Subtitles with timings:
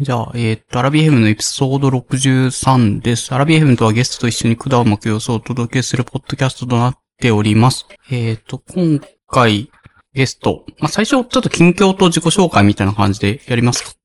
[0.00, 3.34] じゃあ、えっ、と、アラビエフムのエピソード63です。
[3.34, 7.86] アラビエフムとはゲストと一緒に管を巻く様子をお届けするポッドキャストとなっております。
[8.10, 9.70] えっ、と、今回、
[10.14, 13.98] ゲスト、まあ、最初ちょっと近況と自己紹介みたいな感じでやります。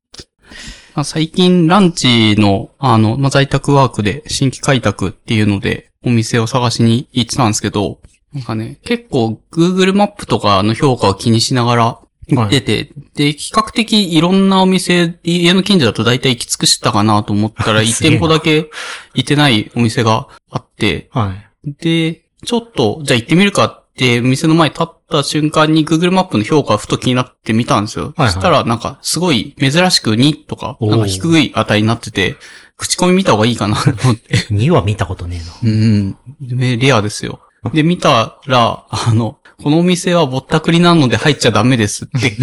[0.93, 7.99] まあ、最近ランチの、あの、まあ、在宅ワークで新規開拓っていうので、お店を探しに行ってたんですけど、
[8.33, 11.99] なんかね、結構 Google マップとかの評価を気にしながら
[12.29, 18.69] 行ってて、で、比較的いろんなお店、家の近所だと大体行き尽くしたかなと思ったら、1すげえな店舗だけ
[19.13, 21.73] 行ってないお店があって、はい。
[21.81, 28.05] で、ちょっと、じゃあ行ってみるかって、お店の前に立った瞬間に Google マップの評価がふと気になってみたんですよ。
[28.05, 32.35] はいはいそしたら、なんか、すごい珍しく2とか、なんか低い値になってて、
[32.75, 34.37] 口コミ見た方がいいかなと思って。
[34.53, 35.71] 2は見たことねえな。
[35.71, 36.17] うん。
[36.41, 37.39] でレアですよ。
[37.73, 42.35] で、見たら、あの、このお店はぼったくりなので入っちゃダメですって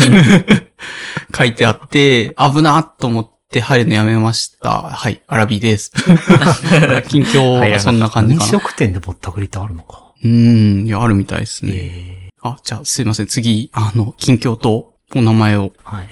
[1.36, 4.82] 書いてあって、危なっと思って入るのやめました。
[4.82, 5.92] はい、アラビです。
[7.08, 8.50] 近況はそんな感じ飲かな。
[8.50, 10.12] 食店でぼったくりってあるのか。
[10.24, 11.72] うん、いや、あるみたいですね。
[11.74, 13.26] えあ、じゃあすいません。
[13.26, 15.68] 次、あの、近況とお名前を。
[15.68, 16.08] ー、はい。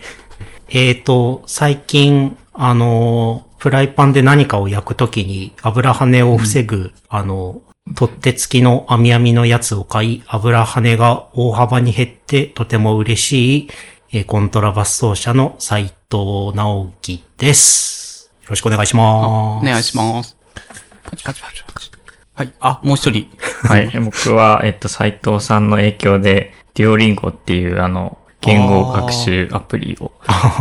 [0.68, 7.62] えーと、最近、あの、フライパンで何かを焼くときに油跳ねを防ぐ、あの、
[7.94, 13.68] 取っ手付きの網網のやつを買い、油跳ねが大幅に減ってとても嬉しい、
[14.12, 18.30] えーコントラバス奏者の斉藤直樹です。
[18.42, 19.62] よろしくお願いしあます。
[19.62, 20.36] お願いします。
[21.04, 21.90] パチパチパチパチ。
[22.34, 22.52] はい。
[22.60, 23.28] あ、もう一人。
[23.64, 23.90] はい。
[24.00, 30.12] 僕は、えっと、斉藤さんの影響で、デュオリンゴっていう、あの、言語学習アプリを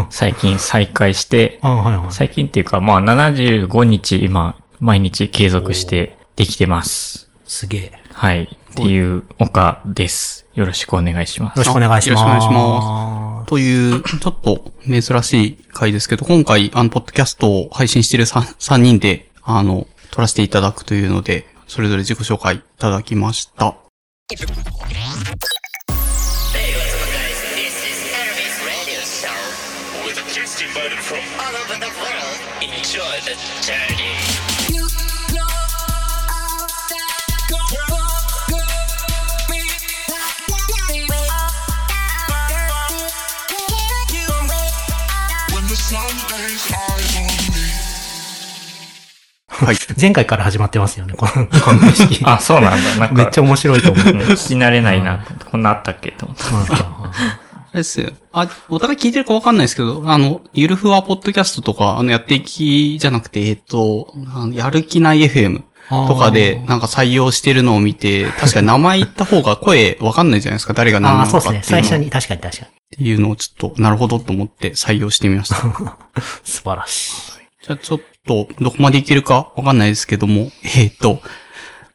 [0.10, 2.06] 最近再開して、 あ、はいはい。
[2.10, 7.30] 最近っていうか、まあ、75日今、毎日継続してできてます。
[7.46, 7.92] すげえ。
[7.92, 8.44] よはい。
[8.44, 10.48] っていう岡です。
[10.54, 11.58] よろしくお願いします。
[11.58, 12.22] ろしくお願いします。
[12.22, 12.50] よろしくお願いし
[13.48, 23.76] という、ちょっと珍しい回ですけど、今回、あの、ポッドキャストを配信している 3, 三人で、あの、撮らせていただくというので、それぞれ自己紹介いただきました。
[49.66, 49.76] はい。
[50.00, 52.22] 前回から始まってますよね、この、この景色。
[52.30, 52.96] あ、そうなんだ。
[52.98, 54.06] なんか、めっちゃ面白いと思う。
[54.06, 55.26] うん聞き慣れないな。
[55.52, 56.12] こんなあったっけ？
[56.12, 56.44] と思って。
[56.74, 57.12] あ
[57.74, 58.10] れですよ。
[58.34, 71.80] あ、お互い聞いてるかわかんないですけど、あの、ゆるふわポッドキャストとか、あの、やっていきじゃなくて、えっと、あのやる気ない FM とかで、なんか採用してるのを見て、確かに名前言った方が声わかんないじゃないですか、誰が何ああ、なのかそうですね。
[71.80, 72.00] っていうのを。
[72.00, 72.68] 最初に、確かに確かに。
[72.68, 75.56] っていうのをちょっと、なるほどと思って採用してみました。
[76.44, 77.66] 素晴らしい。
[77.66, 81.22] じゃあちょっと、どこまでいけるかわかんないですけども、えっ、と、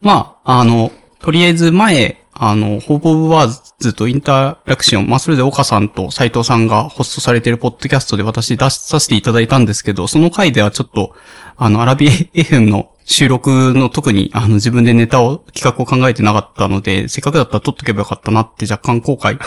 [0.00, 11.14] まあ、あの、とりあえず前、あの、ホープオブワーズとインタラクション、まあ、それで岡さんと斉藤さんがホストされているポッドキャストで私出させていただいたんですけど、その回ではちょっと、
[11.56, 12.10] あの、アラビエ
[12.42, 19.38] FM の収録の特に、あの、自分でネタを、企画を考えてなかったので、せっかくだったら撮っとけばよかったなって若干後悔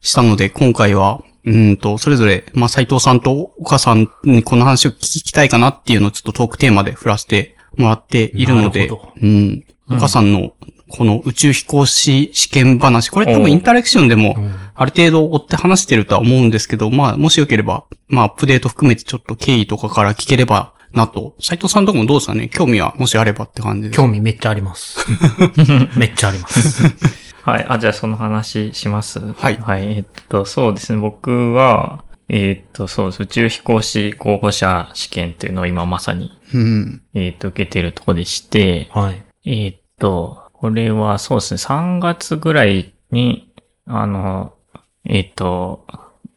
[0.00, 8.88] したので、今回は、うーんと、それぞれ、まあ、斉藤さんと岡さんにこの話を聞きたいかなっていうのをちょっとトークテーマで振らせてもらっているので
[9.20, 9.64] うん。
[9.90, 10.52] 岡さんの、
[10.88, 14.36] この宇宙飛行士試験話、これ多分インタラクションでも、
[14.74, 21.34] ある程度追って話してるとは思うんですけど、まあ、もしよければ、まあ、アップデート含めてちょっと経緯とかから聞ければなと。
[21.40, 22.48] 斉藤さんとこもどうですかね？
[22.48, 23.96] 興味はもしあればって感じです。
[23.96, 25.06] 興味めっちゃあります。
[25.96, 26.84] めっちゃあります。
[27.42, 27.66] はい。
[27.68, 29.18] あ、じゃあその話します。
[29.32, 29.96] はいはい。
[29.96, 31.00] えっと、そうですね。
[31.00, 33.22] 僕は、えっと、そうです。
[33.24, 37.02] 宇宙飛行士候補者試験というのを今まさに、うん。
[37.14, 39.22] えっと、受けてるとこでして、はい。
[39.44, 41.58] えっと、これはそうですね。
[41.58, 43.52] 3月ぐらいに、
[43.86, 44.54] あの、
[45.04, 45.86] えっと、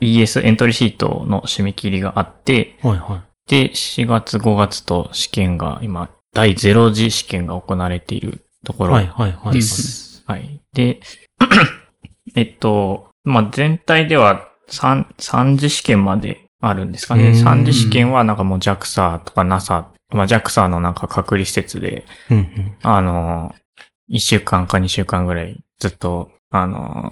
[0.02, 8.88] ES エントリーシートの締め切りがあって、はいはで、4月5月と試験が今、第0次試験が行われているとこい。
[8.88, 9.54] ろはいはいはい。
[9.54, 10.24] です。
[10.26, 10.55] はい。
[10.76, 11.00] で、
[12.36, 17.30] えっと、まあ、全体では3、三次試験まであるんですかね。
[17.30, 22.78] うん三次試験はなんかもう JAXA とか NASA、まあ、JAXA のなんか隔離施設で、うんうん。
[22.84, 23.56] あの、
[24.12, 27.10] 1週間か2週間ぐらいずっと、あの、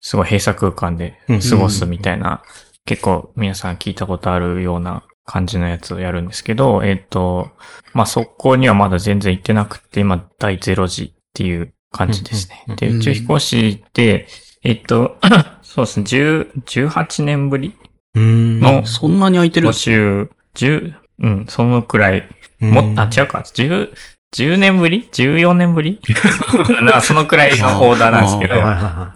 [0.00, 1.18] すごい閉鎖空間で
[1.50, 2.42] 過ごすみたいな、
[2.84, 7.50] 結構皆さん聞いたことあるような感じのやつをやるんですけど、えっと、
[7.94, 12.64] まあ、そこにはまだ全然行ってなくて、今、第0次っていう感じですね。
[12.76, 14.26] で、うん宇宙飛行士って、
[14.64, 15.16] えっと、
[15.62, 17.74] そうですね、10 18年ぶり。
[18.16, 19.68] のそんなに空いてる？
[19.68, 22.28] 募集10、うん、そのくらい、
[22.60, 22.70] うん。
[22.70, 23.90] も、あ、違うか、10、
[24.34, 26.00] 10年ぶり ?14 年ぶり？
[26.82, 28.54] なそのくらいのオーダーなんですけど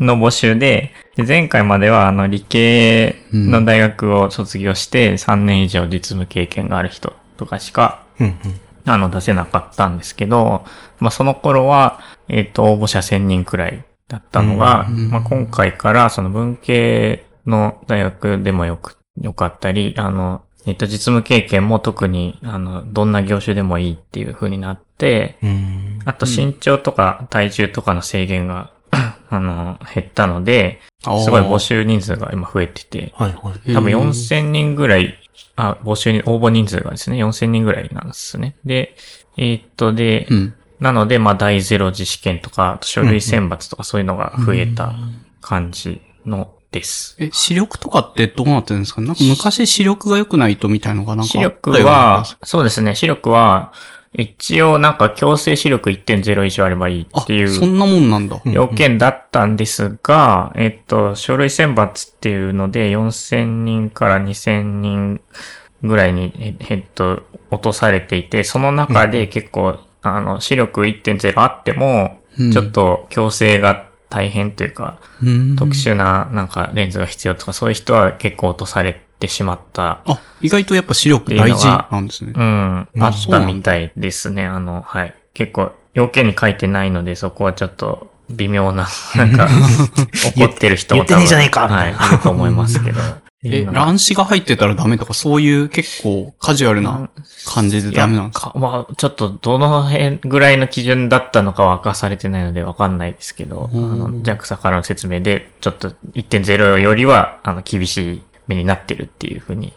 [0.04, 8.02] の募集で、で前回までは、あの、理系の大学を卒業して3年以上実務経験がある人とかしか、
[8.88, 10.64] あの、出せなかったんですけど、
[10.98, 25.48] まあ、その頃は、えっ、と、応募者1000人くらいだったのが、うんまあ、今回から、その文系の大学でもよく、よかったり、あの、えっ、と、実務経験も特に、あの、どんな業種でもいいっていう風になって、うん。
[25.48, 25.98] うん。
[26.04, 28.70] あと身長とか体重とかの制限が、
[29.30, 33.74] あの、減ったので、すごい募集人数が今増えてて、はいはい。
[33.74, 35.18] 多分へー4000人ぐらい、
[35.56, 38.56] あ、募集に、応募人数がですね、4000人ぐらいなんですね。
[38.64, 38.96] で、
[39.36, 40.54] えーっと、で、うん。
[40.80, 44.94] なので、まあ、第ゼロ次試験とか、書類選抜とかそういうのが増えた
[45.40, 47.16] 感じのです。
[47.18, 49.00] え、視力とかってどうなってるんですか？
[49.00, 53.72] なんか昔視力が良くないとみたいのがなんか視力は、そうですね、視力は、
[54.12, 58.40] 一応なんか強制視力1.0以上あればいいあっていうそんなもんなんだ。
[58.44, 65.20] うん要件だったんですが、えっと、書類選抜っていうので、4000人から2000人
[65.82, 72.52] ぐらいに、ええっと、落とされていて、その中で結構、あの、視力1.0あっても、うん。
[72.52, 75.56] ちょっと強制が大変というか、うん。
[75.56, 80.00] 特殊ななんかレンズが必要とか、そういう人は結構落とされてしまった。
[80.06, 82.38] あ、意外とやっぱ視力大事なんですねう。
[82.38, 82.42] ん、
[82.94, 84.46] うんあったみたいですね。
[84.46, 85.14] あの、はい。
[85.34, 88.86] 結構、要件に書いてないので、そこはちょっと微妙な、
[89.16, 89.48] なんか、
[90.36, 93.00] 怒ってる人も多分言ってねえじゃねえかはいい、ると思いますけど。
[93.44, 97.08] え、乱視が入ってたらダメとか、そういう結構カジュアルな
[97.46, 109.72] 感じでダメなんですかまあ、ちょっとどの辺ぐらいの基準だったのかは明かされてないのでわかんないですけど、あうんの、JAXA からの説明で、ちょっと1.0よりは、あの、厳しい目になってるっていうふうに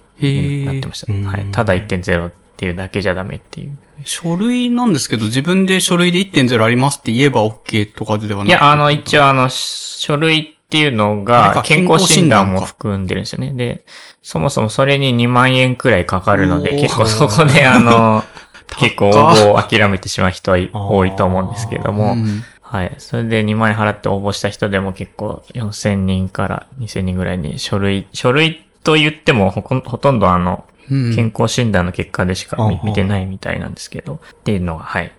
[0.65, 1.13] なってました。
[1.13, 1.45] うんはい。
[1.51, 3.77] ただ1.0っていうだけじゃダメっていう。
[4.03, 13.53] 書類なんですけど、自分で書類で1.0ありますって言えば OK とかではなくいや、あの、一応あの、書類っていうのがか健康診断も含んでるんですよね。
[13.53, 13.85] で、
[14.21, 18.23] そもそもそれに2万円くらいかかるので、結構そこであの、
[18.79, 22.95] 結構応募を諦めてしまう人は多いと思うんですけれども、うんはい。
[22.99, 35.11] それで2万円払って応募した人でも結構4000人から2000人ぐらいに書類、書類と言ってもほほとんどあの、うん健康診断の結果でしか見てないみたいなんですけど、っていうのが、はい。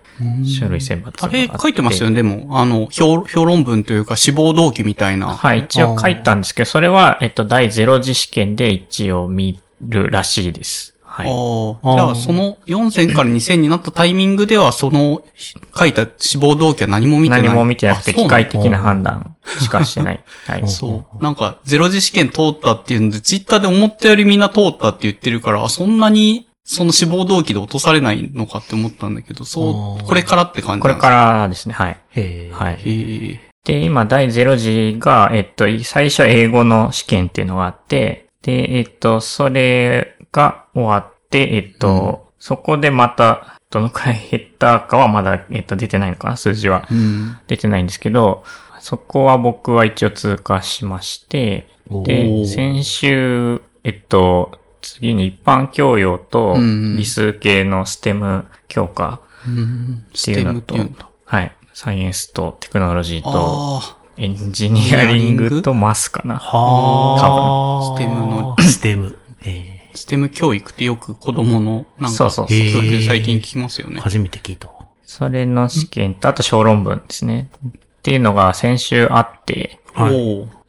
[0.45, 2.21] 書類選抜があれ書いてますよね。
[2.21, 2.59] ね、でも。
[2.59, 5.27] あの、評、評論文というか志望動機みたいな。
[5.27, 10.92] はい、一応書いたんですけど、それは、えっと、第0次試験で一応見るらしいです。
[11.13, 11.27] はい。
[11.27, 11.95] ああ。
[11.95, 15.21] じゃあ、その4000から2000になったタイミングでは、その
[15.77, 17.43] 書いた志望動機は何も見てない。
[17.43, 20.23] 何も見てなくて、機械的な判断しかしてない。
[20.47, 20.65] はい。
[20.67, 21.23] そう。
[21.23, 31.97] なんか、ゼロ次試験通ったっていうので、ツイッターで思ったよりみんな通ったって言ってるから、あそんなに、その志望動機で落とされないのかって思ったんだけど、そう、これからって感じこれからですね、はい。
[32.15, 32.51] へえ。
[32.51, 33.39] はい。
[33.65, 46.87] で、今、第0次が、えっと、最初英語の試験っていうのがあって、で、えっと、それが終わって、えっと、そこでまた、どのくらい 減ったかはまだ、えっと、出てないのかな、数字は。
[46.91, 47.37] うん。
[47.47, 48.43] 出てないんですけど、
[48.79, 60.03] そこは僕は一応通過しまして、おで、ー先週、えっと、次に一般教養とうん理数系のステム強化うん。
[60.09, 61.51] っていうのとステムって言うんだ、はい。
[61.73, 66.35] サイエンスとテクノロジーと、あエンジニアリングとマスかな。
[66.37, 67.95] はあ。
[67.95, 68.55] ステムの。
[68.61, 69.17] ステム。
[69.45, 72.57] えあ、ステム教育ってよく子供の、なんか、そうそうそう
[73.05, 73.97] 最近聞きますよね。
[73.97, 74.69] ー初めて聞いた。
[75.03, 77.49] それの試験と、あと小論文ですね。
[77.67, 77.71] っ
[78.01, 80.13] ていうのが先週あって、はい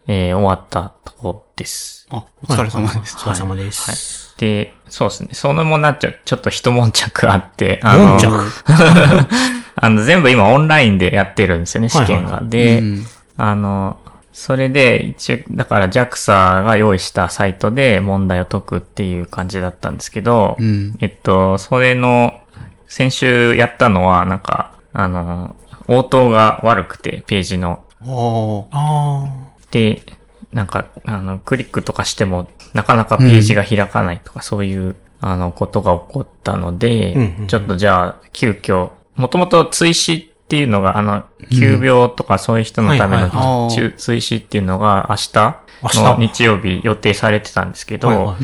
[0.07, 2.07] えー終わったとこです。
[2.11, 3.16] あ、お疲れ様です。
[3.16, 4.35] お疲れ様です。
[4.38, 5.31] で、そうですね。
[5.33, 8.28] そのもなっちゃう、ちょっと一悶着あって、あの、悶着
[9.76, 12.33] あの、全部今オンラインでやってるんですよね、試験が。
[12.33, 13.99] はいはいで、うんあの、
[14.34, 20.96] それで、一応、だから JAXA が用意したサイトで問題を解くっていう感じだったんですけど、うん。
[21.00, 22.40] えっと、それの、
[22.88, 25.54] 先週やったのは、なんか、あの、
[25.86, 27.84] 応答が悪くて、ページの。
[28.00, 29.22] ああ。
[29.22, 29.28] あ
[29.70, 30.02] で、
[30.52, 48.36] なんか、あの、クリックとかしても、なかなかページが開かないとか、そういう、あの、ことが起こったので、うんうんうんちょっとじゃあ、急遽、もともと追試っていうのが、あの、急病とかそういう人のための追試っていうのが明日明日の日曜日予定されてたんですけど、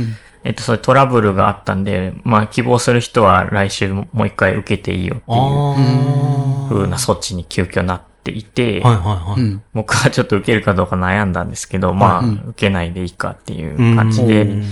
[0.44, 5.34] えっと、そういうトラブルがあったんで、まあ、希望する人は来週もう一回受けていいよってあ。
[5.34, 8.88] いうあ風な措置に急遽なっていて、あ。
[8.88, 9.40] はいはいはい。
[9.42, 9.62] うん。
[9.74, 14.64] 僕はちょっと受けるかどうか悩んだんですけど、まあ、はい受けないでいいかっていう感じで、うん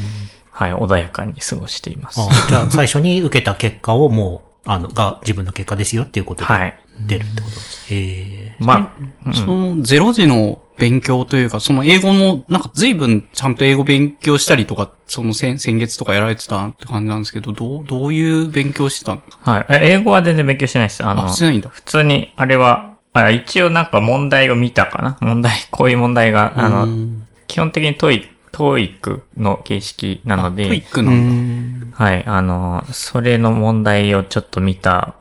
[0.51, 2.21] はい、穏やかに過ごしています。
[2.21, 6.79] あじゃあ、最初に受けた結果をもう、あの、が自分の結果ですよっていうことではい。
[7.07, 7.95] 出るってことです。
[7.95, 8.57] へえ。
[8.59, 8.95] ま
[9.27, 19.67] あ、そのゼロ時の勉強というか、その英語も、なんか随分ちゃんと英語勉強したりとか、その先先月とかやられてたって感じなんですけど、どう、どういう勉強してたんですかはい。
[19.71, 21.05] え英語は全然勉強してないです。
[21.05, 21.69] あの、あ、してないんだ。
[21.69, 25.17] 普通に、あれは、あ一応なんか問題を見たかな？
[25.21, 31.97] 問題、こういう問題が、あうの、ん基本的にトイ、トーイックの形式なのトイッで、クなんだ。
[31.97, 35.15] はい、あの、それの問題をちょっと見た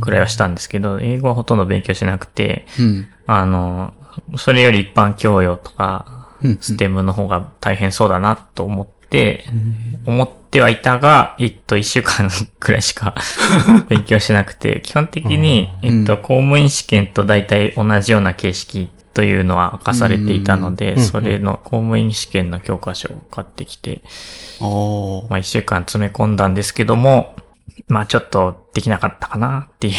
[0.00, 3.08] くらいはしたんですけど、英語はほとんど勉強しなくて、うん。
[3.26, 3.94] あの、
[4.36, 6.58] それより一般教養とか、うん。
[6.60, 9.44] ステムの方が大変そうだなと思って、
[10.06, 12.28] 思ってはいたが、えっと、一週間
[12.58, 13.14] くらいしか
[13.88, 24.02] 勉強しなくて、基本的に、うんえっと、公務員試験と大体同じような形式というのは明かされていたので、うんそれの公務員試験の教科書を買ってきて。
[24.60, 27.34] まあ一週間詰め込んだんですけども、
[27.88, 29.94] まあちょっとできなかったかなっていう。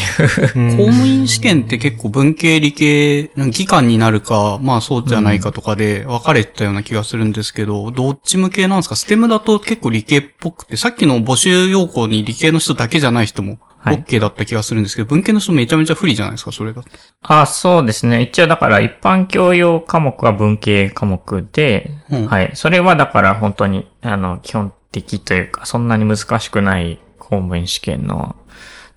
[0.76, 8.96] 公務員試験って結構文系理系、技官になるか、まあそうじゃないかとかで分かれてたような気がするんですけど、どっち向けなんですか？
[8.96, 16.88] ステムだと結構理系っぽくて、さっきの募集要項に理系の人だけじゃない人もはい OK だった気がするんですけど、文系の人めちゃめちゃ不利じゃないですか、それだと。
[17.22, 18.22] あ、そうですね。
[18.22, 22.50] 一応だから一般教養科目は文系科目で、うんはい。
[22.54, 28.36] それはだから本当に、あの、基本的というか、そんなに難しくない公務員試験の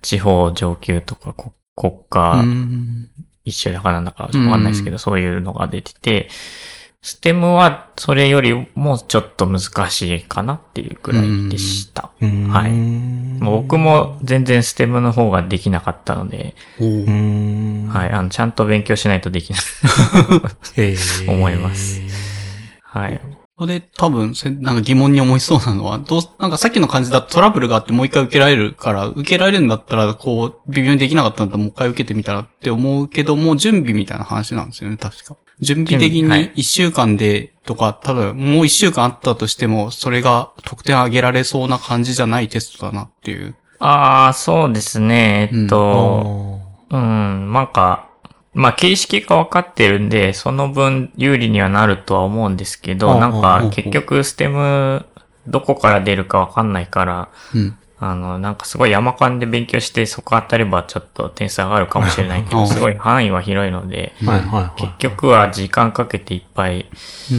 [0.00, 3.10] 地方上級とか国国家うん
[3.44, 6.28] 一周だかなんだかわかんないですけど、そういうのが出てて、
[7.00, 12.12] ステムはそれよりもちょっと難しいかなっていうくらいでした。
[12.20, 12.70] はい
[13.42, 16.54] もう僕も全然ステムの方ができなかったので。
[16.78, 18.10] はい。
[18.10, 19.60] あの、ちゃんと勉強しないとできない。
[21.26, 22.00] 思います。
[22.84, 23.20] はい。
[23.62, 35.36] これ多分せ、なんか疑問に思いそうなのは、どう、なんかさっきの感じだとトラブルがあってもう一回受けられるから、受けられるんだったら、こう、微妙にできなかったんだったらもう一回受けてみたらって思うけども、準備みたいな話なんですよね、確か。
[35.60, 43.54] 準備的に一週間でとか、ただもう一週間あったとしても、それが得点上げられそうな感じじゃないテストだなっていう。
[43.78, 45.50] ああ、そうですね。
[45.52, 48.08] えっあと、うん、なんか、
[48.54, 55.06] まあ、形式が分かってるんで、その分有利にはなるとは思うんですけあど、なんか結局ステム
[55.46, 57.76] どこから出るか分かんないから、うん。
[57.98, 64.12] あの、なんかすごい山間で勉強してそこ当たればちょっと点数上がるかもしれないけど、うんすごい範囲は広いので。
[64.76, 66.90] 結局は時間かけていっぱい、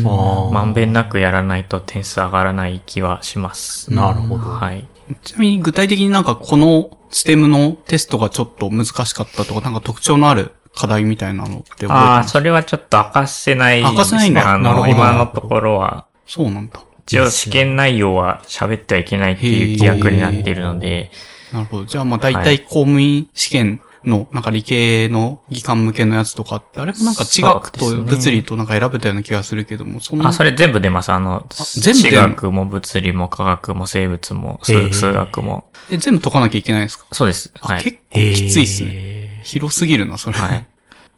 [0.05, 3.89] あまんべんなくやらないと点数上がらない気はします。
[3.91, 4.45] あ、なるほど。
[4.45, 4.87] はい。
[5.21, 13.91] ちなみに具体的になんかこのステムのテストがちょっと難しかったとか、なんか特徴のある課題みたいなのってああ、それはちょっと明かせないですね。
[13.91, 16.83] 明かせないんだあの、今のところは、そうなんだ。
[17.05, 21.11] 一応試験内容は喋ってはいけないっていう規約になっているので、
[21.51, 21.85] なるほど。
[21.85, 30.29] じゃあまあ大体公務員試験のなんか理系の技官向けのやつとかって、あれもなんか地学と物理となんか選べたような気がするけども、そんな。
[30.29, 31.11] あ、それ全部出ます。
[31.11, 35.65] あの、全部地学も物理も科学も生物も数数学も。
[35.91, 37.51] え、全部解かなきゃいけないんですか、そうです。
[37.59, 37.83] あはい。
[37.83, 39.22] 結構きついっすね。
[39.43, 39.49] ね。
[39.49, 40.37] 広すぎるな、それ。
[40.37, 40.65] はい。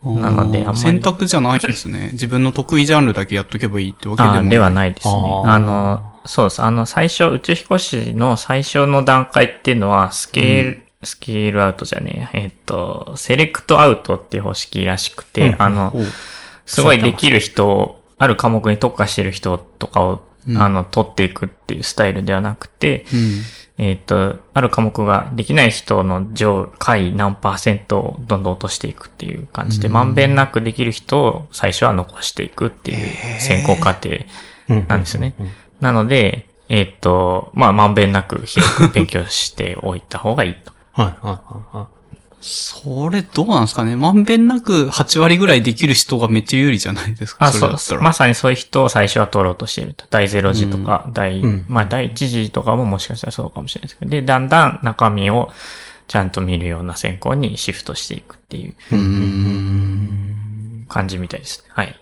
[0.04, 2.10] うんなのであんまり選択じゃないですね。
[2.14, 4.46] 自分の得意ジャンルだけやっとけばいいってわけでもない。
[4.46, 5.14] あではないですね。
[5.46, 6.62] あの、そうです。
[6.62, 12.42] あの、最初、宇宙飛行士の最初の段階っていうのは、スケール、スケールアウトじゃねえ。
[12.44, 15.94] えっと、セレクトアウトっていう方式らしくて、うんあの、
[16.66, 23.42] すごいできる人、ある科目に特化してる人とかを、うんあの、取っていくっていうスタイルではなくて、うん。
[23.78, 34.10] えっ、と、ある科目ができない人の上、下位何パーセントをどんどん落としていくっていう感じで、まんべんなくできる人を最初は残していくっていう選考過程
[34.88, 35.36] なんですよね。
[35.82, 40.72] なので、えっ、と、まあ、まんべんなく広く勉強しておいた方がいいと。
[40.94, 41.95] はいはいはいはい。
[42.48, 43.96] それどうなんですかね？
[43.96, 47.46] まんべんなく8割ぐらいできる人がめっちゃ有利じゃないですか？
[47.46, 48.02] あ、そう。
[48.02, 50.06] まさにそういう人を最初は取ろうとしていると。
[50.12, 55.50] 第0次とか、第、うんまあ第1次とかももしかしたらそうかもしれないですけど、で、だんだん中身を
[56.08, 58.76] ちゃんと見るような選考にシフトしていくっていう。
[60.88, 61.66] 感じみたいですね。
[61.70, 62.00] はい。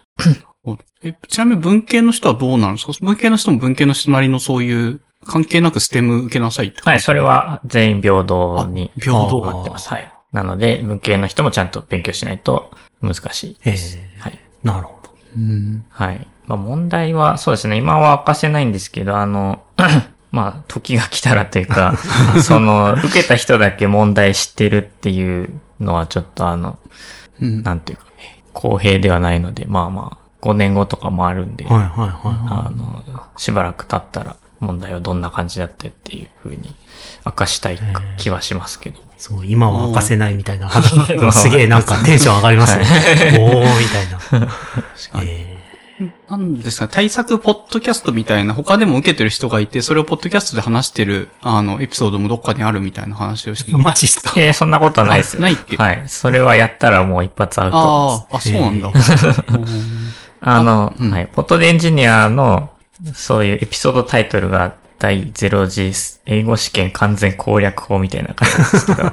[1.04, 2.94] え、ちなみに文系の人はどうなるんですか？
[3.02, 9.88] 文系の人も文系の人なりのそういう、関係なくステム受けなさいってはい、それは全員平等にあ平等なってます。
[9.88, 10.13] はい。
[10.34, 12.72] なので、文系の人もちゃんと勉強しないと
[13.02, 13.98] 難しいえです。
[13.98, 14.40] えはい。
[14.64, 15.12] なるほど。
[15.38, 15.86] うん。
[15.90, 16.28] はい。
[16.48, 19.64] まあ問題は、そうですね、今は明かせないんですけど、あの、
[20.32, 21.96] まあ、時が来たらというか、
[22.42, 26.80] その、受けた人だけ問題知ってるっていうのはちょっとあの、
[27.40, 27.62] うん。
[27.62, 28.06] なんていうか、
[28.54, 33.04] 公平ではないので、まあまあ、5年後とかもあるんで、はいはいはあの、
[33.38, 36.76] しばらく経ったら問題はどんな感じだったっていう風に
[37.26, 37.80] 明かしたい
[38.18, 39.00] 気はしますけど。
[39.26, 40.90] そう、今は明かせないみたいな話。
[41.32, 42.86] すげえなんかテンション上がりますね。
[43.40, 44.50] おー、みたいな。
[45.24, 45.54] え
[46.30, 54.34] なんですか、対策ポッドキャストみたいな、他でも受けてる人がいて、それをポッドキャストで話してる、あの、エピソードもどっかにあるみたいな話をしてー、マジっすか？
[54.36, 55.78] えーそんなことはないですないっけ？
[55.78, 56.04] はい。
[56.08, 57.78] それはやったらもう一発アウト。
[57.78, 58.92] ああ、あ、そうなんだ。
[60.42, 61.28] あの、うんはい。
[61.32, 62.72] ポットでエンジニアの、
[63.14, 65.92] そういうエピソードタイトルが第0次
[66.26, 69.12] 英語試験完全攻略法みたいな感じですけど、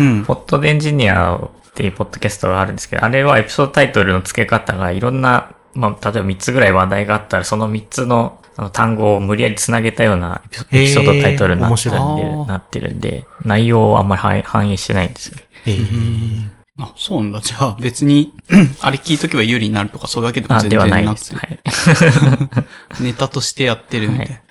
[0.00, 0.24] うん。
[0.24, 15.36] ポットでエンジニアっていうポッドキャストがあるんですけど、あれはエピソードタイトルの付け方がいろんな、まあ、例えば3つぐらい話題があったら、その3つのあの単語を無理やり繋げたようなエピソードタイトルになってるんへー面白いで、なってるんで、内容をあんまり反反映してないんですよ。
[15.66, 16.50] えー
[16.82, 17.40] あ、そうなんだ。
[17.40, 18.32] じゃあ別に、
[18.80, 22.34] あれ聞いとけば有利になるとかそういうわけでもあ、全では然なくてないです。、は
[22.98, 23.02] い。
[23.04, 24.34] ネタとしてやってるみたいな。
[24.34, 24.49] おー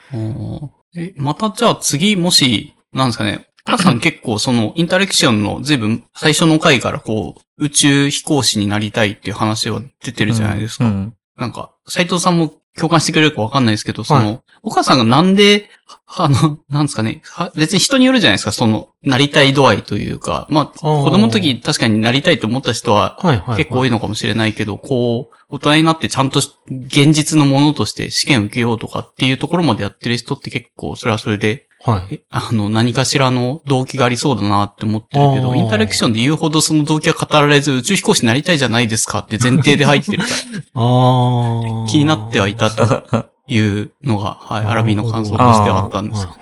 [0.95, 10.85] え、またじゃあ次、もし、なんですかね、皆さん結構そのインタレクションの随分最初の回からこう、宇宙飛行士になりたいっていう話は出てるじゃないですか。
[10.85, 11.13] うん。
[11.37, 15.69] なんか、斎藤さんも共感してくれるかわかんないですけど、その、は岡さんがなんで、
[16.07, 23.17] あの、なんですかね、は別に人によるじゃないですか、その、なりたい度合いというか、まあ、子供の時確かになりたいと思った人は。
[23.55, 32.15] 結構多いのかもしれないけど、こう、大人になってちゃんとし現実のものとして試験受けようとかっていうところまでやってる人って結構、それはそれで、はい。
[32.15, 40.35] えあの、何かしらの動機がありそうだなって思ってるけど、インタレクションで言うほどその動機は語られず、宇宙飛行士になりたいじゃないですかって前提で入ってるから、
[40.75, 41.87] あー。
[41.87, 46.35] 気になってはいたというのが、はい、 アラビーの感想としてはあったんですよ。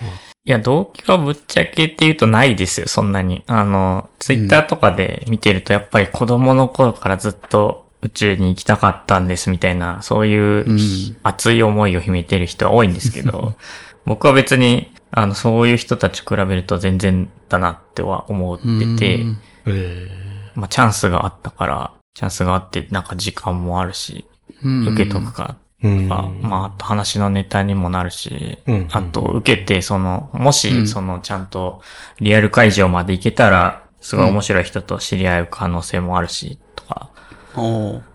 [0.46, 3.44] いや、動機はぶっちゃけって言うとないですよ、そんなに。
[3.48, 10.80] あの、ツイッターとかで見てると、やっぱり子供の頃からずっと宇宙に行きたかったんですみたいな、そういううん
[11.22, 13.56] 熱い思いを秘めてる人は多いんですけど、
[14.06, 18.64] 僕は別に、あの、そういう人たち比べると全然だなっては思って
[18.98, 19.26] て、
[20.56, 24.26] まあチャンスがあったから、チャンスがあって、なんか時間もあるし、
[24.64, 25.68] うん受けとくかー。
[25.84, 26.08] うん。
[26.08, 31.82] まあ、まあ、あと話のネタにもなるし、うんあと、受けて、その、もうんし、その、ちゃんと、
[32.20, 37.12] リアル会場まで行けたら、すごい面白い人と知り合う可能性もあるし、とか。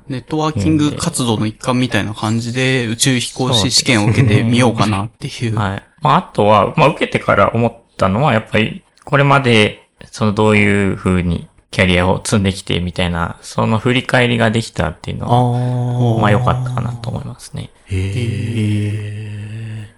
[0.09, 5.57] ネットワーキング活動の一環みたいな感じで宇宙飛行士試験を受けてみようかなっていう。
[5.57, 5.83] はい。
[6.03, 16.21] まあ、あとは、まあ、受けてから思ったのは、やっぱり、これまで、その、どういう風に、キャリアを積んできて、みたいな、その振り返りができたっていうのは、あー。
[16.21, 17.71] まあ、良かったかなと思いますね。
[17.87, 17.97] へ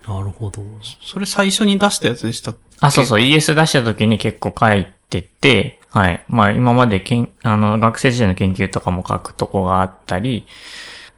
[0.07, 0.09] ー。
[0.09, 0.63] なるほど。
[1.03, 2.55] それ最初に出したやつでした。
[2.81, 6.25] あ、そうそう、ES 出した時に結構書いてて、はい。
[6.29, 10.47] まあ今までけん、あの、学生時代の研究とかも書くとこがあったり、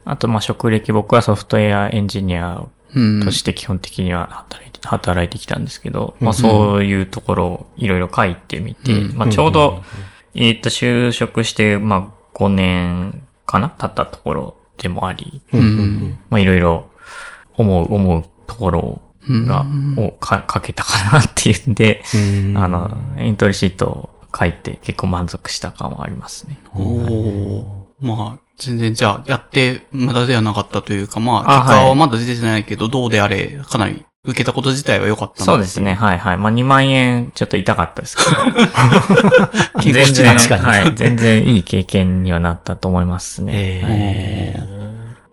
[0.05, 2.63] あとまあ職歴、僕はソフトウェアエンジニア
[2.95, 3.21] うん。
[3.23, 9.17] として基本的には働いて、働いてきたんですけど、まあそういうところをいろいろ書いてみて、うん。
[9.17, 9.83] まあちょうど、
[10.35, 16.19] えっと、就職して、まあ5年かな経ったところでもあり、うん。
[16.29, 16.89] まあいろいろ
[17.55, 19.65] 思う、思うところが、
[19.97, 22.17] をか書けたかなっていうんで、う
[22.53, 22.57] ん。
[22.57, 26.59] あの、エントリーシートを書いて結構満足した感はありますね。
[26.73, 27.87] おー。
[27.99, 35.93] まあ、全然じゃあ、やって無駄ではなかったというか、まあ、あ結果ははいまだ出てないけど、どうであれ、かなり受けたこと自体は良かったなそうですね。。
[35.93, 36.37] はいはい。
[36.37, 38.29] まあ2万円ちょっと痛かったですけど。
[39.81, 40.95] 全然、確かにはい。
[40.95, 43.53] 全然いい経験にはなったと思いますね。
[43.55, 44.59] え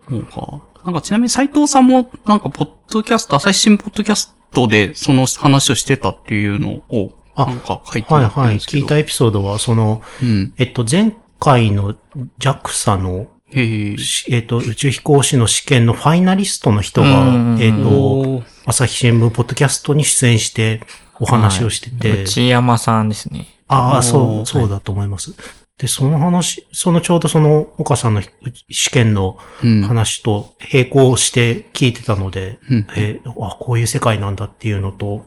[0.09, 0.61] そうか。
[0.85, 8.13] なんかちなみに斉藤さんも、なんか、ポッドキャスト、朝日新ポッドキャストで、その話をしてたっていうのを、あなんか書いてー。
[8.13, 8.53] はいはい。
[8.53, 8.83] ですけど。
[8.83, 10.53] 聞いたエピソードは、その、うん。
[10.57, 11.95] えっと、前回の
[12.39, 13.95] JAXA の、へえ。
[14.39, 20.81] っと、宇宙飛行士の試験のファイナリストの人がうん、えっー朝日新聞ポッドキャストに出演して
[21.19, 23.47] お話をしてて、内山さんですね。
[23.67, 25.35] ああ、そう、そうだと思います。
[25.77, 28.21] で、その話、そのちょうどその岡さんの
[28.69, 29.81] 試験のうん。
[29.83, 35.25] 話と並行して聞いてたので、うんえーあ、こういう世界なんだっていうのと、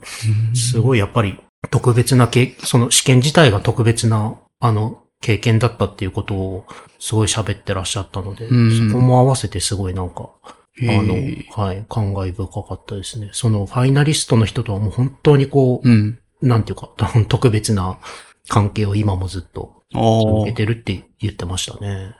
[0.54, 1.38] すごいやっぱり
[1.70, 6.66] 特別なけ、その試験自体が特別な、あの、経験だったっていうことを
[6.98, 13.30] すごい喋ってらっしゃったので、うんそこも合わせてすごいなんか、あへのー、はい、感慨深かったですね。
[13.32, 16.18] そのファイナリストの人とはもう本当にこう、うん。
[16.40, 16.90] なんていうか、
[17.28, 17.98] 特別な
[18.46, 22.14] 関係を今もずっとおー受けてるって言ってましたね。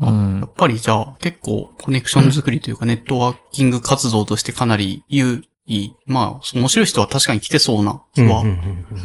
[0.00, 0.52] うんやっ。
[0.54, 8.46] ぱりじゃあ、結構コネクション作りというか、ネットワーキング活動としてかなり有意、まあ、面白い人は確かに来てそうな気はう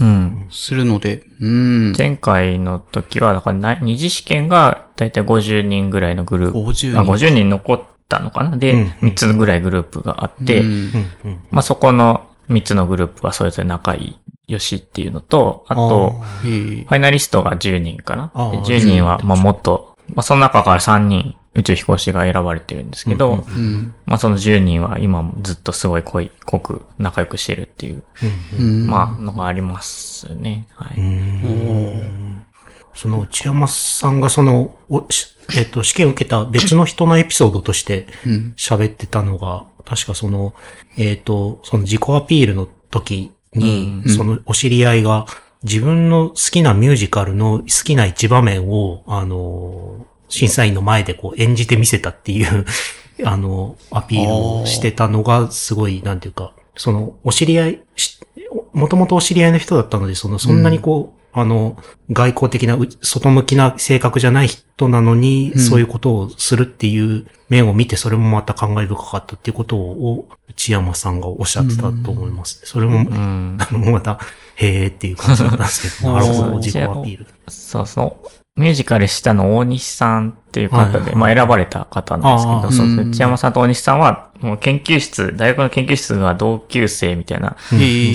[0.04, 0.48] ん。
[0.50, 1.94] するので、うん。
[1.96, 6.58] 前回の時は、だからな二次試験がだいたい50人ぐらいのグループ。
[6.58, 7.00] 50人。
[7.00, 8.56] あ、50人残ったのかな？
[8.58, 10.72] で、うん3つぐらいグループがあって、うんうん
[11.26, 18.32] うんまあそこの3つのグループはそれぞれ仲いいよしっていうのと、あと、ファイナリストが10人かな？
[18.34, 23.94] あーで10人は、まあもっと、まあその中から3人宇宙飛行士が選ばれてるんですけど、うん。
[24.06, 28.04] まあその10人は今もずっとすごい濃い、濃く仲良くしてるっていう、
[28.60, 28.88] うん。
[28.88, 30.68] まあのがありますね。
[30.76, 30.98] はい。
[32.96, 38.54] その内山さんがその、おしえっ、と、試験を受けた別の人のエピソードとしてうん。
[38.58, 40.54] 喋ってたのが、確かその、
[40.98, 45.26] えっ、と、その自己アピールの時に、うんそのお知り合いが
[45.64, 52.66] 自分の好きなミュージカルの好きな一場面を、あの、審査員の前でこう演じてみせたっていう、
[53.24, 58.20] あの、アピールをしてたのが、すごい、なんていうか、その、お知り合い、し
[58.74, 61.78] もともとお知り合いの人だったので、その、そんなにこう、あの、
[62.12, 72.62] 外交的な、う外向きな性格じゃない人なのに、うんそういうことをするっていう面を見て、それもまた感慨深かったっていうことを、内山さんがおっしゃってたと思います。
[72.66, 73.58] それも、うん。
[73.60, 74.20] あの、また、
[74.56, 77.28] へーっていう感じだったんですけど、 なるほど、自己アピール。
[77.48, 78.43] そうそう。
[78.56, 87.58] ミュージカルしたの大西さんっていう方で、はいはいまあ選ばれた方なんですけあど、そう内山さんと大西さんは、もう研究室、大学の研究室が同級生みたいな、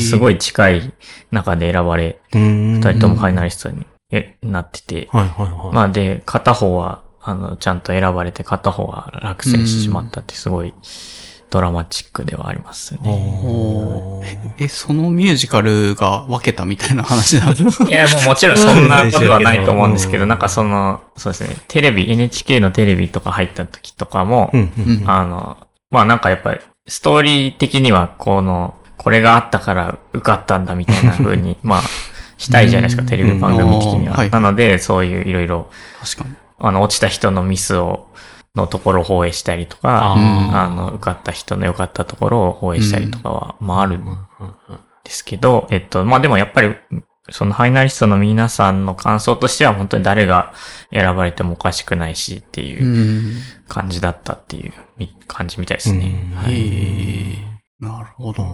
[0.00, 0.94] すごい近い
[1.32, 5.74] 中で選ばれ、二二人ともファイナリストにえなってて、はいはいはい。
[5.74, 10.72] まあで、片方は、あの、ちゃんと選ばれて、片方は落選してしまったって、すごい
[11.50, 13.00] ドラマチックではありますね。
[13.04, 14.54] おー。
[14.58, 20.28] え、そのミュージカルが分けたみたいな話なんですかいや、もうもちろんそんなことはないと思うんですけど、うん。
[20.28, 25.56] なんかその、そうですね、テレビ、NHK のテレビとか入った時とかも、うんうんあの、
[25.90, 31.82] まあなんかやっぱり、ストーリー的には、この、これがあったから受かったんだみたいな風に、 まあ、
[32.36, 34.28] したいじゃないですか、テレビ番組的には。
[34.28, 36.34] なので、そういういろいろ、確かに。
[36.60, 38.08] あの、落ちた人のミスを、
[38.58, 44.04] のところを放映したりとか、ああの、受かった人の良かったところを放映したりとかは、まああるん
[45.04, 46.74] ですけど、えっと、まあでもやっぱり、
[47.30, 50.54] そのファイナリストの皆さんの感想としては本当に誰が
[50.90, 53.32] 選ばれてもおかしくないしっていううん。
[53.68, 56.32] 感じだったっていうみ感じみたいですね。
[56.46, 56.50] うん。
[56.50, 57.84] へえ。
[57.84, 58.46] なるほど。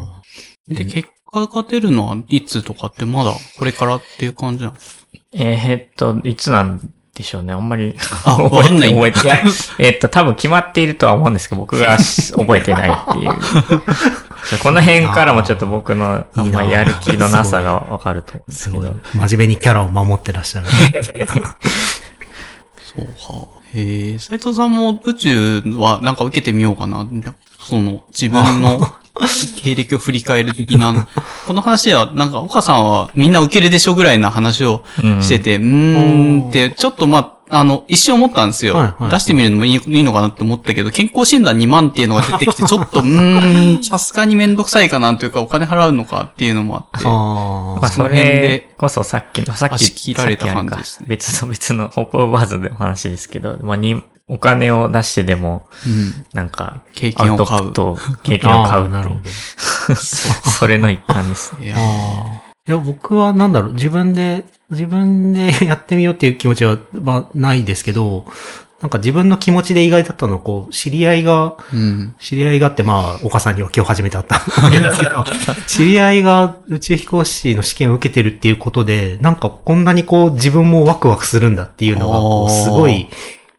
[0.67, 5.07] で、結果が出るのはいつとかってまだこれからっていう感じなんですか？
[5.35, 7.53] えーっと、いつなんでしょうね。
[7.53, 9.41] あんまりあ覚わかんないえて、覚えてない。
[9.79, 13.33] えーっと、多分決まっているとは思うんですけど、 僕がし覚えてないっていう。
[14.63, 19.29] この辺からもちょっと僕のあんまやる気のなさがわかると思うんですけどすごい。。
[19.29, 20.67] 真面目にキャラを守ってらっしゃる。
[22.77, 23.49] そうか。
[23.75, 27.07] へえ、斉藤さんも宇宙はなんか受けてみようかな。
[27.61, 28.95] その、自分の
[29.57, 31.07] 経歴を振り返る的な。
[31.47, 38.75] この話は、なんか、岡さんはみんな受けるでしょぐらいな話をうんしてて、うーんって、ちょっとまあ、あの、一瞬思ったんですよ。
[38.75, 47.07] はいはい出してみるのもいいいいのかなって思ったけど、健康診断2万っていうのが出てきて、 ちょっと、うーん、さすがにめんどくさいかなというか、お金払うのかっていうのもあって。
[47.07, 47.11] あ
[47.81, 56.27] まあ、そその辺れでこそさっきの、さっき、足切られた感じですね別の別の、ホコーバーズの話ですけど、まあ、に、お金を出してでも、うん。
[56.33, 59.95] なんか、経験を買うアウトプット経験を買うなるほど。
[59.95, 61.67] そ それの一環ですね。
[61.67, 61.77] いや。
[61.77, 68.25] いや、僕はなんだろう、自分で、自分で やってみようっていう気持ちは、まあ、ないですけど、
[68.81, 72.15] なんか自分の気持ちで意外だったのは、こう、知り合いが、うん。
[72.19, 75.25] 知り合いがあって、まあ、岡さんには今日初めて会ったわけですけど、
[75.67, 83.09] 知り合いが宇宙飛行士の試験を受けてるっていうことで、なんかこんなにこう、自分もワクワクするんだっていうのが、すごい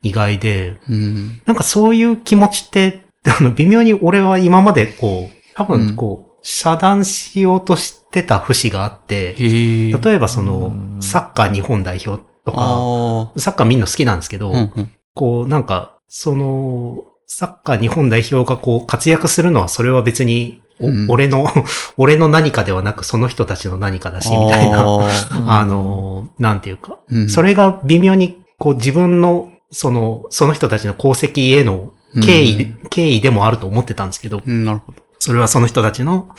[0.06, 1.42] 意外で、うん。
[1.46, 9.36] なんかそういう気持ちって、 あの、微妙に俺は今までこう、多分こう、遮断しようとしてた節があって。
[9.40, 14.52] 例えばその、サッカー日本代表とか、あサッカーみんな好きなんですけど、あ。
[14.52, 14.92] うんうん。
[15.16, 21.48] こう、なんか、その、サッカー日本代表がこう活躍するのはそれは別に、おうん俺の、
[21.98, 25.10] 俺の何かではなくその人たちの何かだし、みたいな、あ
[25.48, 35.04] あの、なんていうか、ーうんそれが微妙にこう自分の、その、その人たちの功績への敬意、敬意でもあると思ってたんですけど、うん、なるほど。
[35.20, 36.30] それはその人たちの、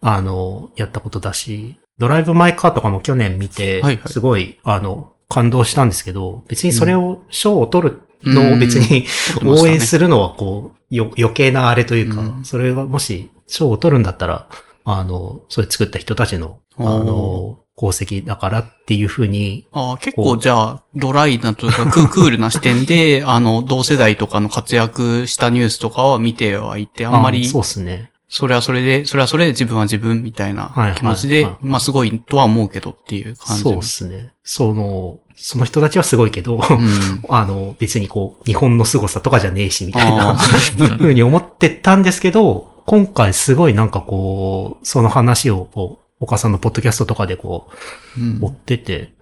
[0.00, 4.12] あの、やったことだし、ドライブ・マイ・カーとかも去年見てはいは、い。
[4.12, 9.06] すごい、あの、感動したんですけど、別にそれを、賞を取るのを別に、
[9.42, 12.44] うん応援するのはこう、よ、余計なあれというか、うん。
[12.44, 14.48] それがもし、賞を取るんだったら、
[14.84, 28.10] あの、それ作った人たちの、あの、功績だからっていうふうに、ああ、結構じゃあ、ドライなというか、ククールな視点で、 あの、同世代とかの活躍したニュースとかは見てはいて、あんまり、そうですね。
[28.28, 33.62] それはそれで、それはそれで自分は自分みたいな気持ちではい、まあすごいとは思うけどっていう感じ。
[33.62, 34.32] そうですね。
[34.44, 37.24] その、その人たちはすごいけど、うん。
[37.28, 47.68] あの、別にこう、日本の凄さとかじゃねえし、みたいなあふうに思ってたんですけど、今回すごいなんかこう、その話をこう、岡さんのポッドキャストとかでこ
[48.16, 49.12] う、うん追ってて、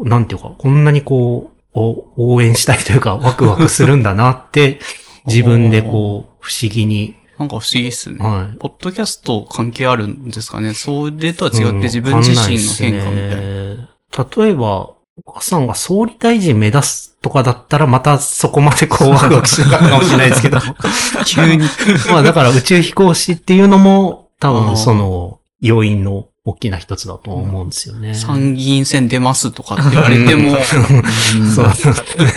[0.00, 4.80] なんていうか、こんなにこう、お応援したいというか、ワクワクするんだなって、
[5.26, 8.18] 自分でこう、不思議に、なんか不思議っすね。
[8.18, 8.58] はい。
[8.58, 13.88] ポッドキャスト関係あるんですかねそれとは違って自分自身の変化みたいな。
[14.18, 14.44] な。
[14.44, 14.90] 例えば、
[15.24, 20.58] 岡さんが総理大臣目指すとかだったら、またそこまでこう ワクワクしなかったかもしれないですけど。
[21.24, 21.64] 急に。
[22.10, 28.14] まあだから宇宙飛行士っていうのも、多分その、要因の大きな一つだと思うんですよね。
[28.14, 30.56] 参議院選出ますとかって言われても、
[31.54, 32.32] そうですね。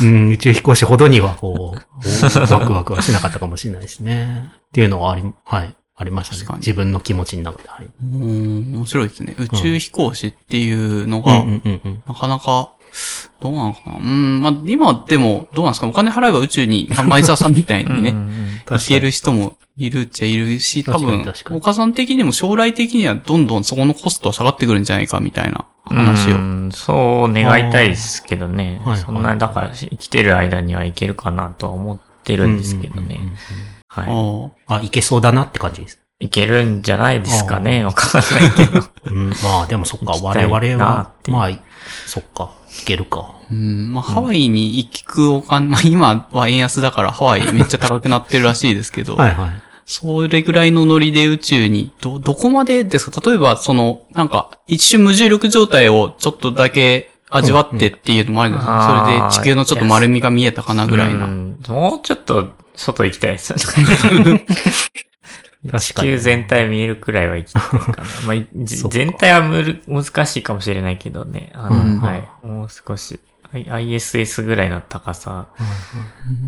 [0.00, 4.52] うん、宇宙飛行士ほどにはこう、ワクワクはしなかったかもしれないですね。
[4.68, 7.68] っていうのはあり、はい、ありましたね自分の気持ちの中で。
[7.68, 7.88] はい。
[8.00, 9.34] うん、面白いですね。
[9.36, 12.12] 宇宙飛行士っていうのうんが。
[12.14, 12.74] なかなか、
[13.40, 18.14] どうなのかなうん、まあ、今でも、どうなんですかお金払えば宇宙に、まあ前澤さんみたいにね、
[18.66, 26.34] 行ける人もいるっちゃいるし、多分岡さん的にも将来的にはどんどんそこのコストは下がってくるんじゃないかみたいな話を。
[26.34, 28.98] うん、そう願いたいですけどねはい。
[28.98, 33.20] そんな、だから生きてる間にはいけるかなとは思ってるんですけどね。
[33.86, 36.00] はああ、いけそうだなって感じです。
[36.18, 36.26] い。
[36.26, 37.84] いけるんじゃないですかね。
[37.84, 38.84] わかんないけど。
[39.06, 41.50] うん、まあでもそっか、 我々はまあ、
[42.06, 42.50] そっか、
[42.82, 43.36] いけるか。
[43.50, 49.67] うん、まあ、ハワイに行くお金、まあ、今は円安だからハワイめっちゃ高くなってるらしいですけど、 はいはい。
[49.90, 53.22] それぐらいのノリで宇宙に、ど、どこまでですか？
[53.24, 61.24] 例えば、その、なんか、一瞬無重力状態をちょっとだけ味わってっていうのもあるんですうんか、それで地球のちょっと丸みが見えたかなぐらいな。
[61.24, 64.44] うんもうちょっと外行きたいです ね。
[65.80, 68.06] 地球全体見えるくらいは行きたいかな。
[68.26, 71.50] まあ全体はむる難しいかもしれないけどね。
[71.54, 72.28] あの、うんはい。
[72.46, 73.18] もう少し、
[73.52, 73.64] I-
[73.96, 75.46] ISS ぐらいの高さ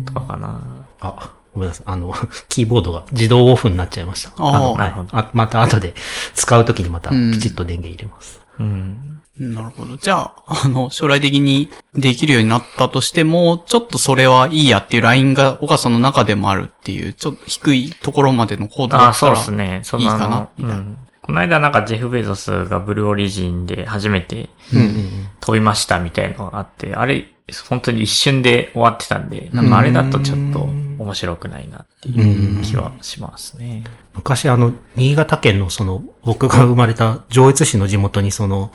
[0.05, 0.61] とかかな。
[1.01, 1.83] あ、ごめんなさい。
[1.87, 2.13] あの、
[2.49, 4.31] キーボードが自動オフになっちゃいました。
[4.37, 5.93] あーのなるほどあまた後で
[6.33, 8.41] 使うときにまたうんきちっと電源入れます。
[8.59, 9.21] うん。
[9.39, 9.97] なるほど。
[9.97, 10.33] じゃあ、
[10.65, 19.39] あの、将来的にできるようになったとしても、ちょっとそれはいいやっていうラインが岡さんの中でもあるっていう、ちょっと低いところまでのコードだあ、そうったら。
[19.39, 19.79] ですね。
[19.83, 20.97] そいいかなのあの、みたいなうん。
[21.23, 25.27] この間なんかジェフ・ベゾスがブルーオリジンで初めてうんうんうん。
[25.39, 27.25] 飛びましたみたいなのがあって、あれ、
[27.67, 29.69] 本当に一瞬で終わってたんで、なん。
[29.69, 33.83] かあれだとちょっと面白くないなっていう気はしますね。
[34.13, 38.71] 昔あの、新潟県のその、僕が生まれた上越市の地元にその、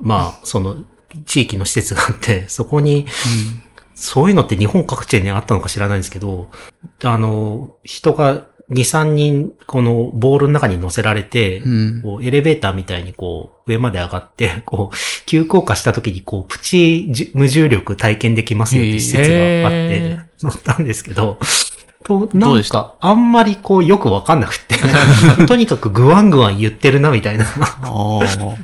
[0.00, 0.76] まあ、その、
[1.26, 3.06] 地域の施設があって、そこに、
[3.94, 6.50] そういうのって日本各地にあったのか知らないんですけど、
[7.04, 12.02] あの、人が2、3人、このボールの中に乗せられて、うん。
[12.02, 21.38] こうエレベーターみたいにこう、上まで上がって、 こう、急降下した時にこう、プチじ無重力体験できますよっていう施設があってへ、乗ったんですけど、
[22.04, 24.76] と、どなうんか、あんまりこう、よくわかんなくて、
[25.46, 27.46] とにかくグワングワン言ってるな、みたいな。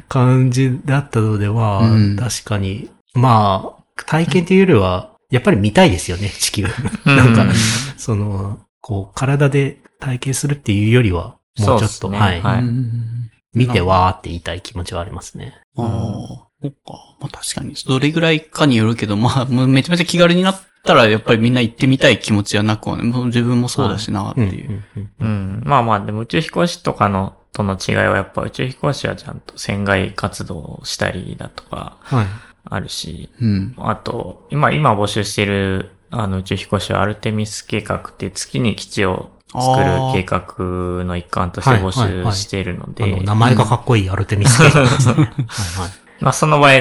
[0.09, 6.63] 感じだったのでは、うん確かに、まあ、体験というよりは、やっぱり見たいですよね、地球。
[7.05, 7.53] なんかうん、
[7.97, 15.55] その、こう、体で体験するっていうよりは、もうちょっと、ねはい、はいうん見てわーって言いたい気持ちはありますね。
[15.79, 17.17] ああ、そっか。
[17.21, 24.85] まあ確かに、どれぐらいかによるけど、まあ、めちゃめちゃ気軽になったら、やっぱりみんな行ってみたい気持ちはなくはね、もう自分もそうだしな、ってうんいう。
[24.97, 25.63] うんうん。
[25.65, 32.27] まあまあ、でも宇宙飛行士とかの、との違いはやっぱ宇宙飛行士はちゃんと船外活動をしたりだとかはい。
[32.69, 33.75] あるし、うん。
[33.79, 45.15] あと、今、今募集している、あの宇宙飛行士はアルテミス計画って月に基地を作る計画の一環として募集しているのあの、で、名前がかっこいいアルテミス計画ですね。
[45.15, 46.07] はいはい。
[46.21, 46.73] まあその場合、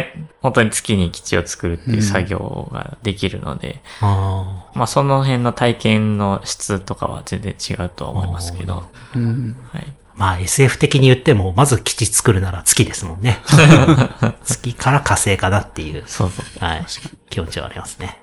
[0.41, 8.85] 本当に月に基地を作るっていう作業ができるので、あまあその辺の体験の質とかは全然違うとは思いますけど、
[9.15, 9.57] うん。
[9.71, 9.83] はい。
[9.87, 10.05] あ。
[10.15, 13.39] まあ SF 的に言っても、まず基地作るなら月ですもんね。
[14.45, 16.65] 月から火星かなっていう、そうそう。
[16.65, 16.85] はい。
[17.29, 18.17] 気持ちはありますね。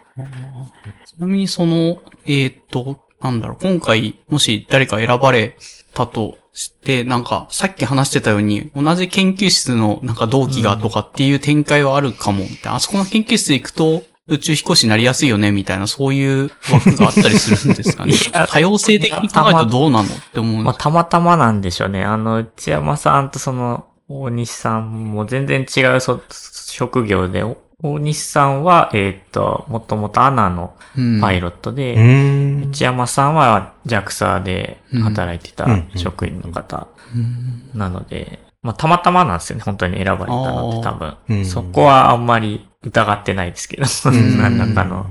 [1.04, 5.56] ちなみにその、えっ、と、なんだろう、今回、もし誰か選ばれ
[5.94, 12.74] たとして、なんか、さっき話してたように、同じ研究室のなんか同期がとかっていう展開はあるかも、みたいな。
[12.76, 18.14] あそこの研究室行くと、宇宙飛行士になりやすいよね、みたいな、そういう枠があったりするんですかね。
[18.48, 20.04] 多様性的に考えるとどうなの？
[20.04, 22.04] って思うんまあ、たまたまなんでしょうね。
[22.04, 26.20] あの、内山さんとその、大西さんも全然違うそ
[26.66, 32.68] 職業で、お大西さんは、えっ、と、もともとアナのうんパイロットで、うーん。
[32.70, 39.64] 内山さんは JAXA で働いてたうん職員の方うんなので、まあ、たまたまなんですよね。
[39.64, 41.16] 本当に選ばれたのって多分。
[41.28, 43.86] うんそこはあんまり疑ってないですけど、ん
[44.38, 45.06] 何らかの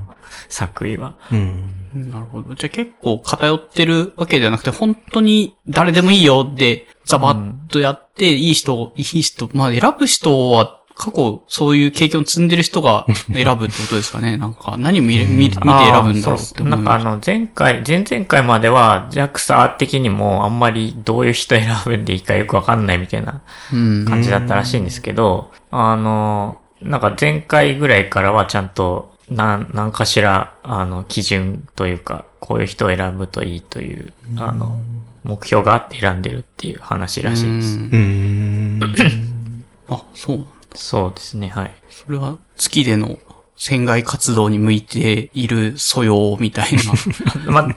[0.47, 1.15] 作為は。
[1.31, 1.81] うん。
[1.93, 2.55] なるほど。
[2.55, 14.38] じゃあ結構偏ってるわけではなくて、本当に誰でもいいよで、ザバッとやって、いい人、いい人、まあ選ぶ人は、過去そういう経験を積んでる人が 選ぶってことですかね。
[14.38, 23.42] なんか何見れ見見て選ぶんだろうってあ思いなんかあの、前回、前々回までは、JAXA 的にもあんまりどういう人選ぶんでいいかよくわかんないみたいな。
[23.72, 34.80] 感じだったらしいんですけど、あの、なんか前回ぐらいからはちゃんと、なん、なんかしら、あの、基準というか、こういう人を選ぶといいという、あの、
[35.24, 37.78] 目標があって選んでるっていう話らしいです。
[37.78, 39.64] うんうん。
[39.90, 40.46] あ、そう。
[40.75, 41.71] そうですね、はい。
[41.89, 43.17] それは月での
[43.55, 46.81] 船外活動に向いている素養みたいな。
[47.51, 47.67] まあ、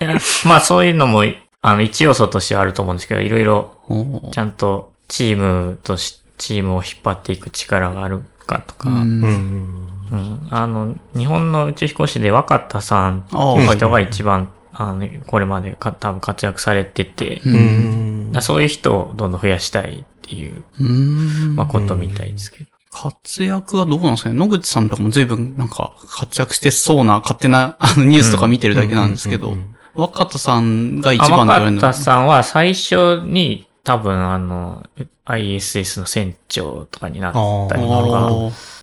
[0.47, 1.25] まあそういうのも、
[1.61, 3.75] あの、一要素としてはあると思うんですけど、いろいろ
[4.33, 10.49] ちゃんとチームとし、チームを引っ張っていく力があるかとか、ううん、うんん。
[10.51, 14.05] あの、日本の宇宙飛行士で若田さんああ、の人がはい。
[14.05, 17.51] 一番、あの、これまでか多分活躍されてて、う。
[17.51, 21.57] うんそういう人をどんどん増やしたいっていう、うん。
[21.57, 22.74] まあ、ことみたいですけど。
[22.95, 24.37] 活躍はどうなんですかね？
[24.37, 29.57] 野口さんとかも随分なんか活躍してそうな勝手なあのニュースとか見てるだけなんですけど、
[29.95, 34.87] 若田さんが一あ番で言われるの若田さんは最初に多分あの、
[35.27, 37.33] ISS の船長とかになっ
[37.69, 38.31] たりとか、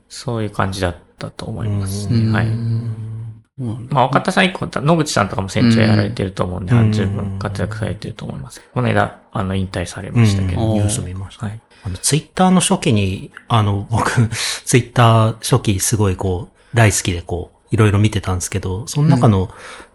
[0.09, 2.17] そういう感じだったと思いますね。
[2.17, 2.47] うんはい。
[2.47, 8.61] うんまあ、若田さん以降、野口さんとかも船長やられてると思うんで、うん十分活躍されてると思います。
[8.73, 10.61] この間、あの、引退されましたけど。
[10.61, 11.45] うんニュース見ました。
[11.45, 11.61] はい。
[11.83, 14.29] あの、ツイッターの初期に、あの、僕、
[14.65, 19.49] ツイッター初期すごいこう、大好きでこう、いろいろ見てたんですけど、その中の、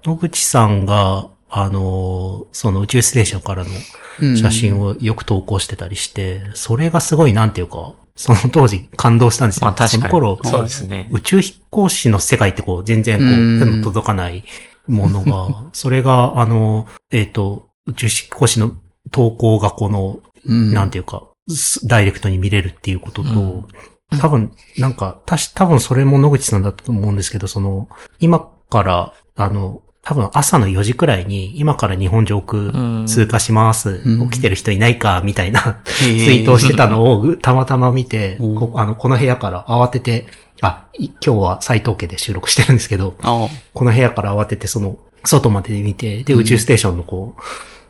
[0.04, 9.66] 野口さんが、あの、その宇宙ステーションからの写真をよく投稿してたりして、それがすごいなんていうか、その当時感動したんですよ。
[9.66, 10.02] まあ確かに。
[10.02, 11.08] その頃、そうですね。
[11.12, 13.60] 宇宙飛行士の世界ってこう、全然こう、うん。
[13.60, 14.44] 手の届かない
[14.88, 18.72] ものが、 それが、あの、えっ、と、宇宙飛行士の
[19.10, 20.72] 投稿がこの、うん。
[20.72, 21.35] なんていうか、す
[21.84, 24.18] ダイレクトに見れるっていうことと、うん。
[24.18, 27.88] 多分、なんか、たし、多分それも野口さんだと思うんですけど、その、
[28.20, 33.06] 今から、あの、多分朝の4時くらいに、今から日本上空うん。
[33.06, 34.02] 通過します。
[34.04, 34.30] うん。
[34.30, 40.26] 起きてる人いないか、みたいな、ツツイートをしてたのをたまたま見て、うんこあの、この部屋から慌てて、
[40.60, 47.40] あ、い今日は斎藤家で収録してるんですけど、あこの部屋から慌てて、その、外まで見て、で、宇宙ステーションのこう、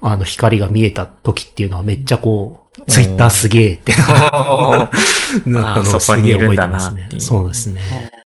[0.01, 7.21] あの、光が見えた時っていうのはめっちゃこう、ツイッターすげえって なったのあをそこにいるんすげえ覚えてだなっていうますね。
[7.21, 7.81] そうですね。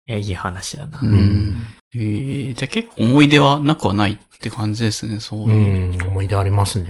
[0.08, 0.98] いや、いい話だな。
[0.98, 1.02] あ。
[1.04, 1.68] うん。
[1.96, 5.98] えー、じゃあ結構思い出はなくはないって感じですね、そうういう。
[5.98, 6.90] ん、思い出ありますね。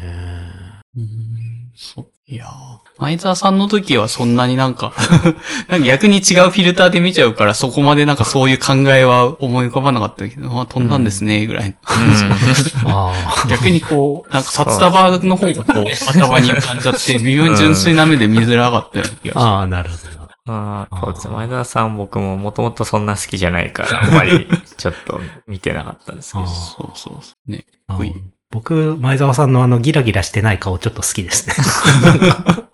[0.96, 1.08] うん
[1.76, 2.08] そう。
[2.30, 4.92] いやー前澤さんの時はそんなになんか、
[5.70, 11.76] なんか逆に違うフィルターで見ちゃうから、そこまでなんかそういう考えは思い浮かばなかったけど、まあ飛んだんですね、ぐらい。
[13.48, 20.18] 逆にこう、なんか札束の方がこう、頭に浮かんじゃって、微妙に純粋な目で見づらかったような気がしああ、なるほど。
[20.50, 21.34] ああ、そうですね。
[21.36, 26.48] 前田さん僕ももともとそんな好きじゃないから、あんまりちょっと見てなかったんですけどあ。
[26.48, 27.52] そうそうそう。
[27.52, 27.66] ね。
[27.88, 28.14] あかっこいい
[28.52, 31.56] 僕、前澤さんのあのギラギラしてない顔ちょっと好きですね。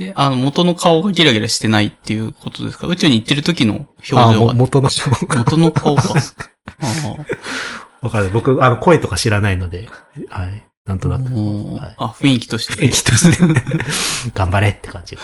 [0.00, 2.86] え、あの、元の顔がギラギラしてないっていうことですか？
[2.86, 4.54] 宇宙に行ってる時の表ああも情が。
[4.54, 5.36] 元の顔が。
[5.38, 6.14] 元の顔か。
[6.80, 8.30] あわかる。
[8.30, 9.88] 僕、あの、声とか知らないので、
[10.28, 10.62] はい。
[10.86, 11.34] なんとあなく。
[11.34, 12.88] はいあ、雰囲気として。
[12.88, 13.62] きっとね
[14.34, 15.18] 頑張れって感じ。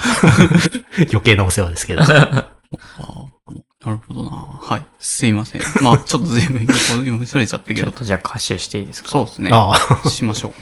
[1.13, 2.03] 余計なお世話ですけど。
[3.85, 4.31] あなるほどな。
[4.31, 4.87] はい。
[4.99, 5.63] すいません。
[5.83, 7.83] まあ、ちょっと全部読みそれちゃったけど。
[7.83, 9.09] ちょっとじゃあ歌手していいですか？
[9.11, 9.51] そうですね。
[9.53, 9.73] あ
[10.05, 10.09] あ。
[10.09, 10.53] しましょう。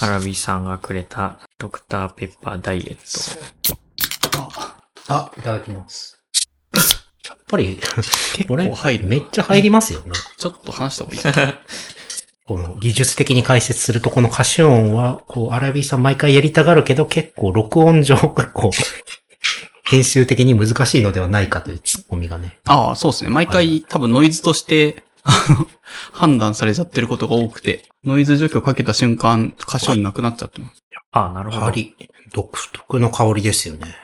[0.00, 2.96] アラビさんがくれたドクターペッパーダイエッ
[4.38, 4.48] ト。
[5.08, 6.18] あ、いただきます。
[7.28, 7.76] やっぱり、
[8.36, 9.06] 結これ構入る。
[9.08, 10.12] めっちゃ入りますよね。
[10.36, 11.54] ちょっと話した方がいい。
[12.46, 18.34] この技術的に解説すると、この歌詞音は、こう、アラビーさん毎回やりたがるけど、結構録音上、こ
[18.68, 18.70] う、
[19.90, 22.58] 編集的に難しいのではないかというツッコミがね。
[22.66, 23.30] ああ、そうですね。
[23.30, 25.02] 毎回多分ノイズとして、
[26.12, 30.82] 判断されちゃってることが多くて、ノイズ除去かけた瞬間、歌唱になくなっちゃってます。
[31.12, 31.60] ああ、なるほど。
[31.60, 31.94] やはり、
[32.32, 33.96] 独特の香りですよね。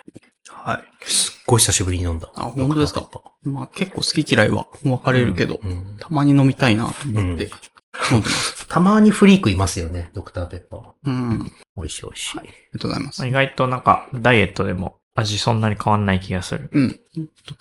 [0.50, 0.84] はい。
[1.08, 2.28] すっごい久しぶりに飲んだ。
[2.34, 3.08] あ本当ですか？
[3.44, 8.66] まあ結構好き嫌いは分かれるけど、うんたまに飲みたいなと思って飲んでます。
[8.68, 10.82] たまにフリークいますよね、ドクターペッパー。
[11.04, 11.40] うん。
[11.42, 12.36] あり美味しい美味しい。
[12.36, 12.42] が
[12.80, 13.26] とうございます。
[13.26, 16.70] 意外となんか、ダイエットでも味そんなに変わんない気がする。
[16.72, 17.00] うん。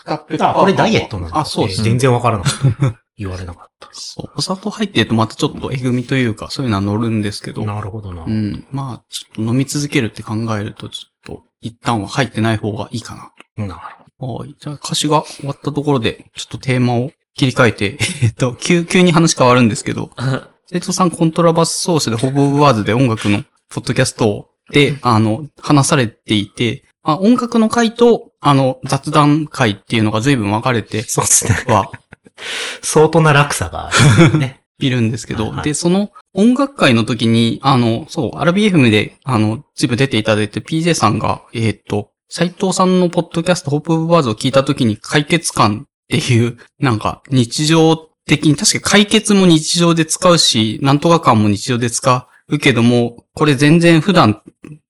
[0.06, 0.20] あ、
[0.53, 1.39] これダイエットなんだ。
[1.39, 3.01] あ、そうです全然わからなかった。
[3.18, 4.32] 言われなかっそう。
[4.36, 7.62] お砂糖入ってるとまたちょっとえぐみというか、そういうのは乗るんですけた。
[7.62, 8.26] ど、なるほどな。
[8.26, 8.66] うん。
[8.72, 13.66] まあ、ちょっと飲み続けるって考えると、ちょっと、一旦は入ってない方がいいかな。
[13.66, 13.82] なる
[14.18, 14.56] ほはい。
[14.60, 20.12] じゃあ歌詞が終わったところで、ちょっとテーマを切り替えて、 えっと、急、急に話変わるんですけど、
[20.68, 31.74] 生徒さんコントラバス奏者でホブオブワーズで音楽のポッドキャストで、あの、話されていて、まあ、音楽の回と、あの、雑談回っていうのが随分分かれてそうですね。
[31.74, 31.91] は
[32.82, 34.62] 相当な落差がある ね。
[34.80, 47.95] いるんですけど、はいはいで、その音楽会の時に、あの、そう、アラビ FM で、あの、随分出ていただいて、PJ さんが、えっ、と、斉藤さんのポッドキャスト、ホープオブワーズを聞いた時に解決感っていう、なんか、日常
[48.28, 54.41] 的に、確か解決も日常で使うし、なんとか感も日常で使うけども、これ全然普段、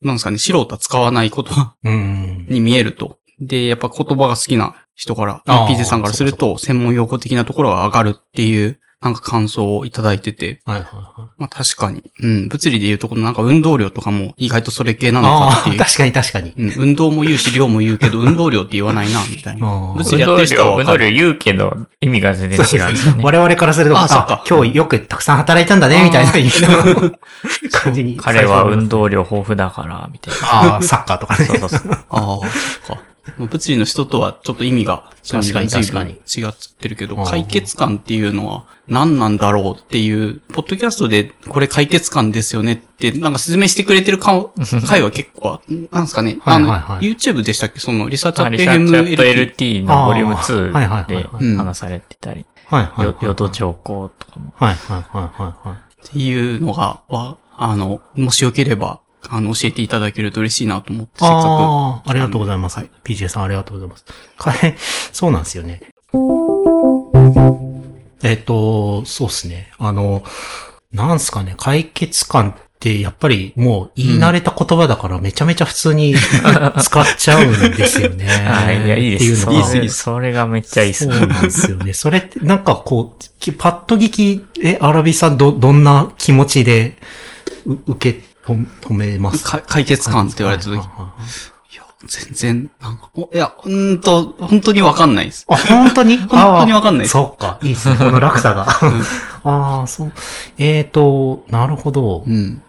[0.02, 1.54] なんですかね、素人は使わないこと
[1.84, 2.46] うん。
[2.50, 3.20] に見えると。
[3.40, 11.30] で、やっぱ言葉が好きな人から、あー PJ さんからすると、専門用語的なところが上がるっていう、なんか感想をいただいてて、はいはいはい。
[11.38, 15.78] まあ確かに、うん、物理で言うとこのなんか運動量とかも意外とそれ系なのかっていう。
[15.78, 16.54] 確かに確かに。
[16.58, 19.94] うん、運動も言うし、量も言うけど、運動量って言わないな、みたいな。
[19.96, 20.98] 物理やってる人は運動。
[20.98, 23.24] 量言うけど、意味が全然違うんですよね。
[23.24, 26.32] 我々からすると、ああそっか今日よくたくさん働いたんだね、みたいな
[27.72, 28.18] 感じに。
[28.18, 30.72] 彼は運動量豊富だから、みたいな。
[30.74, 31.46] ああ、サッカーとかね。
[31.46, 31.92] そうそうそう。
[31.92, 32.40] ああ、
[32.88, 33.15] そっか。
[33.38, 36.14] 物理の人とはちょっと意味が、確かに随分違
[36.48, 44.50] ってるけど、うん解決感っていうのは何なんだろうっていう、ポッドキャストでこれ解決感ですよねって、なんか説明してくれてるか
[44.88, 45.60] 回は結構、
[45.92, 46.38] なんですかね？
[46.46, 47.80] あの、YouTube でしたっけ？
[47.80, 48.62] そのリサーチャット。
[48.64, 52.46] LT のボリュームあーはいはいはいはい2で話されてたり、
[53.24, 54.54] ヨド兆候とかも。
[54.56, 55.78] はいはいはいはいはい。
[56.08, 59.00] っていうのが、は、あの、もしよければ、
[59.30, 62.78] あの、教えていただけると嬉しいなと思って、せっかああ、ありがとうございます。
[62.78, 64.06] はい PJ さんありがとうございます。
[64.38, 64.76] かえ、
[65.14, 65.82] そうなんですよね。
[68.24, 69.72] えっと、そうですね。
[69.78, 70.24] あの、
[70.92, 76.16] なんすかね、解決感ってやっぱりもう言い慣れた言葉だからめちゃめちゃ普通に
[76.82, 78.26] 使っちゃうんですよね。
[78.26, 79.46] はい、いや、いいです。
[79.46, 81.06] っていうのそれがめっちゃいいです。
[81.06, 81.94] そうなんですよね。
[81.94, 86.98] それって、なんかこう、きパッと聞き、え、アラビさんど、どんな気持ちで、
[87.66, 90.80] う受けと止めますか解決感って言われた時、
[92.08, 95.46] 全然、なんか、おいや、うーんと、本当にわかんないです。
[95.50, 96.18] あ、本当に？
[96.28, 97.58] 本当にわかんないですそっか。
[97.64, 97.96] いいですね。
[97.98, 98.68] この落差が。
[99.44, 100.12] ああ、そう。
[100.58, 102.24] えっ、と、なるほど。
[102.28, 102.62] うん。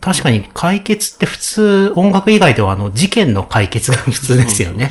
[0.00, 4.90] 確かに解決って普通、音楽以外ではあの、事件の解決が普通ですよね。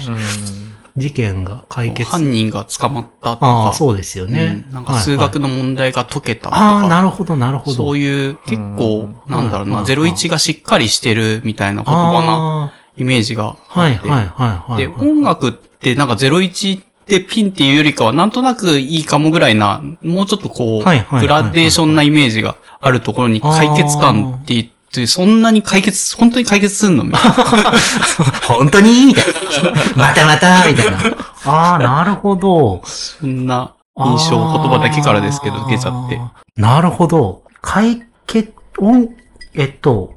[0.98, 2.10] 事件が解決。
[2.10, 3.48] 犯人が捕まったとか。
[3.48, 4.64] ああ、そうですよね。
[4.68, 6.56] うんなんか数学の問題が解けたとか。
[6.58, 7.78] ああ、なるほど、なるほど。
[7.78, 13.96] そういう、結構、なんだろうな、うん01がしっかりしてるみたいな言葉なあイメージがあ、はい。
[13.96, 14.78] はい、はい、はい。
[14.78, 27.32] で、音楽ってなんか01ってピンっていうよりかは、なんとなくいいかもぐらいな、もうちょっとこう、はいはいはいグラデーションなイメージがあるところに解決感って言って、そんなに解決、本当に解決すんのみたいな。
[28.48, 29.08] 本当に？
[29.08, 29.72] みたいな。
[29.96, 30.98] またまたみたいな。
[31.46, 32.82] ああ、なるほど。
[32.86, 36.20] そんな印象、言葉だけからですけど、受けちゃって。
[36.58, 37.44] なるほど。
[37.62, 39.10] 解決、音、
[39.54, 40.14] えっと、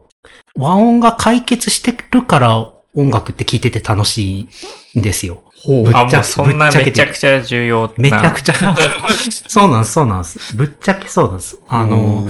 [0.57, 2.59] 和音が解決してるから
[2.95, 4.49] 音楽って聞いてて楽し
[4.95, 5.43] いんですよ。
[5.67, 7.93] ぶっあ、ちゃそんなめちゃくちゃ重要な。
[7.97, 8.55] めちゃくちゃ。
[9.49, 10.57] そうなんです、そうなんです。
[10.57, 11.59] ぶっちゃけそうなんです。
[11.69, 12.27] あの、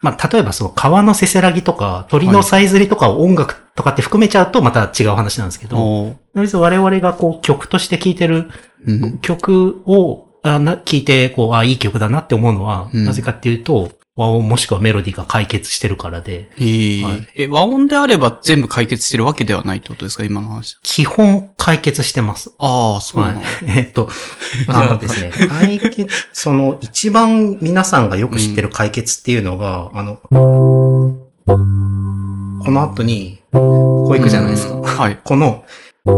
[0.00, 8.48] まあ、例えばその川のせせらぎとか鳥のさえずりとかを音楽とかって含めちゃうとまた違う話なんですけど、とりあえず我々がこう曲として聴いてる
[8.86, 9.18] うん。
[9.18, 13.04] 曲をあな聞いて、こう、あ、いい曲だなって思うのは、うん。
[13.04, 20.24] なぜかっていうと、和音もしくはメロディーが解決してるからで、ええはいえ、和音であれば全部解決してるわけではないってことですか？
[20.24, 20.76] 今の話。
[20.82, 22.50] 基本解決してます。
[22.58, 23.44] ああ、そうなの、はい。
[23.78, 24.08] えっと、
[24.66, 31.16] あのですね、 解決、その一番皆さんがよく知ってる解決っていうのが、あの、こ
[31.46, 34.74] の後に、こういくじゃないですか。
[34.82, 35.18] はい。
[35.22, 35.64] この、
[36.04, 36.10] こ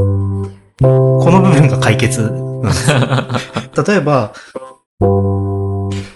[0.80, 2.98] の部分が解決なんですよ。
[3.86, 4.32] 例えば、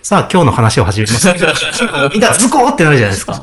[0.05, 1.28] さあ今日の話を始めます。
[2.12, 3.40] みんなズコーってなるじゃないですか。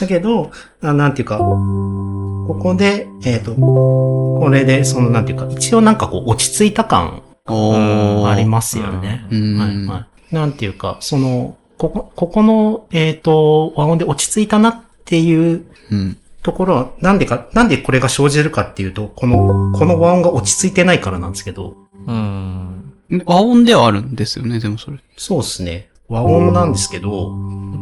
[0.00, 0.50] だけど、
[0.80, 9.26] あなんていうか、ここで、えっ、と、これで、その、なんていうか、一応なんかこう、落ち着いた感ありますよね。
[9.30, 10.34] うんはいはい。
[10.34, 16.16] なんていうか、その、ここ、ここの、えっ、と、和音で落ち着いたなっていううん。
[16.42, 21.74] ところは、なんでか、なんでこれが生じるかっていうと、この、この和音が落ち着いてないからなんですけど、
[22.06, 22.75] うん。
[23.24, 24.98] 和音ではあるんですよね、でもそれ。
[25.16, 25.88] そうですね。
[26.08, 27.32] 和音なんですけど、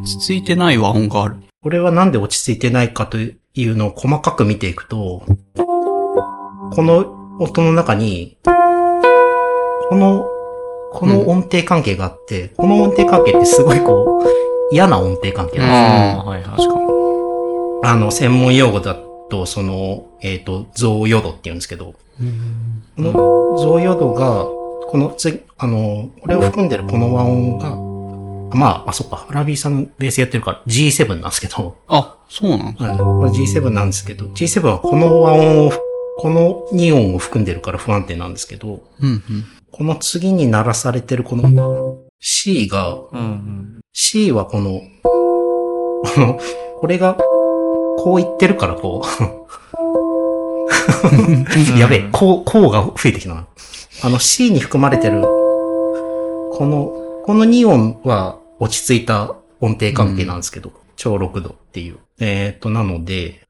[0.02, 1.36] 落ち着いてない和音がある。
[1.62, 3.32] これはなんで落ち着いてないかとい
[3.66, 5.24] うのを細かく見ていくと、
[5.56, 10.26] この音の中に、この、
[10.92, 15.74] この音程関係があって、この音程関係ってすごいこう、嫌な音程関係なんで
[16.12, 16.56] すよああ、はいはい。
[16.56, 16.84] 確かに。
[17.82, 18.96] あの、専門用語だ
[19.30, 21.94] と、その、えっ、と、増余度って言うんですけど、
[22.96, 23.12] この
[23.58, 24.46] 増余度が、
[24.94, 27.74] ここの次、あの、これを含んでるこの和音が、
[28.56, 32.86] まあ、あ、そっか、ラビーさんベースやってるから G7 なんですけど、あ、そうなんだ。
[32.86, 35.72] はい、これ G7 なんですけど、G7 はこの和音を、
[36.18, 39.22] この2音を含んでるから不安定なんですけど、うんうん。
[39.72, 43.80] この次に鳴らされてるこの C が、うんうん。
[43.92, 44.80] C はこの、
[46.16, 46.38] あの、
[46.78, 47.14] これが、
[47.98, 50.03] こう言ってるからこう、
[51.78, 53.46] やべえ、こう、こうが増えてきたな。
[54.02, 61.98] あの C に含まれてる、この、この2音は落ち着いた音程関係なんですけど、超6度っていう。
[62.20, 63.46] えっ、と、なので、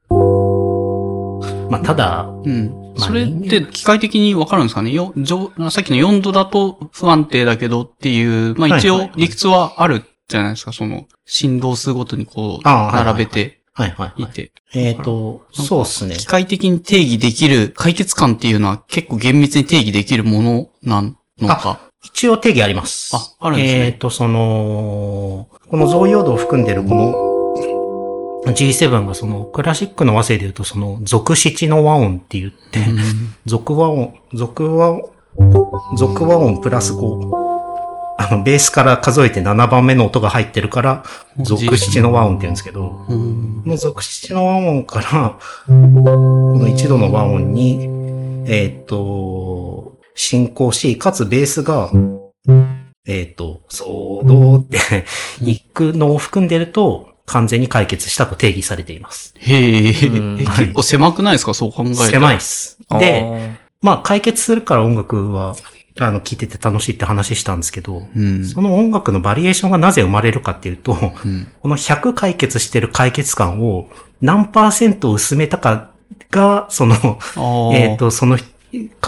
[1.69, 2.93] まあ、ただ、うん。
[2.97, 4.91] まあそれって機械的にわかるんですかね？
[4.91, 14.23] よ、上さっきの4度だと不安定だけどっていう、まあ一応理屈はあるじゃないですか、その、振動数ごとにこう、並べてはいはい、はい。
[14.23, 14.51] いて。
[14.73, 16.15] えっ、と、そうっすね。
[16.15, 21.13] 機械的に定義できる解決感っていうのは結構厳密に定義できるものなの
[21.49, 21.81] か。
[22.01, 23.11] 一応定義あります。
[23.13, 32.85] ああるんですねえっ、と、その、この増用度を含んでるこの G7 がそのクラシックの和声で言うとその属七の和音って言って、
[33.45, 35.11] 属和音、属和音、
[35.97, 37.44] 属和音プラスこう、
[38.17, 41.03] あの、ベースから数えて7番目の音が入ってるから、
[41.41, 43.61] 属七の和音って言うんですけど、うん。
[43.63, 45.37] この属七の和音から、
[45.67, 47.83] この一度の和音に、
[48.47, 51.91] えーっ、と、進行し、かつベースが、
[53.07, 54.79] えーっ、と、そうどうって、
[55.41, 59.33] 行くのを含んでると、完全に解決したと定義されています。
[59.39, 61.53] へえ、結構狭くないですか？
[61.53, 62.03] そう考えると。
[62.03, 62.77] 狭いっす。
[62.91, 63.51] で、で、
[63.81, 65.55] まあ解決するから音楽は、
[65.99, 68.45] あの、聴いてて楽しいって話したんですけど、うん。
[68.45, 71.47] その音楽のバリエーションがなぜ生まれるかっていうと、うん。
[71.61, 73.89] この100解決してる解決感を
[74.21, 75.91] 何パーセント薄めたか
[76.31, 76.95] が、その、
[77.73, 78.37] えっ、と、その、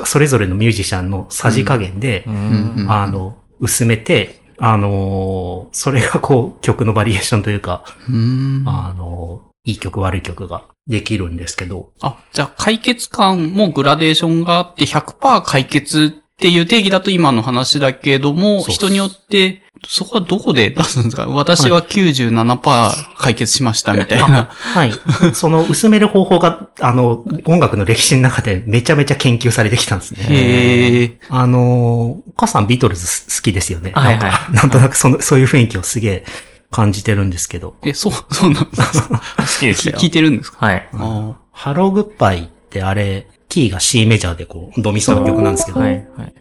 [0.05, 2.73] それぞれのミュージシャンのさじ加減で、うん。
[2.77, 2.91] うん。
[2.91, 8.63] あの、薄めて、あのーそれがこう、曲のバリエーションというか、うん。
[8.65, 21.25] あのーいい曲悪い曲ができるんですけど、あ、じゃあ解決感もグラデーションがあって100%解決っていう定義だと今の話だけども、人によって、そこはどこで出すんですか？
[21.27, 24.45] 私は97%解決しましたみたいな。
[24.51, 24.91] はい。
[25.33, 30.25] その薄める方法が、あの、音楽の歴史の中でめちゃめちゃ研究されてきたんですね。
[30.29, 31.19] へえ。
[31.29, 33.91] あのー、お母さんビートルズ好きですよね。
[33.95, 36.25] はいはいなんかなんとなくその、そういう雰囲気をすげえ
[36.69, 37.75] 感じてるんですけど。
[37.83, 39.21] え、そう、そうなんですか？
[39.37, 39.95] 好きですよ。
[39.95, 40.63] 聞聞いてるんですか？
[40.65, 40.87] はい。
[40.93, 43.27] あハローグッバイってあれ、
[43.57, 45.79] キーが C メジャーでこう、ドミソの曲なんですけど。
[45.79, 46.33] はい、はい。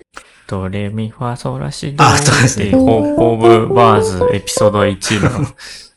[0.46, 5.44] ドレミファソラシドあそうですねホープオブバーズエピソード1の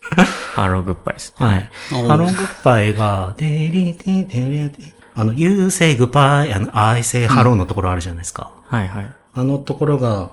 [0.55, 1.36] Hello Goodbye です。
[1.36, 1.70] はい。
[1.89, 8.51] ー Hello Goodbye が、デリデリデリデリあの、You say goodbye, あの、I say hello のところあるじゃないですか。
[8.65, 9.11] はいはい。
[9.34, 10.32] あのところが、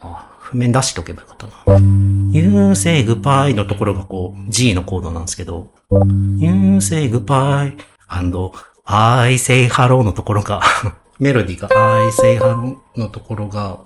[0.00, 1.78] あ、譜面出しとけばよかったな。
[2.30, 5.72] You say goodbye のところがこう、G のコードなんですけど、
[6.38, 7.76] You say goodbye
[8.06, 8.52] and
[8.86, 10.62] I say hello のところが、
[11.18, 11.68] メロディーが
[12.02, 13.78] I say hello のところが、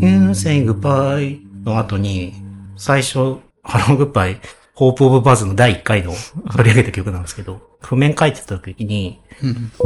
[0.00, 2.34] You say goodbye の後に、
[2.76, 4.40] 最初、ハローグッバイ、
[4.74, 6.12] ホープオブバズの第1回の
[6.52, 9.20] 取り上げた曲なんですけど、譜面書いてた時に、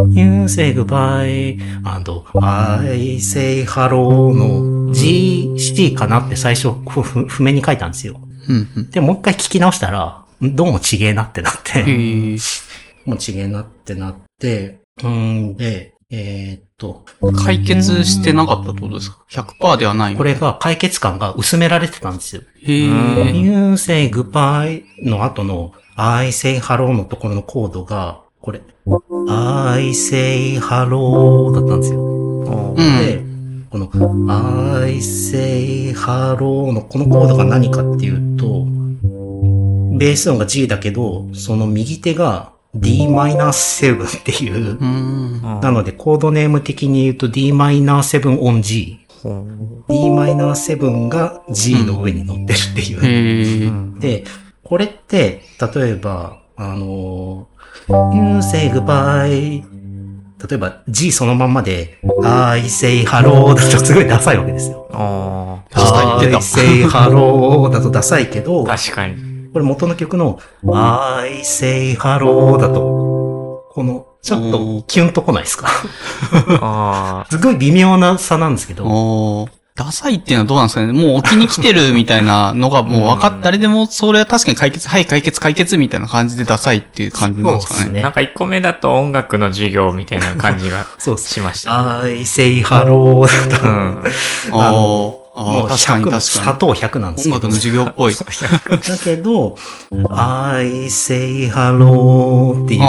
[0.08, 6.72] You say goodbye and I say hello の G、C かなって最初
[7.28, 8.20] 譜面に書いたんですよ。
[8.90, 12.36] で、もう一回聞き直したら、どうもちげえなってなっへて、え。
[13.04, 14.21] もうちげえなってなって、
[15.02, 17.04] うんで、えーっと、
[17.42, 20.16] 解決してなかったってことですか ?100% ではない。
[20.16, 22.42] これが解決感が薄められてたんですよ。
[22.62, 23.34] へえ。
[23.34, 28.60] You say goodbye の後の I say hello のところのコードが、これ、
[29.28, 32.72] I say hello だったんですよ。
[32.72, 33.88] うでん。、この
[34.82, 38.66] I say hello のこのコードが何かっていうと、
[39.98, 45.60] ベース音が G だけど、その右手が d-7 っていうう、ん。
[45.60, 48.98] なのでコードネーム的に言うと d-7 on G。
[49.24, 53.00] d-7 が G の上に乗ってるっていう。
[53.04, 54.00] へえ。
[54.00, 54.24] で、
[54.64, 55.42] これって、
[55.74, 57.48] 例えば、あの、
[57.88, 59.64] You say goodbye
[60.48, 64.88] 例えば G そのまんまで I say hello だとすごいダサいわけですよ。
[64.92, 68.76] あ確かに I say hello だとダサいけど、あ。
[68.76, 69.31] 確かに。
[69.52, 70.38] これ元の曲の
[70.72, 75.68] I say hello だと、この、ちょっとキュンとこないですか？
[76.62, 80.92] あ すごい微妙な差なんですけど、ダサいっていうのはどうなんですかね？
[80.92, 87.80] もう置きに来てるみたいなのがもう分かって、誰でもそれは確かに解決、はい、解決、解決みたいな感じでダサいっていう感じなんですかね？
[87.80, 88.02] そうですね。
[88.02, 92.00] なんか1個目だと音楽の授業みたいな感じが そうですしました。
[92.02, 94.02] I say hello だと、うん。
[94.52, 97.44] あもうー、確かに100確か砂糖100なんですけどに。
[97.44, 97.52] 音楽の。
[97.54, 98.14] 授業っぽい。
[98.16, 99.56] だけど、
[100.10, 102.80] I say hello っていう。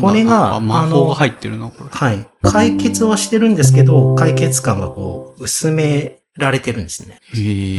[0.00, 1.90] これが魔法が入ってるな、これ。
[1.90, 2.26] はい。
[2.42, 7.20] 解決はしてるんですけど、解決感がこう、薄められてるんですね。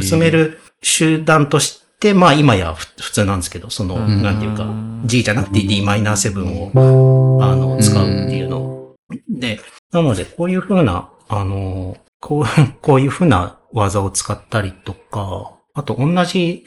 [0.00, 4.66] 薄める手段として、まあ今やふ普通なんですけど、その、んなんていうか、
[5.04, 8.94] G じゃなくて Dm7 を、あの、使うっていうのを。
[9.28, 9.60] で、
[9.92, 12.44] なので、こういう風な、あの、こう、
[12.82, 16.64] こういう風な技を使ったりとか、あと同じ。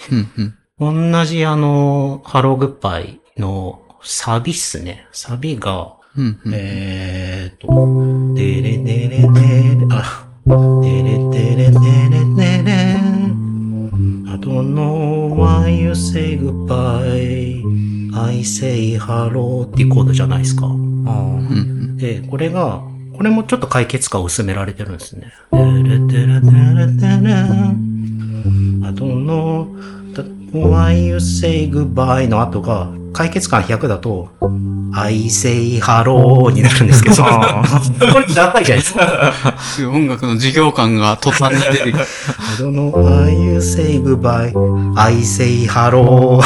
[0.80, 5.06] 同じあの、ハローグッバイのサビっすね。
[5.12, 5.94] サビが。
[6.52, 10.28] えーと、デレデレデレ、あ、
[10.82, 11.80] デレデレデ
[12.10, 12.74] レデレ、
[14.28, 17.64] I don't know why you say goodbye,
[18.14, 20.68] I say hello っていうコードじゃないですか。
[21.96, 22.82] で、これが、
[23.22, 25.32] これもちょっと解決感を薄められてるんですね。
[25.52, 29.68] デレデレデレデレ、I don't know
[30.52, 34.30] why you say goodbye の後が、解決感100だと、
[34.92, 37.30] I say hello になるんですけど、こ
[38.28, 39.32] れダサいじゃないですか。
[39.88, 42.00] 音楽の授業感が途端に出てきた。
[42.00, 42.06] I
[42.58, 44.52] don't know why you say goodbye,
[45.00, 46.42] I say hello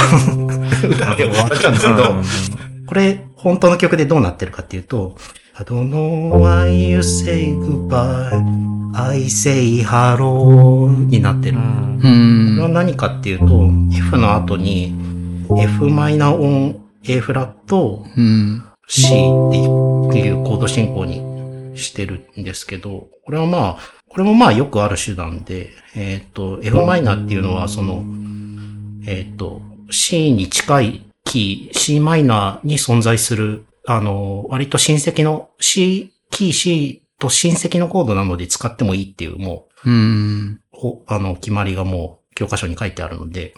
[0.84, 5.15] 歌で終わっちゃうんですけど、これ、本当の曲でどうなってるかっていうと、
[5.58, 8.43] I don't know why you say goodbye,
[8.93, 11.58] I say hello になってる。
[11.58, 12.74] うこれはん。
[12.74, 14.93] 何かっていうと、F の後に
[15.58, 18.66] F マイナーオン A フラットうん。
[18.89, 23.78] C っていうコード進行にしてるんですけど、これはまあ、
[24.10, 28.03] これもまあよくある手段で、えっ、と、F マイナーっていうのはその、
[29.08, 40.59] えっ、と、C に近いキー、C マイナーに存在する、あの、割と親戚の C、キー C と親戚のコードなので使ってもいいっていう、もうん。
[40.73, 43.53] う、ほあの、決まりがもう教科書に書いてあるので、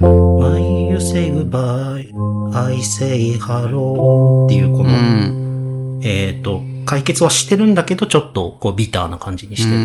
[0.00, 2.10] When you say goodbye,
[2.56, 6.00] I say hello っていうこうの、ん。
[6.02, 9.78] えっ、と、解決はしてるんだけど、ちょっとこうビターな感じにしてうる。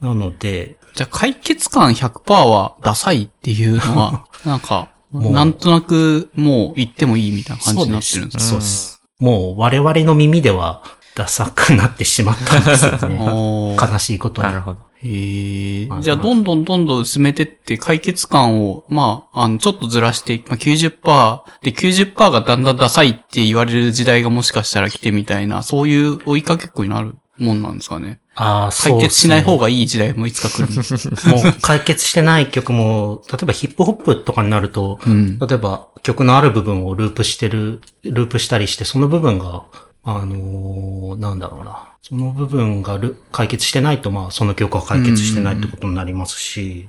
[0.00, 9.02] なので、じゃあ解決感100%はダサいっていうのは、 なんか、なんとなくもう言ってもいいみたいな感じになってるんですそうです。
[9.20, 10.82] もう我々の耳では
[11.14, 13.76] ダサくなってしまったんですよね。
[13.80, 14.48] 悲しいことに。
[14.48, 14.80] なるほど。
[15.04, 16.00] へえあ。
[16.00, 28.20] じゃあ、どんどんどんどん薄めてって、解決感を、まあ、あの、ちょっとずらして、まあ、90%、で、90%がだんだんダサいって言われる時代がもしかしたら来てみたいな、そういう追いかけっこになるもんなんですかね。
[28.36, 30.68] ああ、そう解決しない方ががいい時代もいつか来る。
[31.30, 35.38] もう解決してない曲も、例えばヒップホップとかになると、うん。
[35.38, 39.64] 例えば曲のある部分をループしてる、ループしたりして、その部分が、
[40.02, 41.94] あのーなんだろうな。
[42.02, 46.88] その部分がル解決してないと、まあ、その曲は解決してないってことになりますし、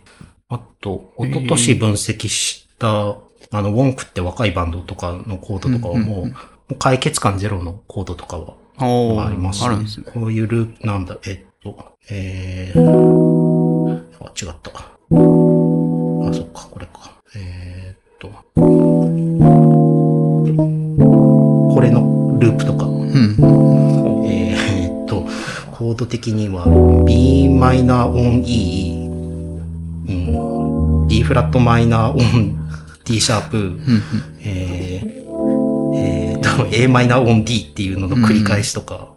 [0.49, 3.15] あと、一昨年分析した、
[3.51, 6.33] あの、ウォンクって若いバンドとかのコードとかはもう、も
[6.71, 10.05] う解決感ゼロのコードとかはあります、あるんですね。
[10.13, 14.71] こういうループ、なんだ、えっと、えー、あ、違った。
[14.71, 14.83] あ、
[16.33, 17.11] そっか、これか。
[17.35, 18.27] えー、っと、
[21.73, 24.25] これのループとか、うん。
[24.27, 25.25] えー、っと、
[25.71, 26.65] コード的には
[27.05, 29.07] b マイナーオン E、
[30.07, 30.11] う
[31.05, 32.57] ん、D フラットマイナーオン
[33.05, 34.01] D シャープ、うん。
[34.41, 34.84] えー、
[36.45, 39.09] えー、っと、a マイナーオン D っていうのの繰り返しとか、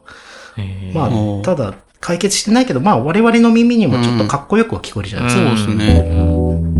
[0.56, 1.06] えーま
[1.40, 5.56] あ、ただ、解決してないけど、まあ、我々の耳にもちょっとかっこよくは聞こえるじゃないですか。
[5.56, 6.10] そうですね。
[6.10, 6.78] うん。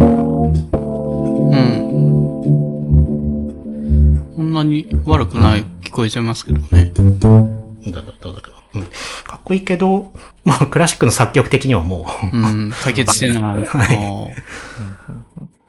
[4.36, 6.92] こんなに悪くない、聞こえちゃいますけどね。
[6.94, 10.12] だだだだかっこいいけど、
[10.44, 12.72] まあ、クラシックの作曲的にはもう、うん。
[12.82, 13.64] 解決してない。
[13.66, 13.98] はい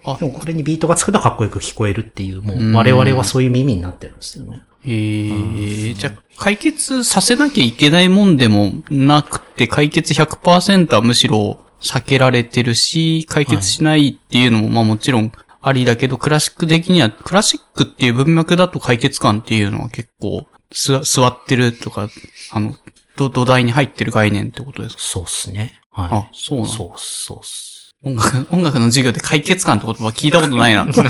[0.06, 4.62] あーでもこれにビートがつくとかっこよく聞こえるっていう、もうんう、我々はそういう耳になってるんですよね。
[4.86, 15.32] ええじゃあ、解決させなきゃいけないもんでもなくて、解決100%はむしろ避けられてるし、解決しないっていうのも、まあもちろん
[15.62, 22.10] ありだけど、クラシック的には、クラシックっていう文脈だと解決感っていうのは結構、す、座ってるとか、
[22.52, 22.76] あの、
[23.18, 25.02] 土土台に入ってる概念ってことですか？
[25.02, 25.82] そうっすね。
[25.92, 26.08] はい。
[26.12, 27.79] あ、そうなのそうそうっす。
[28.04, 30.86] 音楽、音楽の授業で解決感って言葉聞いたことないな。
[30.86, 31.10] 確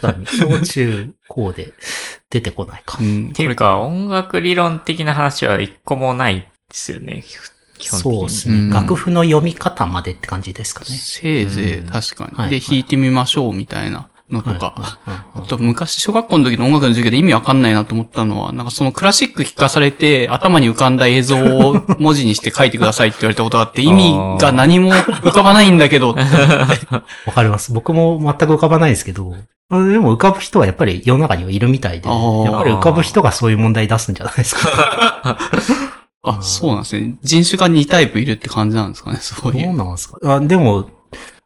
[0.00, 1.72] かに、小中高で
[2.30, 3.04] 出てこないかう。
[3.04, 7.24] んっていうか、音楽理論的な話は一個もないでですよね。
[7.78, 8.12] 基本的に。
[8.16, 8.54] そうですね。
[8.54, 10.86] うん楽譜の読み方までって感じですかね。
[10.86, 12.36] せいぜい確かに。
[12.36, 14.98] はいで、弾いてみましょうみたいなのとか。
[15.48, 26.14] と昔小学校の時の音楽の授業で意味わかんないなと思ったのは、なんかそのクラシック聴かされて頭に浮かんだ映像を文字にして書いてくださいって言われたことがあって、意味が何も浮かばないんだけど、
[27.26, 27.72] わかります。
[27.72, 29.34] 僕も全く浮かばないですけど、
[29.70, 35.38] あでも浮かぶ人はやっぱり世の中にはいるみたいで、やっぱり浮かぶ人がそういう問題出すんじゃないですか。
[36.26, 37.16] あ、そうなんですね。
[37.22, 39.76] 人種が2タイプいるって感じなんですかね、そうどいうう。
[39.76, 40.18] なんですか？
[40.36, 40.88] あでも、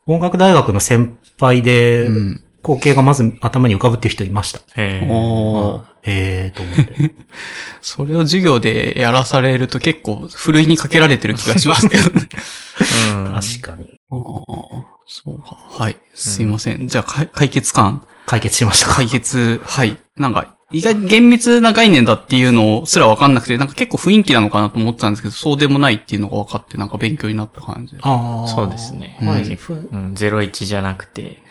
[0.07, 2.45] 音楽大学の先輩で、うん。
[2.63, 4.61] 光景がまず頭に浮かぶっていう人いました。
[4.77, 7.15] へーおーへえーと思って。
[7.81, 12.29] それを授業でやらされると結構、ふるいにかけられてる気がしますけどね。
[13.13, 13.99] うん確かに。
[14.11, 15.57] ああ、そうか。
[15.71, 15.97] はい。
[16.15, 16.89] すいません。
[16.89, 18.03] じゃあ、か解決感。
[18.27, 19.97] 解決しましたか解決、はい。
[20.17, 27.97] なんか、意外に厳密な概念だっていうのすらわかんなくて、なんか結構雰囲気なのかなと思ってたんですけど、そうでもないっていうのが分かって、なんか勉強になった感じ。
[28.03, 28.49] ああ。
[28.49, 29.17] そうですね。
[29.23, 29.43] はい。
[29.43, 31.43] うんふうん、01じゃなくて、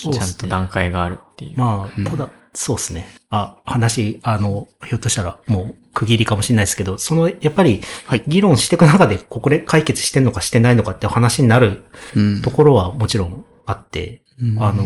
[0.00, 0.46] ちゃんと。
[0.46, 1.58] 段階があるっていう。
[1.58, 2.04] まあ、うん。
[2.04, 3.06] ただ、そうですね。
[3.30, 11.84] あ、話、あの、ひょっとしたらもう区切りかもしれないですけど、その、やっぱりはい、議論していく中で、ここで解決してんのかしてないのかって話になる
[12.14, 12.42] うん。
[12.42, 14.62] ところはもちろんあって、うん。
[14.62, 14.84] あの、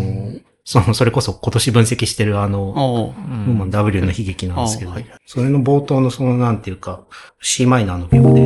[0.65, 3.71] その、それこそ今年分析してるあの、おううん。
[3.71, 5.07] W の悲劇なんですけど、あはい。
[5.25, 7.05] それの冒頭のその、なんていうか、
[7.41, 8.41] C マイナーの秒で、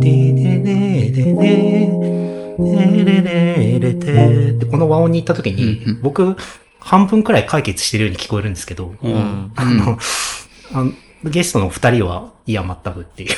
[0.00, 1.34] ででででで
[2.58, 3.29] ででで
[3.80, 6.36] ででこの和音に行った時にうんうん、僕、
[6.80, 9.12] 半分くらい解決してるように聞こえるんですけど、うん。
[9.12, 9.52] うん。
[9.54, 9.98] あの、
[10.72, 10.92] あの
[11.24, 13.30] ゲストの二人は、いや、全くっていう。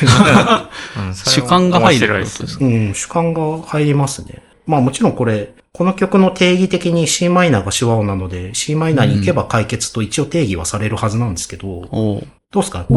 [1.14, 2.86] 主観が入るですね。
[2.88, 4.42] うん、主観が入りますね。
[4.66, 12.26] まあもちろんこれ、この曲の定義的に c マイナーが手話音なので、c マイナーに行けば解決と一応定義はされるはずなんですけど、おう。
[12.52, 12.86] どうすか？
[12.88, 12.94] で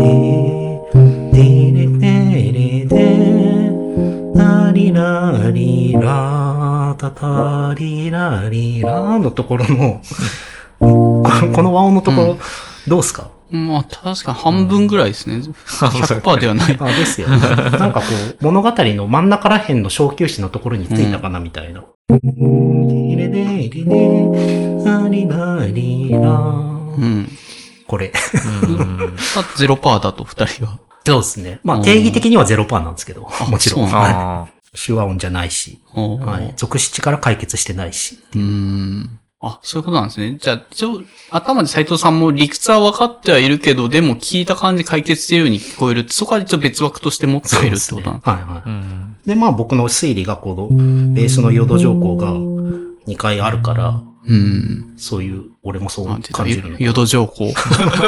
[7.12, 10.02] タタリラリラのところの、
[10.80, 12.38] ここの和音のところ、
[12.88, 13.30] どうすか？
[13.52, 15.36] まあ、確かに半分ぐらいですね。
[15.38, 16.78] 100%ではない。
[16.80, 17.38] あ、ですよね。
[17.38, 18.08] なんかこ
[18.42, 21.84] う、物語の真ん中ら辺の小休止のところについたかな、みたいな。
[22.10, 22.20] うん。
[27.88, 28.12] これ。
[28.68, 30.80] うんだって0%だと二人は。
[31.06, 31.60] そうですね。
[31.64, 33.90] まあ、うん定義的には0%なんですけど、もちろん。
[33.90, 36.54] そうはいあ手話音じゃないし、はい。
[36.56, 38.20] 属七から解決してないし。
[38.34, 39.20] うーん。
[39.42, 40.38] あ、そういうことなんですね。
[40.40, 48.62] じゃあ、一応、頭で斉藤さんも理屈は分かってはいるけど、でも聞いた感じ解決してるように聞こえるって、そこは一応別枠として持ってはいるってことなんですはいはい。
[48.62, 50.68] ーうんで、まあ僕の推理がこの、
[51.14, 54.94] ベースのヨド条項が2回あるから、うん。
[54.98, 56.78] そういう、俺もそうなんて感じるの。
[56.78, 57.54] 言うと、情報。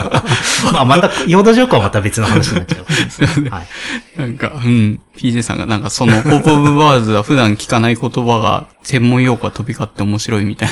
[0.74, 3.49] まあまた、ヨド条項はまた別の話になっちゃう。
[3.49, 3.68] はい。
[4.18, 4.99] なんか、うん。
[5.15, 10.70] PJ さんがなんかその、ポップオブワーズは普段聞かない言葉が、専門用語が飛び交って面白いみたい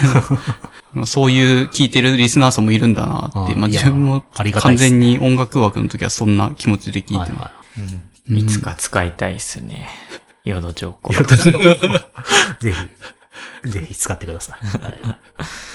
[0.95, 1.05] な。
[1.05, 3.55] そういう聞いてるリスナーさんもいるんだなって。
[3.55, 4.23] まああいや自分も
[4.61, 7.31] 完全に音楽枠の時はそんな気持ちで聞いてます。
[7.41, 7.51] は
[8.29, 9.87] いつか使いたいっすね。
[10.45, 11.17] ヨド条項い。。
[11.17, 11.59] ヨド条項。
[12.59, 12.73] ぜひ、
[13.65, 14.65] ぜひ使ってください。
[14.65, 14.95] はい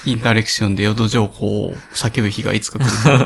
[0.06, 2.90] インタレクションで淀情報を叫ぶ日がいつか来る。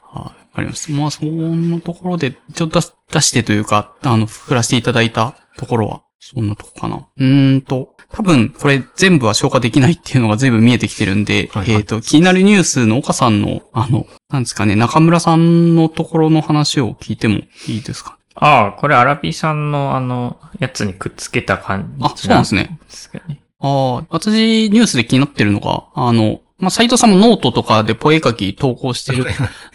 [0.00, 0.92] はい、わかりました。
[0.98, 7.06] まあ、そんなところで、ちょっと出出してというか、あの、振らせていただいたところは、そんなとこかな。
[7.16, 22.78] うーんと、多分、これ全部は消化できないっていうのが全部見えてきてるんで、はいはいえっ、と、気になるニュースの岡さんの、あの、なんですかね、中村さんのところの話を聞いてもいいですかああ、これアラビさんのあの、やつにくっつけた感じあそうなんですね。
[22.84, 23.40] ですけどね。
[23.60, 29.26] ああ、私ニュースで気になってるのが、あの、まあ、斎藤さんもノートとかでポエ書き投稿してる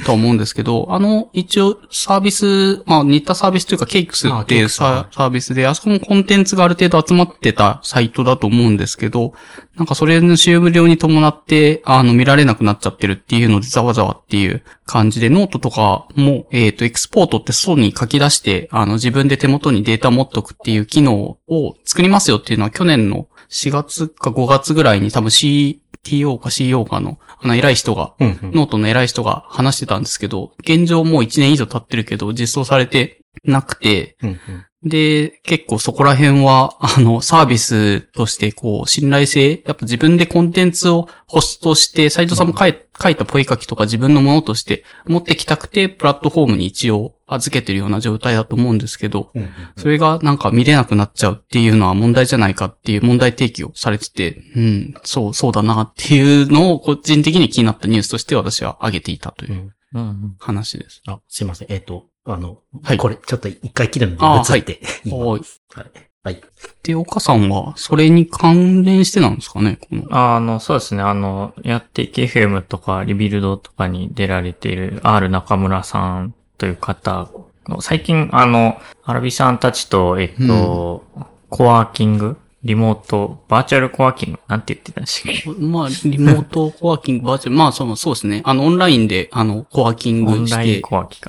[0.03, 9.33] と思うんですけど、あの、一応サービス、まあ、似たサービスというか、 cakes あっていうサービスで、あそこもコンテンツがある程度集まってたサイトだと思うんですけど、
[9.75, 28.51] なんかそれの終了に伴って、あの、見られなくなっちゃってるっていうので、ざわざわっていう感じで、ノートとかも、えっ、と、エクスポートって外に書き出して、あの、自分で手元にデータ持っとくっていう機能を作りますよっていうのは去年の4月か5月ぐらいに多分 CTO か CEO かの、あの偉い人が、うんうん。
[28.53, 34.39] ノートの偉い人が話してたんですけど、現状もう1年以上経ってるけど、実装されてなくて、うんうん。
[34.83, 60.35] で、結構そこら辺は、あの、サービスとして、こう、信頼性、やっぱ自分でコンテンツをホストして、斉藤さんも書い書いたポイ書きとか自分のものとして持ってきたくて、プラットフォームに一応預けてるような状態だと思うんですけど、うんうんそれがなんか見れなくなっちゃうっていうのは問題じゃないかっていう問題提起をされてて、うん、そう、そうだなっていうのを個人的に気になったニュースとして私は挙げていたといううん。
[60.39, 61.01] 話です。
[61.07, 61.71] あ、すいません。
[61.71, 65.61] えっ、と、あの、はいこれ、ちょっと一回切るので、あー移って、はいます。
[65.73, 65.91] はい。
[66.23, 66.41] はい。
[66.83, 70.05] で、岡さんは、それに関連してなんですかねこの。
[70.11, 71.01] あの、そうですね。
[71.01, 77.31] あの、やっていけ FM とか Rebuild とかに出られている R 中村さんという方
[77.67, 81.03] の、最近、あの、アラビさんたちと、えっと、
[81.49, 85.61] コワーキングリモート、バーチャルコワーキングなんて言ってたんでしたっけ？
[85.65, 88.41] まあ、リモートコワーキング、バーチャル、まあ、その、そうですね。
[88.45, 90.81] あの、オンラインで、あの、コワーキングして。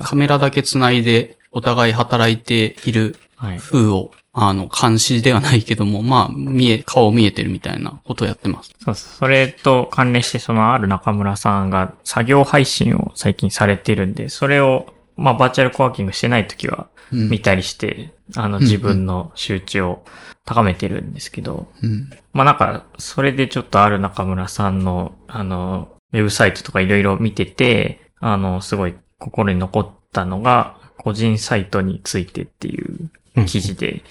[0.03, 3.57] カメラだけ繋いで、お互い働いているはい。
[3.59, 8.71] 風を、あの、監視ではないけども、まあ、見え、顔見えてるみたいなことをやってます。
[8.83, 8.95] そう。
[8.95, 20.03] それと関連して、その R 中村さんが作業配信を最近されてるんで、それを、まあ、バーチャルコワーキングしてないときは、うん見たりして、あの、自分の集中を
[20.45, 22.09] 高めてるんですけど、うん。
[22.33, 33.09] まあなんか、それでちょっと R 中村さんの、あの、ウェブサイトとかいろいろ見てて、あの、すごい心に残ったのが、個人サイトについてっていう
[33.45, 34.03] 記事で、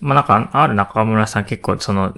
[0.00, 2.14] まあなんか、 R 中村さん結構その、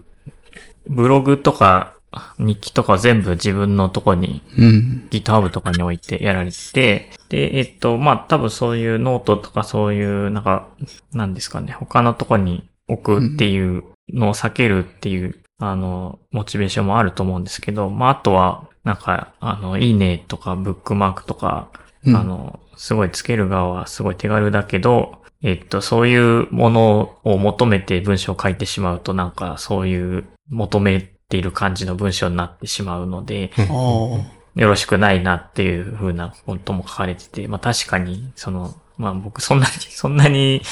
[0.88, 1.96] ブログとか
[2.38, 5.08] 日記とか全部自分のとこにうん。
[5.10, 10.68] GitHub とかに置いてやられてて、で、えっと、まあ、多分そういうノートとかそういう、なんか、
[11.12, 21.68] なんですかね、他のとこに置くっていうのを避けるっていう、あの、モチベーションもあると思うんですけど、まあ、あとは、なんか、あの、いいねとかブックマークとか、
[22.04, 34.36] うんあの、すごいつける側はすごい手軽だけど、えっと、そういうものを求めて文章を書いてしまうと、なんか、そういう求めている感じの文章になってしまうので、ああ。
[34.56, 40.62] よろしくないなっていう風なことも書かれてて、まあ確かに、その、まあ僕そんなに、そんなに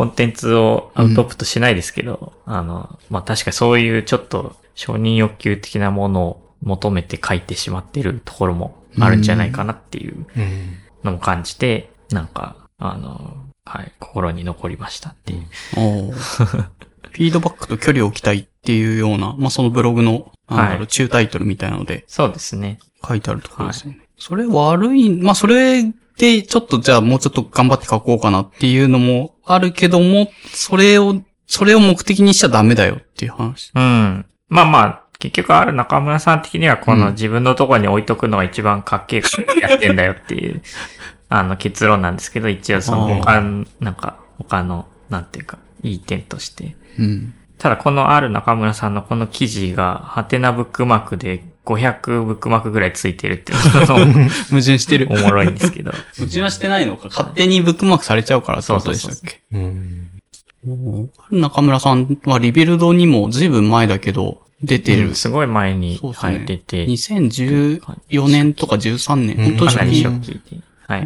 [0.00, 10.78] コンテンツをアウトプットしないですけど、あの、まあ確かにそういうちょっと承認欲求的なものを求めて書いてしまってるところもあるんじゃないかなっていううん。
[11.04, 15.42] のも感じて、なんか、あの、はい、心に残りましたっていう。
[15.76, 22.78] フィードバックと距離を置きたいっていうような、まあ、そのブログの、はい中タイトルみたいなのでそうですね。
[23.06, 23.98] 書いてあるところですよね。
[24.18, 25.84] それ悪い、まあ、それ
[26.20, 33.72] で、ちょっとじゃあもうちょっと頑張って書こうかなっていうのもあるけども、それを、それを目的にしちゃダメだよっていう話。
[33.74, 34.26] うん。
[34.50, 40.60] まあまあ、結局ある中村さん的にはこうんの自分のところに置いとくのが一番かっけえからやってんだよっていう、
[41.30, 46.76] あの結論なんですけど、一応その他の、なんか他の、なんていうか、いい点として。
[46.98, 47.32] うん。
[47.56, 53.58] ただこのある中村さんのこの記事が、ハテナブックマークで500ブックマークぐらいついてるっていう
[54.50, 55.08] 矛盾してる。
[55.10, 55.92] おもろいんですけど。
[56.16, 57.08] 矛盾はしてないのか。
[57.08, 59.40] 勝手にブックマークされちゃうからってことでしたっけ？
[59.52, 61.10] うん。
[61.30, 65.14] 中村さんはリビルドにも随分前だけど、出てる。
[65.14, 70.40] すごい前にそうですね入ってて、2014年とか13年、うん本当に初期。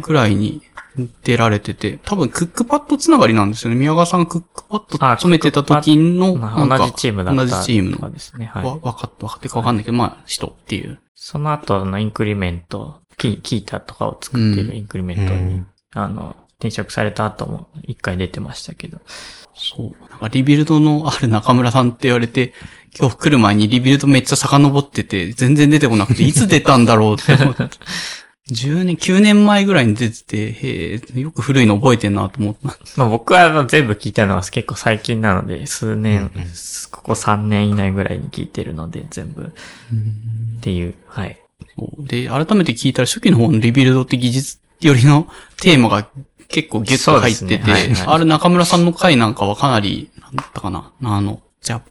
[0.01, 0.61] ぐらいに
[1.23, 3.75] 出られてて、多分クックパッドつながりなんですよね。
[3.75, 8.45] 宮川さんがクックパッドあ勤めてた時の、同じチームだった同じチームの、ですね。
[8.45, 8.65] はい。
[8.65, 10.99] わ、わかった、わかってかわかんないけど、まあ、人っていう。
[11.13, 18.99] その後の Increments、Qiita とかを作ってうんる Increments に、うんあの、転職された後も一回出てましたけど。
[19.55, 20.09] そう。
[20.09, 22.53] なんか Rebuild の R 中村さんって言われて、
[22.97, 27.63] 今日来る前に Rebuild めっちゃ遡ってて、全然出てこなくて、いつ出たんだろうって思って。
[28.51, 32.77] 10年、9年前ぐらいに出てて、へえ、よく古いの覚えてんなと思った。
[32.95, 36.29] まあ僕はあの全部聞いたのは結構最近なので、数年、
[36.91, 39.45] ここ3年以内ぐらいに聞いてるので、全部。
[39.45, 39.49] っ
[40.61, 41.39] ていう、はい。
[41.99, 45.27] で、改めて聞いたら初期の方の Rebuild って技術よりの
[45.59, 46.07] テーマが
[46.47, 51.81] 結構ギュッと入ってて、ねはいはい R 中村さんの回なんかはかなり、なんだったかな、あの、じゃあ、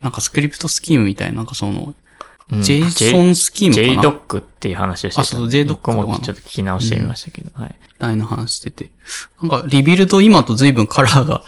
[0.00, 1.94] なんかスクリプトスキームみたいな、なんかその、
[2.52, 5.22] うん JSON スキームかな？JDoc っていう話をしてた。
[5.22, 7.76] あそう JDoc 僕もちょっと聞き直してみましたけど、はい。
[7.80, 8.90] みたいな話してて。
[9.40, 11.44] なんか、 Rebuild 今と随分カラーが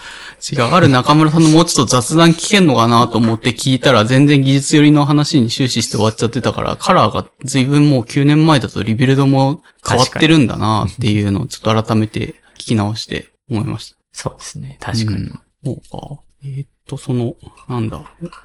[0.51, 0.75] 違う。
[0.75, 13.97] ある中村さんのもうちょっと雑談聞けんのかなと思って聞いたら全然技術寄りの話に終始して終わっちゃってたから、カラーが随分もう9年前だとリビルドも変わってるんだなっていうのをちょっと改めて聞き直して思いました。
[14.13, 14.79] そうですね。
[14.81, 15.19] 確かに。
[15.19, 16.23] うんそうか。
[16.45, 17.35] えーっと、その、
[17.69, 18.03] なんだ。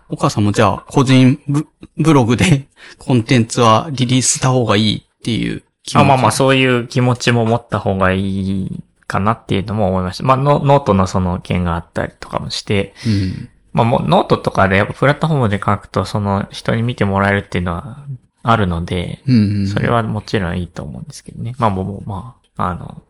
[0.10, 1.68] おお母さんもじゃあ、個人ブ
[1.98, 2.68] ブログで
[2.98, 6.04] コンテンツはリリースした方がいいっていう気持ち。
[6.04, 10.24] あまあまあ、そういう気持ちも持った方がいいかなっていうのも思いました。
[10.24, 13.50] まあ、ノノートのその件があったりとかもして、うん。
[13.74, 18.06] まあもうノートとかでやっぱプラットフォームで書くとその人に見てもらえるっていうのは
[18.44, 19.68] あるので、うんうん。
[19.68, 21.56] それはもちろんいいと思うんですけどね。
[21.58, 23.02] まあもう、まあ、あの、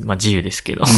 [0.00, 0.84] まあ自由ですけど。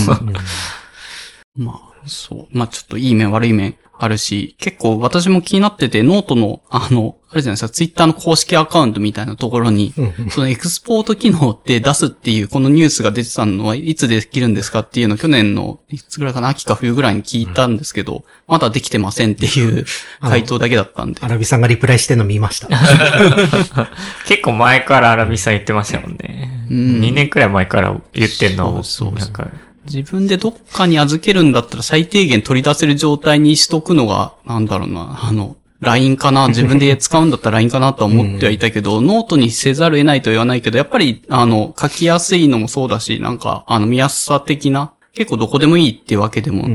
[1.56, 2.56] まあ、そう。
[2.56, 9.92] まあちょっといい面悪い面あるし、結構私も気になってて、ノートの、あの、あれじゃないですか、ツイッターの公式アカウントみたいなところに、
[10.30, 19.84] そのエクスポート機能って出すっていう、このニュースが出てたのはいつできるんですかっていうのを去年の、いつぐらいかな、秋か冬ぐらいに聞いたんですけど、まだできてませんっていう
[20.20, 21.20] 回答だけだったんで。
[21.22, 22.68] アラビさんがリプライしてるの見ました。
[24.26, 26.66] 結構前からアラビさん言ってましたもんね。
[26.70, 29.50] うん2年くらい前から言ってんのを、そうそうそうなんか、
[29.88, 36.48] 自分でどっかに預けるんだったら最低限取り出せる状態にしとくのが、なんだろうな、あの、ラインかな。
[36.48, 46.68] 自分で使うんだったら LINE かなとは思ってはいたけど、ノートにせざるを得ないとは言わないけど、やっぱり、あの、書きやすいのもそうだし、なんか、あの、見やすさ的な、結構どこでもいいってわけでも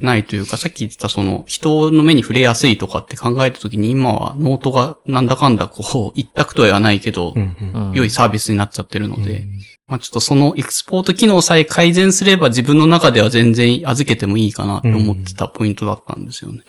[0.00, 9.44] ないというか、さっき言ってたその、人の目に触れやすいとかって考えたときに、今はノートがなんだかんだこう、一択とは言わないけど、うん良いサービスになっちゃってるので、
[9.92, 16.62] まあちょっとそのエクスポート機能さえ改善すれば自分の中では全然預けてもいいかなって思ってたポイントだったんですよね。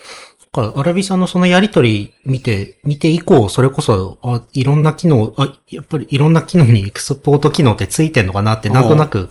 [0.52, 9.30] だからアラビさんのそのやりとり見て、見て以降、それこそ、あ、いろんな機能、あ、やっぱりいろんな機能にエクスポート機能ってついてんのかなってなんとなく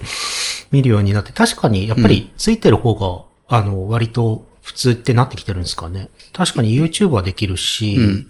[0.71, 2.95] 見るようになって、確かにやっぱりついてる方
[3.47, 6.09] が、あの、割と普通ってなってきてるんですかね。
[6.33, 8.27] 確かに YouTube はできるし、うん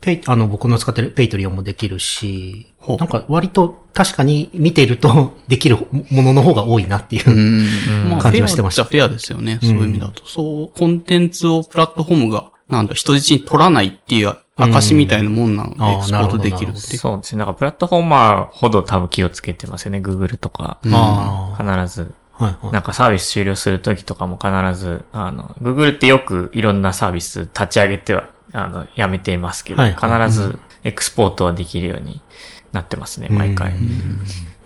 [0.00, 5.76] ペイ、あの、僕の使ってる Patreon もできるしなんか割と確かに見ていると できる
[6.10, 7.30] ものの方が多いなっていう。
[7.30, 8.10] うん。
[8.10, 9.58] まあ、フェアじはしてましたっちゃフェアですよね。
[9.60, 10.22] そういう意味だと。
[10.26, 16.80] そう、コンテンツをプラットフォームが、なんだ、人質に取らないっていう証みたいなもんなので、エクスポートできるって。
[16.96, 17.38] そうですね。
[17.38, 19.98] なんかプラットフォーマーほど多分気をつけてますよね。
[19.98, 20.78] Google とか。
[20.90, 22.14] ああ、必ず。
[22.32, 22.72] はいはい。
[22.72, 32.20] なんかサービス終了するときとかも必ず、あの、Google ってよくいろんなサービス立ち上げては、あの、やめていますけど、はい必ずエクスポートはできるように
[32.72, 33.72] なってますね、毎回。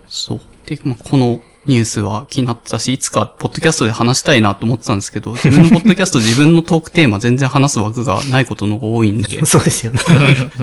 [0.07, 0.41] そう。
[0.65, 9.99] で、まあ、このニュースは気になってたし、いつかポッドキャストで話したいなと思ってたんですけど、 自分のポッドキャスト自分のトークテーマ全然話す枠がないことの方が多いんで、ち ょそうですよね。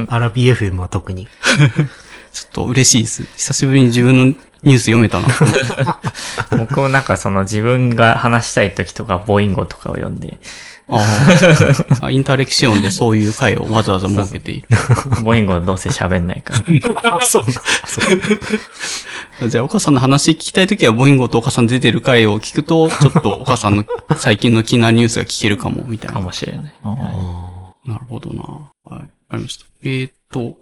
[0.09, 1.29] アラビ FM は特に。
[2.33, 3.25] っと嬉しいです。
[3.37, 4.25] 久しぶりに自分の
[4.63, 5.29] ニュース読めたな。
[6.57, 10.39] 僕もなんかその自分が話したいときとか、ボインゴとかを読んで、
[10.93, 12.11] あー あ。
[12.11, 14.69] インターレクションでそういう会をわざわざ設けている。
[15.23, 16.55] ボインゴどうせ喋んないか
[17.03, 17.21] ら。
[17.27, 17.45] そう。
[19.49, 23.85] じゃあ、岡さんの話聞きたいときは、ボインゴと岡さん出てる回を聞くと、ちょっと岡さんの
[24.17, 26.21] 最近の気になるニュースが聞けるかも、みたいかな。
[26.21, 26.73] もしれない。
[27.85, 28.43] なるほどな。
[28.85, 29.09] はい。
[29.31, 29.65] ありました。
[29.83, 30.57] えーっと、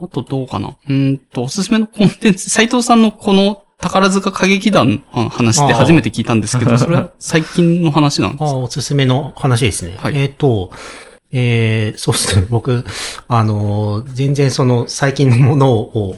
[0.00, 0.68] あとどうかな。
[0.68, 8.54] うーんと、おすすめのコンテンツ、斉藤さんのこの宝塚歌劇団の話って初めて聞いたんですけど、 それは最近の話なんですか？
[8.54, 9.96] おすすめの話ですね。
[9.98, 10.72] はいえっ、と、
[11.30, 12.46] えー、そうですね。
[12.50, 12.84] 僕、
[13.28, 16.16] あのー、全然その最近のものを、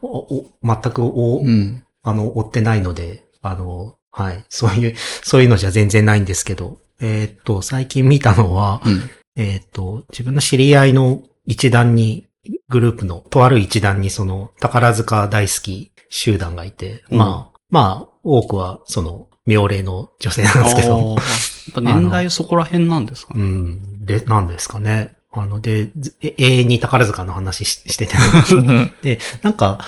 [0.00, 1.82] おお全くお、うん。
[2.02, 4.44] あの、追ってないので、あの、はい。
[4.48, 9.10] そういう、そういうのじゃ全然ないんですけど、えっ、と、最近見たのは、うん。
[9.36, 12.26] えっ、と、自分の知り合いの一団に、
[12.68, 17.18] グループの、とある一団にその、宝塚大好き集団がいて、うん。
[17.18, 21.16] まあ、まあ、多くは、その、妙齢の女性なんですけど、
[21.82, 23.40] 年代そこら辺なんですかね。
[23.42, 25.14] うん、で、なんですかね。
[25.32, 25.90] あの、で、
[26.20, 28.14] 永遠に宝塚の話ししてて。
[29.02, 29.80] で、なんか、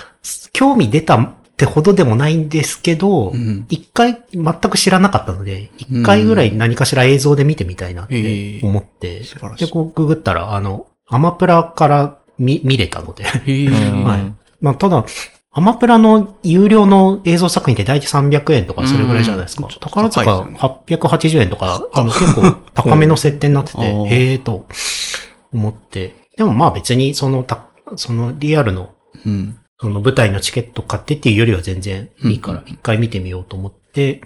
[0.51, 9.65] 興味出たってほどでもないんですけどうん、一、回全く知らなかったので、一回ぐらい何かしら映像で見てみたいなって思って、素晴らしい。
[9.65, 14.33] で、こうググったら、あの、アマプラから見、見れたので、 はい。
[14.59, 15.05] まあ、ただ、
[15.57, 19.63] アマプラの有料の映像作品って大体300円とかそれぐらいじゃないですか。
[19.63, 19.69] うん。
[19.79, 24.67] 宝塚高いです880円とか、あの結構高めの設定になってて、 うんへえーと
[25.53, 26.13] 思って。
[26.35, 28.89] でもまあ別にそのた、そのリアルの、
[29.25, 29.57] うん。
[29.79, 34.21] その舞台のチケット買ってっていうよりは全然いいから一回見てみようと思って、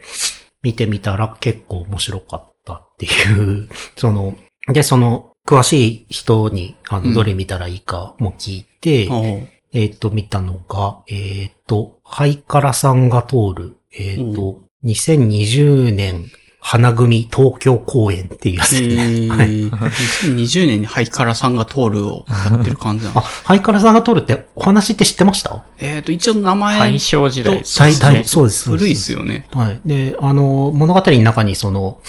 [0.63, 3.09] 見てみたら結構面白かったってい
[3.39, 4.35] う、 その、
[4.73, 7.09] で、その、詳しい人に、あうん。
[7.09, 18.95] の、どれ見たらいいかも聞いて、あーえっ、と、見たのが、えっ、と、ハイカラさんが通る、えっ、と、2020年花組東京公演っていうやつですね。
[18.95, 19.69] えー、
[20.35, 23.45] 2020年にハイカラさんが通るをやってる感じなんあ、です。
[23.45, 25.63] ハイカラさんが通るってお話って知ってました？
[25.79, 28.29] えっと、一応名前、大正時代です最大、そうです。
[28.29, 29.47] そうです古いっすよね。
[29.53, 29.81] はい。
[29.85, 31.99] で、あの、物語の中にその、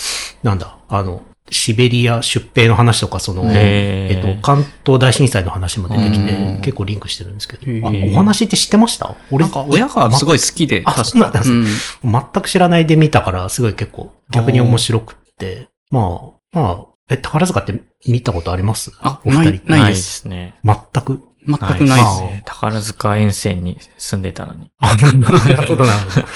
[0.42, 9.14] なんだ、あの、シベリア出兵の話とか、その、えっと、関東大震災の話も出てきてうん、結構リンクしてるんですけへど、あーお話って知ってました？
[9.30, 11.66] 俺なんか親がすごい好きで、あ確そうなんですうん
[12.02, 15.68] 全く知らないで見たから、すごい結構逆に面白くって。
[15.90, 18.92] まあ、まあ、え、宝塚って見たことあります？
[19.00, 19.70] あ、お二人。
[19.70, 20.28] ない、ないです。
[20.28, 20.54] ね。
[20.64, 21.20] 全く？
[21.46, 22.42] 全くないですはいね。
[22.44, 24.70] 宝塚沿線に住んでたのに。
[24.78, 25.22] あ、なる
[25.66, 26.26] ほど、なるほど。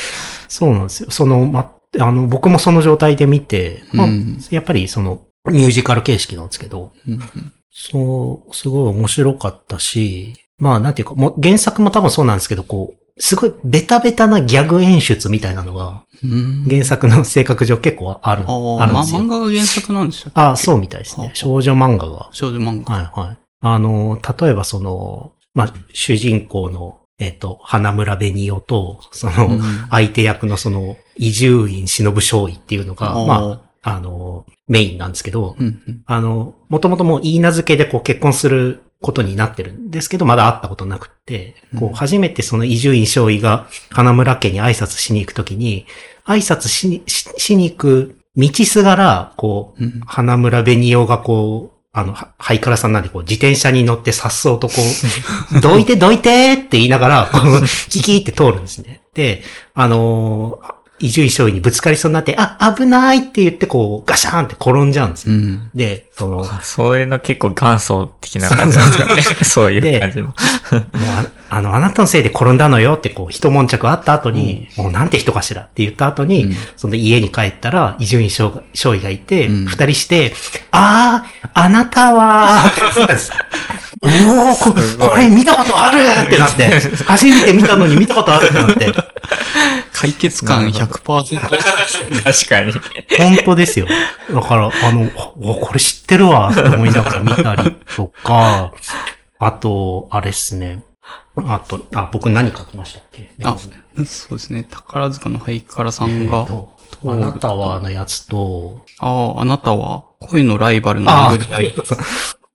[0.49, 1.11] そうなんですよ。
[1.11, 1.47] その、
[2.01, 7.21] あの、僕もその状態で見て、まあうんやっぱりその、ミュージカル形式なんですけど、うん
[7.71, 16.65] そう、すごい面白かったし、まあなんていうか、もう原作も多分そうなんですけど、こう、すごいベタベタなギャグ演出みたいなのが、うん。
[16.69, 19.21] 原作の性格上結構ある、あるんですよ。
[19.21, 20.41] 漫画が原作なんでしたっけ？
[20.41, 21.29] ああ、そうみたいですはあ。
[21.29, 22.29] ね少女漫画が。
[22.33, 22.95] 少女漫画。
[22.95, 23.39] はいはい。
[23.61, 29.61] あの、例えばその、まあ、主人公の、えっ、と、花村紅夫と、その、うん。
[29.91, 33.27] 相手役のその、伊集院忍勝尉っていうのが、あー。
[33.27, 36.03] まあ、あの、メインなんですけど、うんうん。
[36.07, 41.93] あの、もともともう言い名付けでこう結婚することになってるんですけど、まだ会ったことなくって、こうん。
[41.93, 45.87] う初めてその伊集院勝尉が花村家に挨拶しに行くときに、
[46.27, 50.01] 挨拶しに、ししに行く道すがら、こう、うん。
[50.01, 54.75] 花村紅夫がこう、あの、ハイカラさんなんでこう、自転車に乗ってさっそうとこ
[55.55, 59.03] う、 どいてどいてって言いながら、この、キキって通るんですね。
[59.15, 59.43] で、
[59.75, 65.35] あのー伊集院勝尉にぶつかりそうになって、あ、危ないって言ってこう、ガシャーンって転んじゃうんですよ。
[65.35, 65.71] うん。
[65.75, 69.23] で、その、そういうの結構元祖的な感じなんですかね。
[69.45, 70.33] そういう感じの。
[70.95, 80.33] ああの、あなたのせいで転んだのよってこう、一悶着あった後に、もうなんて人かしらって言った後に、うんその家に帰ったら、伊集院勝勝尉がいて、うん二人して、
[80.71, 82.65] ああ、あなたは、
[84.05, 84.75] おおこ
[85.11, 86.69] これ見たことあるってなって、
[87.07, 88.93] 初めて見たのに見たことあるってなって、
[89.93, 91.41] 解決感100%。
[91.41, 92.73] 確かに。
[93.17, 93.87] 本当ですよ。
[94.33, 98.73] だから、あの、お、これ知ってるわ、って思いながら見たりとか、
[99.39, 100.83] あと、あれっすね。
[101.37, 103.31] あと、あ、僕何書きましたっけ？
[103.43, 103.57] あ、
[104.07, 104.67] そうですね。
[104.71, 106.47] 宝塚のハイカラさんが、
[107.07, 111.11] あなたはのやつと、ああ、あなたは恋のライバルの。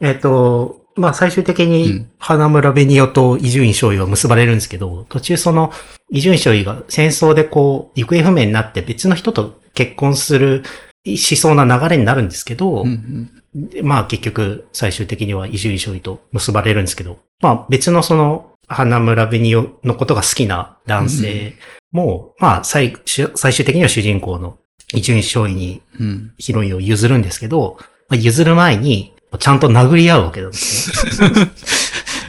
[0.01, 5.71] えっ、と、まあ最終的うにん、花村紅夫と伊集院勝尉は結ばれるんですけど、途中その、
[6.11, 10.63] 伊集院勝尉が戦争でこう、行方不明になって別の人と結婚する、
[11.05, 21.55] しそうな流れになるんですけど、うんでまあ結局最終的には伊集院勝尉と結ばれるんですけど、まあ別のその花村紅夫のことが好きな男性
[21.91, 24.59] も、まあ最最終的には主人公の
[24.93, 26.07] 伊集院勝尉にうん。
[26.07, 26.33] うん。
[26.37, 27.77] ヒロインを譲るんですけど、
[28.07, 31.51] まあ、譲る前にちゃんと殴り合うわけなんですね。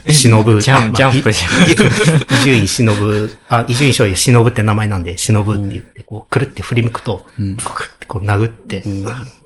[0.07, 0.61] 忍ぶ。
[0.61, 1.51] ジャン、ジャンプじゃん。
[1.61, 7.57] 伊集院忍あ、伊集院勝尉忍って名前なんで、忍って言って、こう、くるって振り向くと、うん。
[7.57, 8.83] こうってこう殴って、っ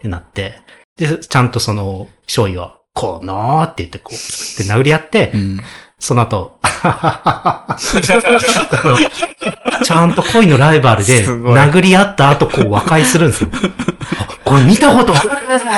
[0.02, 0.62] てなって、
[0.98, 5.60] で、ちゃんとその、勝尉は、こうなーって言って、こう、って殴り合って、うん。
[6.06, 6.60] その後、
[9.84, 13.50] ちゃんと恋のライバルで、殴り合った後、こう和解するんですよ。
[14.20, 15.30] あこれ見たことある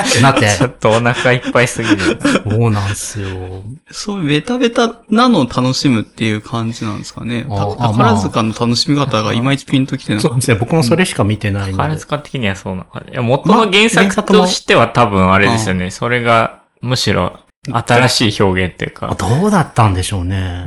[0.04, 0.66] ってなってちょ。
[0.66, 2.18] っとお腹いっぱいすぎる。
[2.20, 3.28] そうなんですよ。
[3.90, 7.46] そういうベタベタなのを楽しむっていう感じなんですかね。
[7.48, 10.20] 宝塚の楽しみ方がいまいちピンときてない。
[10.20, 10.58] そうですね。
[10.58, 12.00] 僕もそれしか見てないの宝で。
[12.00, 15.90] 塚的にはそうなのいや、元の原作としては多分あれですよね。
[15.90, 19.14] それが、むしろ、新しい表現っていうあか。
[19.14, 20.66] どうだったんでしょうね。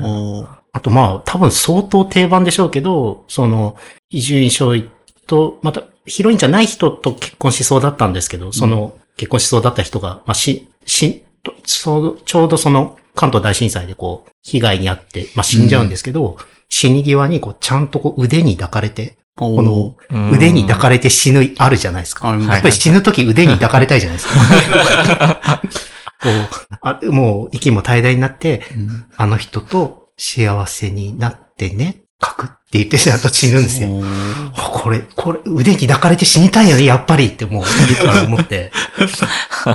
[0.74, 3.76] あとまあ、多分相当定番でしょうけど、その、
[4.10, 4.90] 伊集院勝尉
[5.28, 16.38] と、また、ヒロインじゃない人と結婚しそうだったんですけど、その、結婚しそうだった人が、まあ、し、し、とちょうど、その、関東大震災でこう、被害に遭って、まあ、死んじゃうんですけど、
[16.70, 22.30] 死に際にこう、ちゃんとこう、腕に抱かれて、この、うん腕に抱かれて死ぬ、あるじゃないですか。
[22.30, 25.62] やっぱり死ぬとき腕に抱かれたいじゃないですか。
[26.22, 33.90] こ うあもう息も怠惰になって、うんあの人と幸せになってね、書くって言ってちゃんと死ぬんですよ。
[34.56, 38.72] これ、これ、腕に抱かれて死にたいよね、やっぱりってもう、言から思って。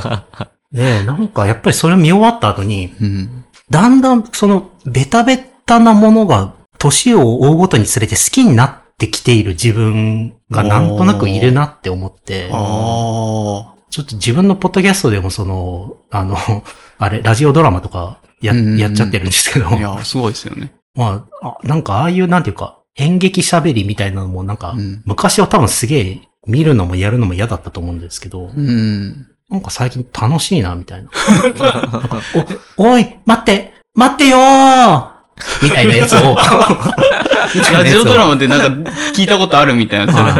[0.72, 3.44] で、なんかやっぱりそれを見終わった後に、うん。
[3.70, 13.75] だんだんそのベタベタなものが年を追うごとにつれて好きになってきている自分がなんとなくいるなって思って、ああ。
[13.96, 16.36] ちょっと自分のポッドキャストでもその、あの、
[16.98, 20.74] あれ、ラジオドラマとかや、やっちゃってるんですけど、いや、すごいですよね。
[20.94, 29.28] まあ、あなんかああいうなんていうか、演劇喋りみたいなのもなんか、うん昔は多分すげえ見るのもやるのも嫌だったと思うんですけど、うん。
[29.48, 31.08] なんか最近楽しいな、みたいな。
[32.76, 35.08] お、おい、待って待ってよー
[35.62, 36.36] みたいなやつを。
[37.72, 40.34] ラジオドラママでなんか聞いたことあるみたいなや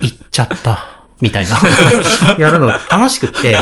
[0.00, 0.97] つっちゃった。
[1.20, 1.58] みたいな。
[2.38, 3.56] やるの楽しくって、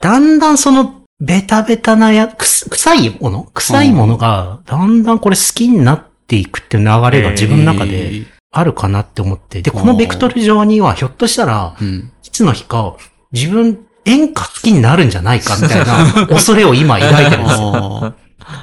[0.00, 3.48] だんだんその、ベタベタなや、くす臭いもの？
[3.54, 9.62] 臭いものが、だんだんこれ好きになっていくっていう流れが自分の中であるかなって思って。
[9.62, 12.10] で、このベクトル上には、ひょっとしたら、うん。
[12.24, 12.94] いつの日か、
[13.32, 17.56] 自分、演歌好きになるんじゃないかみたいな恐れを今抱いてるんです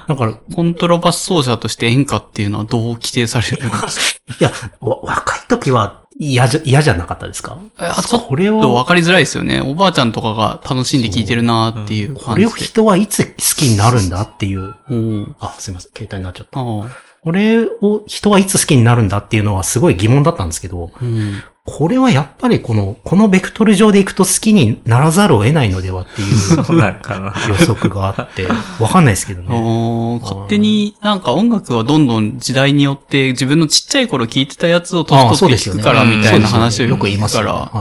[0.08, 4.46] だから、コントラバス奏者として演歌っていうのはどう規定されるんですか？
[4.46, 7.58] や、わ若い時は、嫌じゃ、嫌じゃなかったですか？
[7.78, 9.62] あちょっこれを、と分かりづらいですよね。
[9.62, 12.70] おばあちゃんとかが楽しんで聞いてるなーっていうこれを感じで。
[12.70, 14.76] 人はいつ好きになるんだっていう。
[14.90, 15.36] うん。
[15.40, 15.92] あ、すいません。
[15.92, 16.60] 携帯になっちゃった。
[16.60, 21.42] これを人はいつ好きになるんだっていうのはすごい疑問だったんですけど、うん。
[21.66, 27.34] これはやっぱりこの、このベクトル上でいくと好きにならざるを得ないのではっていうそうなんかな。
[27.48, 28.46] 予測があって、
[28.82, 29.56] わかんないですけどあね。
[30.20, 37.72] ー勝手になんか音楽はどんどん時代によって自分のちっちゃい頃聴いてたやつを年取って聞くからみたいな話をよく言いますから、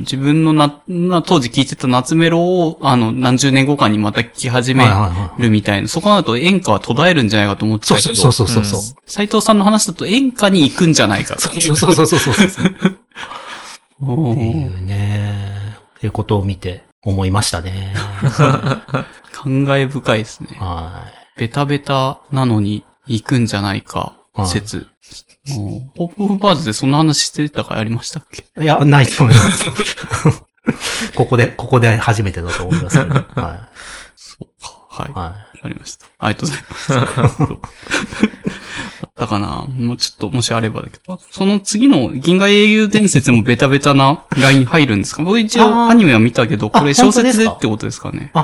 [0.00, 5.82] 自分のな、な当時聴いてた夏メロをあの何十年後かにまた聴き始めはいはいはいるみたい。
[5.82, 8.96] な、そこなると演歌は途絶えるんじゃないかと思ってたけど、そうそうそうそうそう。
[9.06, 11.42] 斉藤さんの話だと演歌に行くんじゃないかと。
[11.42, 17.94] そうそうそうそうそう っていーうね、っていうことを見て思いましたね。
[19.32, 20.56] 感慨深いですね。
[20.58, 21.04] は
[21.36, 24.14] ベタベタなのに行くんじゃないか
[24.46, 24.78] 説。
[24.78, 24.88] うん
[25.96, 28.44] ポップオブバーズでそんな話してたかありましたっけ？
[28.60, 28.64] い。
[28.64, 29.64] いや、ないと思います。
[31.16, 33.14] ここで、ここで初めてだと思いますけど。
[33.40, 33.68] は
[34.14, 35.02] そうか。
[35.02, 35.14] はいい。。
[35.14, 36.06] はわかりました。
[36.18, 37.38] ありがとうございます。
[39.02, 41.20] あったかなもうちょっと、もしあればだけど。
[41.30, 45.22] その次の銀河英雄伝説もベタベタなライン入るんですか？
[45.22, 48.32] 僕一応あーアニメは見たけど、これあ小説でってことですかね。
[48.34, 48.38] い。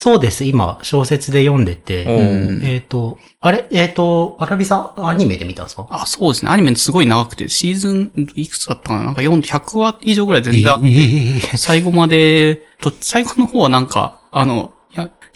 [0.00, 0.44] そうです。
[0.44, 2.04] 今、小説で読んでて。
[2.06, 3.66] おーえっ、と、あれ？
[3.70, 5.86] えっ、と、アラビさん、アニメで見たんですか？
[5.90, 6.50] あ、そうですね。
[6.50, 9.04] アニメすごい長くて、シーズン、いくつだったかな？
[9.04, 14.72] なんか4、100話以上ぐらい全然、ええ最後まで、と、最後の方はなんか、あの、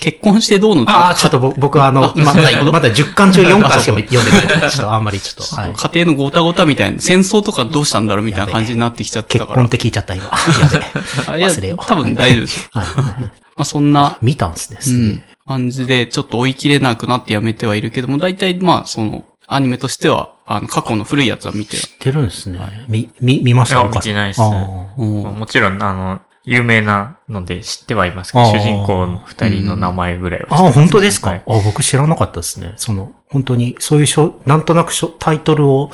[0.03, 0.83] 結婚してどうの？
[0.91, 4.71] ああ、ちょっと僕僕はあの、まだ、まだ10巻中4巻しか読んでない。
[4.71, 5.73] ちょっとあんまりちょっと、はい。
[5.73, 9.69] 家庭のごたごたみたいな、戦争とかどうしたんだろうみたいな感じになってきちゃってたから結婚っ。
[9.71, 10.25] て聞いちゃった今。
[11.31, 12.69] 忘れよう多分大丈夫です。
[12.73, 12.85] はい。
[12.85, 14.79] まあそんな、見たんですね。
[14.85, 21.83] うん感じで、ちょっと追い切れなくなってやめてはいるけども、大体まあ、その、アニメとしては、あの、過去の古いやつは見てる。
[21.83, 22.59] 知ってるんですね。
[22.89, 32.75] み、み、見ましたいや見てないっすもちろん、あの、有名なので知ってはいますけど、主人公の二人の名前ぐらいは知ってあ本当ですか、はいあ僕知らなかったですね。
[32.77, 35.91] その、本当に、そういうしょ、なんとなくしょタイトルを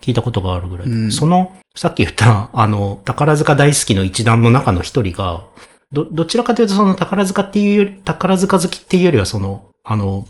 [0.00, 0.86] 聞いたことがあるぐらい。
[0.86, 5.44] うんその、さっき言った、あの、宝塚大好きの一団の中の一人が、
[5.92, 10.26] ど、どちらかというとその宝塚っていうより、宝塚好きっていうよりはその、あの、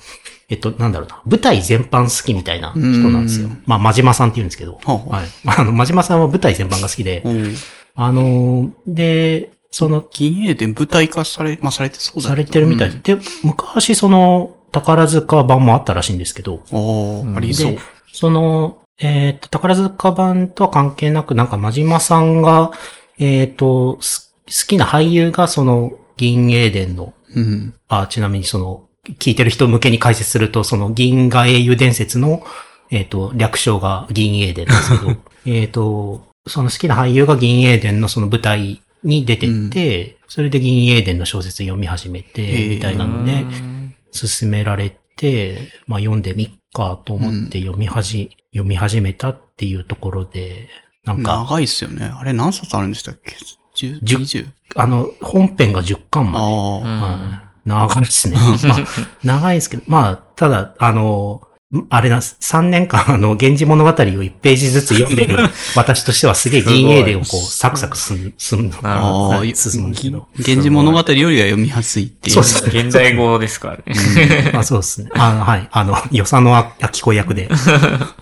[0.48, 3.62] えっと、なんだろうな、舞台全般好きみたいな人なんですようん。
[3.66, 4.80] まあ、真島さんって言うんですけど。
[4.84, 5.26] ほうほうはい。
[5.46, 7.54] あの、真島さんは舞台全般が好きで、うん。
[7.94, 13.16] あの、で、その、銀英伝舞台化され、まあされてそうだされてるみたいで。
[13.16, 17.78] で、昔その、宝塚版もあったらしいんですけど、うんおー、ありそうで。
[18.12, 22.72] その、えっ、と、宝塚版とは関係なく、なんか、真島さんが、
[23.18, 27.74] えっ、と、す好きな俳優が、その、銀英伝の、うん。
[27.88, 28.88] あ、ちなみにその、
[29.18, 32.42] 聞いてる人向けに解説すると、その、銀河英雄伝説の、
[32.90, 35.16] えっ、と、略称が銀英伝ですけど、
[35.46, 43.70] えっと、その好きな俳優が銀英伝のその舞台に出てって、それで銀英伝の小説読み始めへて、ーみたいなので、うん
[44.12, 50.68] 勧められて、まあ読んでみっかと思って読みはじ、読み始めたっていうところで、
[51.04, 52.06] なんか、長いっすよね。
[52.06, 53.36] あれ何冊あるんでしたっけ
[53.76, 54.48] ?10、十 20?
[54.76, 56.44] あの、本編が10巻まで。
[56.44, 56.80] ああ。
[56.80, 58.36] はい長いですね。
[58.36, 58.76] まあ、
[59.22, 61.42] 長いですけど、まあ、ただ、あの、
[61.88, 62.36] あれなんです。
[62.40, 65.38] 3年間、あの、源氏物語を1ページずつ読んでる
[65.76, 70.26] 私としてはすげえ銀英伝をこう、サクサク進む、進むのなるほどああ、はい進むんですけど。
[70.38, 72.34] 源氏物語よりは読みやすいっていう。
[72.34, 72.82] そうですね。
[72.82, 74.52] 現代語ですからね。
[74.52, 75.10] あそうですね。
[75.14, 75.68] あはい。
[75.70, 77.76] あの、与謝野明子役でずっと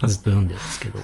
[0.04, 0.98] 読んでるんですけど。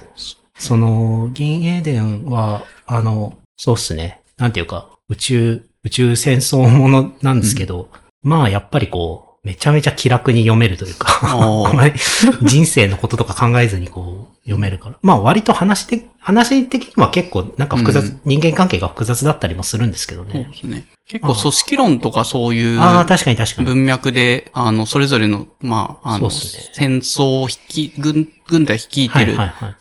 [0.59, 4.21] その、銀英伝は、あの、そうっすね。
[4.37, 7.89] なんていうか、宇宙、宇宙戦争ものなんですけど、
[8.21, 11.93] まあ、やっぱりこう、めちゃめちゃ気楽に読めるというか、あーあまり
[12.41, 14.97] 人生のこととか考えずにこう、読めるから。
[15.03, 20.49] まあ、割と話的、話的には結構なんか複雑、うん人間関係が複雑だったりもするんですけどそうね。
[20.51, 20.87] ですね。
[21.07, 23.67] 結構組織論とかそういうああ、確かに確かに。
[23.67, 26.33] 文脈で、あの、それぞれの、まあ、あの、ね
[26.73, 29.37] 戦争を引き、軍、軍隊率いはいてる。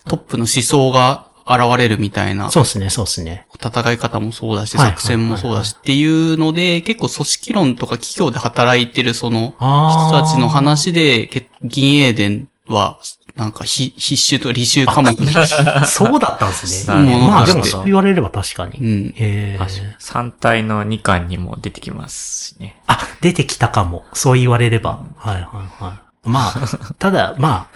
[0.06, 3.46] トップの思想が現れるみたいなそうですね、そうですね。
[3.68, 9.54] 戦い方もそうだし、はい作戦もそうだしっていうので、結構組織論とか企業で働いてるその。
[9.58, 12.98] 人たちの話で、け銀英伝は、
[13.36, 15.26] なんか必必修と履修科目に。
[15.86, 16.94] そうだったんですね。
[17.28, 18.78] まあでもそう言われれば確かに。
[18.78, 19.14] うん。
[19.18, 22.80] え確かに三体の2巻にも出てきますしね。
[22.86, 24.04] あ、出てきたかも。
[24.12, 25.00] そう言われれば。
[25.16, 26.04] はいはいはい。
[26.24, 26.54] まあ、
[26.98, 27.68] ただ、ま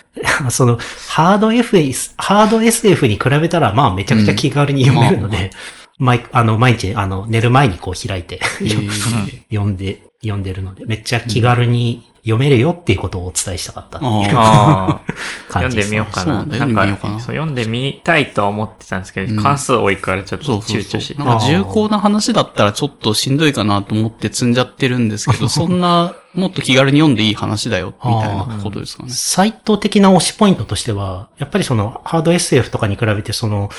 [0.47, 0.79] あ、 その、
[1.09, 5.51] ハード FS、ハード SF に比べたら、まあ、めちゃくちゃ気軽に読めるので、
[5.99, 8.91] 毎、あの、毎日、あの、寝る前にこう開いて、えー
[9.51, 15.13] 読んで読んでるので、めっちゃ気軽に読めるよっていうことをお伝えしたかったっていうああ。
[15.49, 15.91] 読ん感じです、ね。
[15.91, 16.45] でみようかな。
[16.45, 21.23] なんか読んでみようかなそう読んでみたいとは思ってたんですけど、うん関数多いからちょっと躊躇して。
[21.23, 29.11] なんか重厚な話だったらちょっとしんどいかなと思って積んじゃってるんですけど、 そんな、もっと気軽に読んでいい話だよ、みたいなことですかね。
[29.11, 33.71] サイト的な推しポイントとしては、やっぱりそのハード SF とかに比べてその、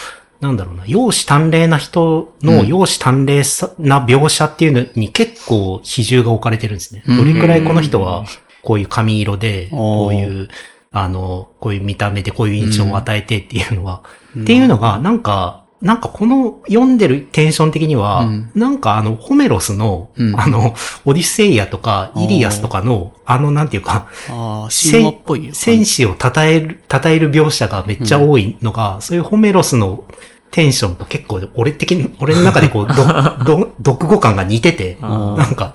[0.41, 2.67] なんだろうな、容姿端麗な人のうん。
[2.67, 7.03] 容姿端麗さな描写っていうのに結構比重が置かれてるんですね。
[7.07, 7.17] うん。
[7.17, 8.25] どれくらいこの人は
[8.61, 10.47] こういう髪色で、こういう、
[10.91, 14.03] あの、こういう見た目でこういう印象を与えてっていうのは、
[14.35, 14.41] うん。
[14.43, 18.51] っていうのが、なんか、なんかこの読んでるテンション的には、うん。
[18.53, 20.39] なんかあの、ホメロスの、うん。
[20.39, 20.75] あの、
[21.05, 25.51] オディセイアとか、イリアスとかの、あの、なんていうか、ああ、神話っぽいよ。
[25.53, 30.03] 戦士を称える、称える描写がめっちゃ多いのが、そういうホメロスの
[30.51, 32.95] テンションと結構、俺的に、俺の中でこう、ど、
[33.45, 35.73] ど、読語感が似てて、なんか、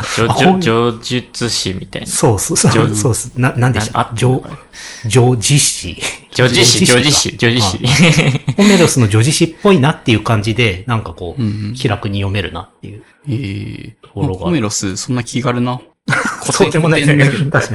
[0.60, 2.08] 上術師みたいな。
[2.08, 4.00] そうそうそう、上そうそう、な、なんでした？
[4.00, 4.42] あ上、
[5.06, 6.02] 上実史。
[6.34, 7.78] 上実師、上実か師、上実師。
[8.56, 13.02] ホメロスの女子史っぽいなっていう感じで、なんかこう、うんうん気楽に読めるなっていう。
[13.28, 15.80] ええところがホメロス、そんな気軽な？
[16.52, 17.74] そうでもないんだけど、確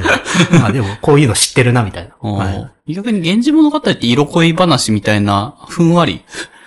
[0.52, 0.60] に。
[0.60, 2.72] まあでも、こういうの知ってるな、みたいな。
[2.86, 6.22] 逆に源氏物語って色恋話みたいな、ふんわり、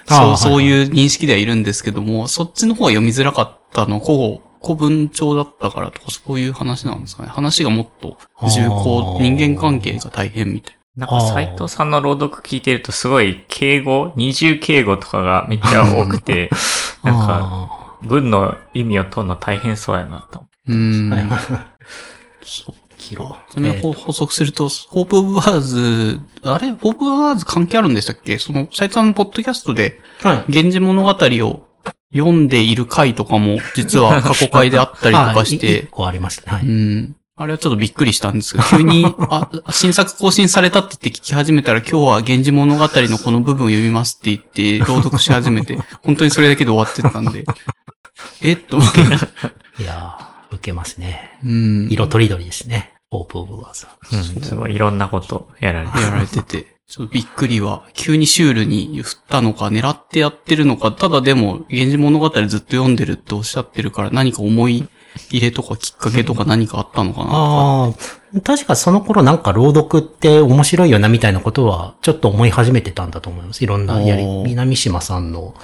[0.05, 7.29] そう、そういう認識ではいるんですけども、そっちの方が読みづらかったの、古語、古文帳だったからとか、そういう話なんですかね。
[7.29, 16.49] 話がもっと重あ厚、ー人間関係が大変みたいなんか斎藤さんの朗読聞いてるとすごい敬語、二重敬語とかがめっちゃ多くて、
[17.03, 20.39] なんかあ文の意味を取るの大変そうやなと。
[20.39, 20.45] な。
[20.67, 21.13] うーん。
[21.13, 23.35] ーキロ。
[23.49, 26.71] それを補補足すると、ホープオブワーズ、あれ？
[26.71, 28.37] ホープオブワーズ関係あるんでしたっけ？
[28.37, 30.43] その、斉藤さんのポッドキャストで、はい。
[30.47, 31.67] 源氏物語を
[32.13, 36.57] 読んでいる回とかも、実は過去回であったりとかしあい一て、個ありましたね。
[36.57, 36.69] はうい。
[36.69, 37.15] ん。
[37.35, 47.45] あれはちょっとびっくりしたんですけど、 急に、あ、新作更新されたって言って聞き始めたら、今日は源氏物語のこの部分を読みますって言って、朗読し始めて、本当にそれだけで終わってたんで、
[48.41, 51.39] えっと、いやー、受けますね。
[51.43, 51.87] うん。
[51.89, 52.93] 色とりどりですね。
[53.09, 53.97] オープオブワーズは。
[54.11, 56.03] うん、すごいいろんなことやられてる。
[56.03, 64.87] やられてて、ちょっとびっくりは、急にシュールに振ったのか、狙ってやってるのか、ただでも、源氏物語ずっと読んでるっておっしゃってるから、何か思い
[65.29, 73.63] 入れとかきっかけとか何かあったのかなああ、確かその頃なんか朗読って面白いよなみたいなことはちょっと思い始めてたんだと思います。
[73.63, 75.55] いろんなやり南島さんの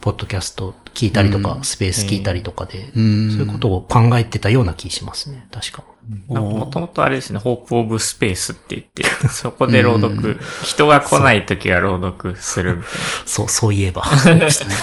[0.00, 3.30] ポッドキャスト聞いたりとか、うんスペース聞いたりとかで、うん。
[3.30, 5.46] そういうことを考えてたような気しますね。
[5.50, 5.82] 確か。
[6.28, 12.92] もともとあれですね、ホープオブスペースって言って、そこで朗読、人が来ない時は朗読するみたい
[13.24, 14.04] そう、そういえば。
[14.04, 14.74] そうでしたね。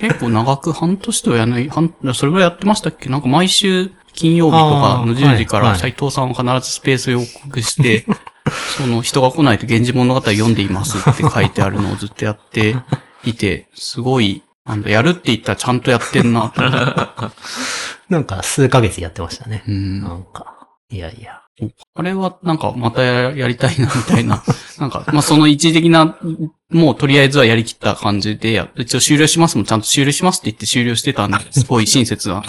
[0.00, 3.08] 結構長く半年とやらない、半、それぐらいやってましたっけ？
[3.08, 8.06] なんか毎週金曜日とかの10時からあーはい斉藤さんは必ずスペースを予告して、
[8.76, 12.76] その人が来ないと源氏物語読んでいますって書いてあるのをずっとやって
[13.24, 16.52] いて、すごい、なんだ、やるって言ったらちゃんとやってんな。
[18.08, 19.62] なんか数ヶ月やってましたね。
[19.68, 21.42] うんなんか、いやいや。
[21.94, 24.42] あれはなんかまたややりたいなみたいな。
[24.78, 26.16] なんか、まあ、その一時的な、
[26.70, 32.42] もうとりあえずはやりきった感じでや、一応終了しますもんちゃんと終了しますって言って終了してたんで、 すごい親切な。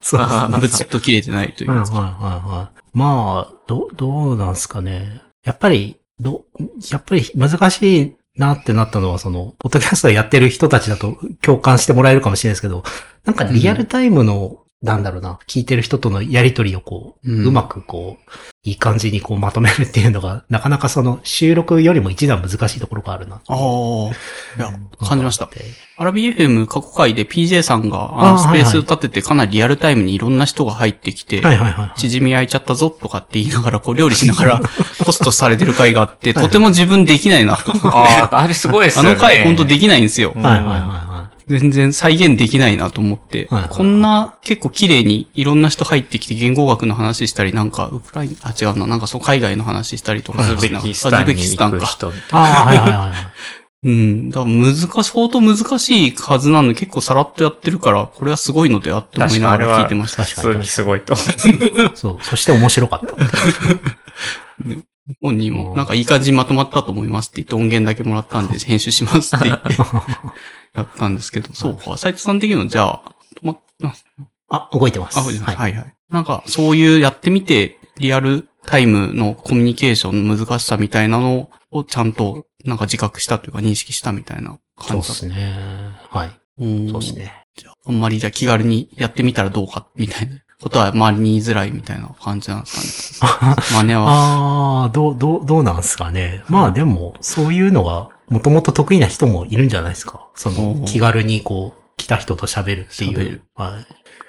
[0.00, 0.26] そう
[0.60, 1.74] ぶつっと切れてないというか。
[1.74, 2.80] はいはいはいはい。
[2.94, 5.22] まあ、ど、どうなんすかね。
[5.44, 6.44] やっぱり、ど、
[6.90, 12.82] やっぱり難しいなってなったのは、その、ポッドキャストやってる人たちだと共感してもらえるかもしれないですけど、
[13.24, 18.30] なんかリアルタイムの、なんだろうな、聞いてる人とのやりとりをこう、うんうまくこう、
[18.64, 23.36] いい感じにこうまとめるっていうのが、なかなかその収録よりも一段難しいところがあるな。
[23.36, 25.46] ああ、いや、感じました。
[25.46, 25.64] で
[25.96, 31.98] アラビ FM 過去回で PJ さんが、あの、スペースはいはい立ててかなりリアルタイムにいろんな人が入ってきて、はいはいはい。
[31.98, 34.60] 縮み焼いちゃったぞとかって言いながら、こう料理しながら
[35.04, 37.88] ポストされてる回があって、とても自分できないなと思って。
[37.88, 37.94] な。
[37.94, 39.14] ああ、あれすごいですね。
[39.14, 40.34] の回本当できないんですよ。
[40.36, 41.13] うんはいはいはいは
[41.46, 51.86] 全然再現できないなと思って、はいはいこんな結構綺麗にいろんな人入ってきて言語学の話したり、なんかウクライナ、あ、違うな、なんかそう海外の話したりとかウズベなキスタンにあウズベキスタンか。
[52.32, 53.12] ああ、はいはいはいはい。
[53.84, 54.30] うん。
[54.30, 59.26] だから難しい、相当難しいはずなのに結構さらっとやってるから、これはすごいのであってな。
[59.26, 60.24] 思いながら聞いてました。
[60.24, 61.14] 普通にすごいと。
[61.94, 62.18] そう。
[62.22, 63.14] そして面白かった。
[65.20, 69.68] 本人も、なんかいい感じにまとまったと思いますって言って音源だけもらったんで、 編集しますって言って、
[70.74, 73.02] やったんですけど、そうか、斉藤さん的にはじゃあ、
[73.42, 74.06] 止まっます
[74.48, 75.18] あ、動いてます。
[75.18, 75.94] あ、はい、はい、はい。
[76.10, 85.54] なんか、そういうやってみて、リアルタイムのコミュニケーションの難しさみたいなのをちゃんと、なんか自覚したというか認識したみたいなそう感じだですね。
[86.10, 86.30] はい。
[86.58, 87.44] うんそうですね。
[87.56, 93.56] じゃあ、あんまりじゃあ気軽にやってみたらどうか、みたいなことは周りに言いづらいみたいな感じなんですかね。
[93.70, 94.04] 真似は。
[94.08, 96.42] ああ、どう、どう、どうなんすかね。
[96.48, 100.26] まあでも、そういうのが、もともと得意な人もいるんじゃないですか。
[100.34, 103.42] そおの、ー気軽にこう、来た人と喋るっていう。
[103.54, 103.78] は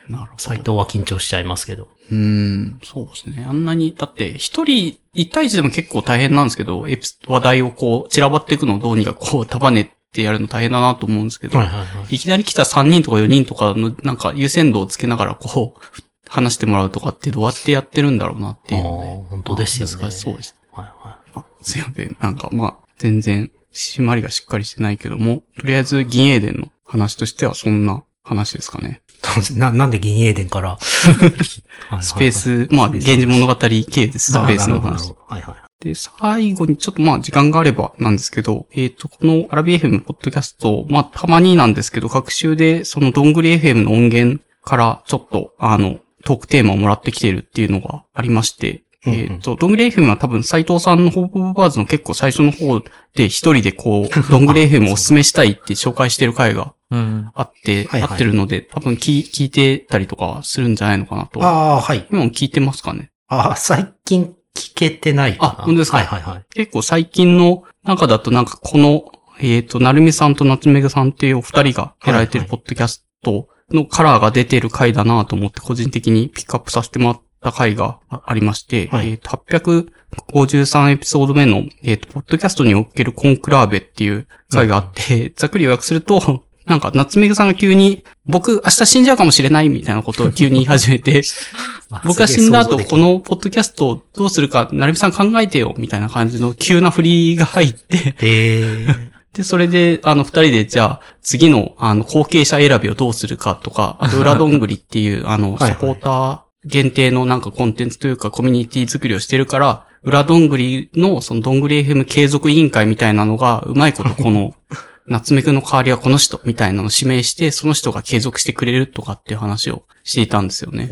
[0.10, 0.12] い。
[0.12, 0.44] なるほど。
[0.44, 1.88] 斎藤は緊張しちゃいますけど。
[2.12, 3.46] うーん、そうですね。
[3.48, 12.16] あんなに、だって、一人、一対一でも結構大変なんですけど、エピス話題をこう、散らばっていくのをどうにかこう、束ねてやるの大変だなと思うんですけど、はいはいはい。
[12.16, 16.02] いきなり来た3人とか4人とかの、なんか優先度をつけながらこう、
[16.36, 19.08] 話してもらうとかってどうやってやってるんだろうなっていうので。
[19.08, 20.56] あー本当ですよね難しそうです。
[20.72, 22.16] はいはあすいません。
[22.20, 29.02] なんかまあ、全然、締まりがしっかりしてないけども、とりあえず銀英伝の話としてはそんな話ですかね。
[29.50, 29.58] い。
[29.58, 30.78] な、なんで銀英伝から、
[32.02, 34.32] スペース、まあ、源氏物語系です。
[34.32, 35.14] スペースの話。
[35.28, 35.56] はいはい。
[35.84, 52.80] で、最後にちょっとまあ時間があればなんですけど、えっ、と、このアラビ FM ポッドキャスト、まあたまになんですけど、各週でそのどんぐり FM の音源からちょっと、あの、トークテーマをもらってきているっていうのがありまして、うんうんえっ、と、どんぐり FM は多分斎藤さんのホープオブバーズの結構最初の方
[53.14, 57.32] で一人でこう、どんぐり FM をおすすめしたいって紹介してる回がうん。
[57.36, 61.44] あって、はいはいあってるので、多分聞聞いてたりとかするんじゃないのかなと。
[61.44, 62.08] ああ、はい。
[62.12, 63.12] 今も聞いてますかね？
[63.28, 65.38] ああ、最近聞けてない。
[65.40, 65.98] あ本当ですか？
[65.98, 66.46] はいはいはい。
[66.56, 79.12] 結構最近の中だとなんかこの、えっ、と、なるみさんとなつめぐさんっていうお二人がやられてるはいポッドキャストのカラーが出てる回だなと思って個人的にピックアップさせてもらった回があありまして、はい。
[79.12, 91.22] えっ、と、853エピソード目の、えっ、と、ポッドキャストにおけるコンクラーベっていう回があって、ざっくり予約すると、 なんか、夏目ぐさんが急に、僕、明日死んじゃうかもしれないみたいなことを急に言い始めて、
[92.04, 114.56] 僕が死んだ後、このポッドキャストをどうするか、なるみさん考えてよ、みたいな感じの急な振りが入って、えー、で、それで、あの、二人で、じゃあ、次の、あの、後継者選びをどうするかとか、あと、裏どんぐりっていう、あの、 サポーター限定のなんかコンテンツというか、コミュニティ作りをしてるから、裏どんぐりの、その、どんぐり FM 継続委員会みたいなのが、うまいこと、この、
[115.06, 120.90] 夏目くんの代わりはこの人、みたいなのを指名して、その人が継続してくれるとかっていう話をしていたんですよね。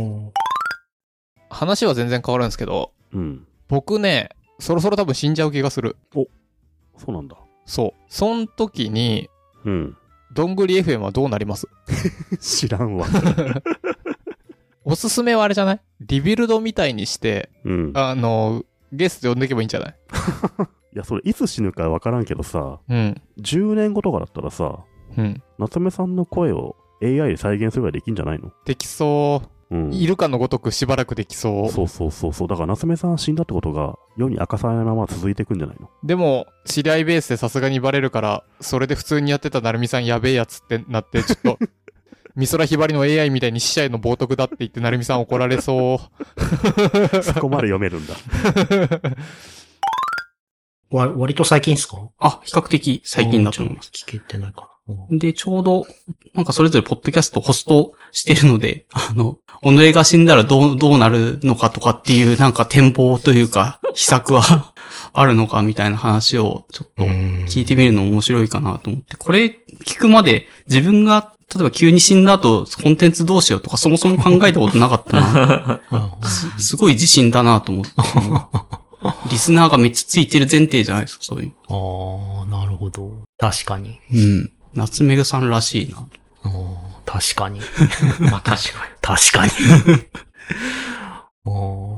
[1.50, 3.48] 話は全然変わるんですけど、うん。
[3.70, 4.30] 僕ね、
[4.60, 5.96] そろそろ多分死んじゃう気がする。
[6.14, 6.28] そ
[7.08, 7.38] うなんだ。
[7.66, 8.02] そう。
[8.10, 9.30] そん時に、
[9.66, 9.98] うん。
[10.34, 11.68] どんぐり FM はどうなります？
[12.40, 13.08] 知らんわ。
[14.86, 15.82] おすすめはあれじゃない？
[16.02, 17.92] リビルドみたいにして、うん。
[17.96, 19.96] あの、ゲスト呼んでいけばいいんじゃない？
[20.94, 23.22] いや、それいつ死ぬかわからんけどさ、うん。
[23.40, 24.80] 10年後とかだったらさ、
[25.18, 25.42] うん。
[25.58, 28.52] 夏目さんの声を AI で再現すればできんじゃないの？
[28.66, 29.78] できそうう。
[29.90, 29.94] ん。
[29.94, 31.70] いるかのごとくしばらくできそう。
[31.70, 32.48] そうそうそうそう。
[32.48, 35.90] だから夏目さん死んだってことが世に明かされないまま続いていくんじゃないの？
[36.04, 41.60] でも、知り合いベースでさすがにバレるから、それで普通にやってたなるみさんやべえやつってなって、ちょっと、
[42.36, 47.22] 美空ひばりの AI みたいに死者への冒涜だって言ってなるみさん怒られそう。
[47.24, 48.16] そこまで読めるんだ。
[50.90, 51.98] わ、割と最近ですか？
[52.20, 53.92] あ、比較的最近だと思います。
[53.94, 54.68] 聞けてないかな。
[55.10, 55.86] で、ちょうど、
[56.34, 64.74] なんかそれぞれポッドキャストホストしてるので、 あの、己が死んだらどう、どうなるのかとかっていうなんか展望というか、 秘策は
[65.14, 75.82] あるのかみたいな話をちょっと聞いてみるの面白いかなと思って、これ聞くまで自分が例えば急に死んだ後コンテンツどうしようとかそもそも考えたことなかったな。
[76.24, 77.92] すすごい自信だなと思って。
[79.30, 81.54] リスナーがめっちゃついてる前提じゃないですか、そういう。
[81.68, 83.12] ああ、なるほど。
[83.38, 84.00] 確かに。
[84.12, 84.52] うん。
[84.76, 86.08] 夏目ぐさんらしいな。
[87.06, 87.60] 確かに。
[88.20, 89.52] まあ確か確かに。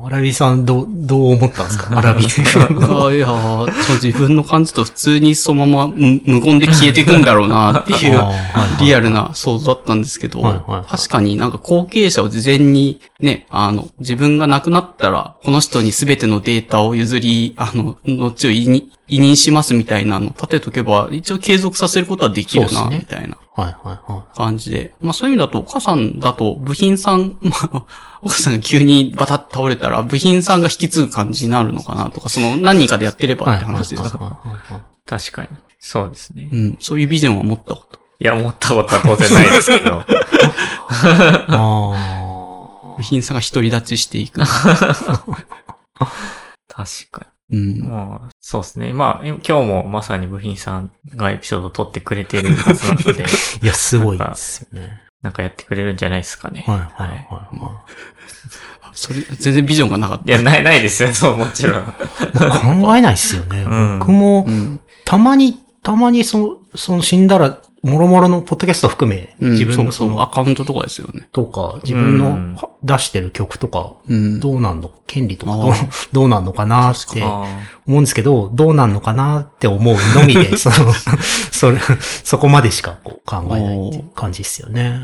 [0.05, 1.95] アラビさん、どう、どう思ったんですか？
[1.95, 2.25] アラビ。
[2.25, 3.27] あいや
[4.01, 8.19] 自分の感じと普通にそのまま無無言で消えていくんだろうなっていう
[8.79, 10.41] リアルな想像だったんですけど、
[10.87, 24.93] 確かになんか後継者を事前にね、あの、自分が亡くなったら、この人に全てのデータを譲り、あの、後を委任しますみたいなのを立てとけば、一応継続させることはできるな、みたいなはいはいは感じで。
[25.01, 27.85] まあそういう意味だと、お母さんだと部品さん、 まあ、
[28.21, 33.35] お母さんが急にバタッと倒れたら、部品さんが引き継ぐ感じになるのかなとか、その何人かでやってれい。
[33.37, 34.17] ばって話ですか？
[34.17, 34.81] はいはいはいはいに。
[35.05, 35.47] 確かに。
[35.79, 36.49] そうですね。
[36.51, 37.99] うん、そういうビジョンは持ったこと？
[38.19, 40.03] いや、思ったことは当然ないですけど。
[41.47, 44.39] あ 部品さんが独り立ちしていく。
[44.39, 44.49] 確
[47.11, 47.81] かうんに。。
[47.81, 48.93] もう、そうですね。
[48.93, 55.01] まあ、今日もまさに部品さんがエピソードを撮ってくれてるはずなので、ー いや、すごいですよね。
[55.21, 56.63] なんかやってくれるんじゃないですかね。
[56.67, 57.17] はいはいはい
[57.59, 57.85] は
[58.93, 61.13] それ、全然ビジョンがなかっいや、ない、ないですよ。
[61.13, 61.81] そう、もちろん。
[61.81, 61.85] い。
[62.83, 63.63] 考えないっすよね。
[63.63, 64.51] うん僕もた。
[64.51, 64.79] う、ん。
[65.03, 71.29] たまに、たまにその、その死んだらもろもろのポッドキャスト含め、うん、自分のその、アカウントとかですよね。
[71.31, 74.39] とか、自分うんのは出してる曲とか、うん。
[74.39, 75.73] どうなんの、権利とかどう
[76.11, 77.45] どうなんのかなってあ
[77.85, 80.93] 思うんですけど、どうなんのかなって思うのみで、 その、
[81.51, 81.79] それ、
[82.23, 85.01] そこまでしかこう考えないっていう感じですよね。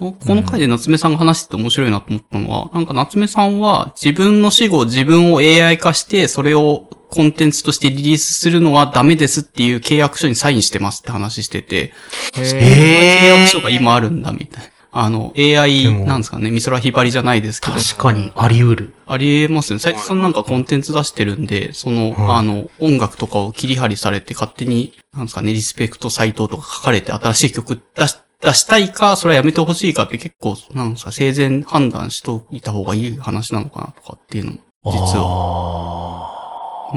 [0.00, 14.70] この回で夏目さんが話してて面白いなと思ったのは、なんか夏目さんは自分の死後自分を AI 化して、それをコンテンツとしてリリースするのはダメですっていう契約書にサインしてますって話してて、ー契え約書が今あるんだみたいな。
[14.96, 17.74] あの、で AI もなんですかね、美空ひばりじゃないですけど。
[17.74, 18.94] 確かにあり得る。
[19.06, 19.80] ありえますよね。
[19.80, 34.58] 斉藤さんなんかコンテンツ出してるんで、その、はいあの、音楽とかを切り張りされて勝手に、なんですかね、リスペクトサイトとか書かれて新しい曲出し、出したいか、それはやめてほしいかって結構、なんですか、生前判断しといた方がいい話なのかなとかっていうのも、
[34.92, 36.33] 実は。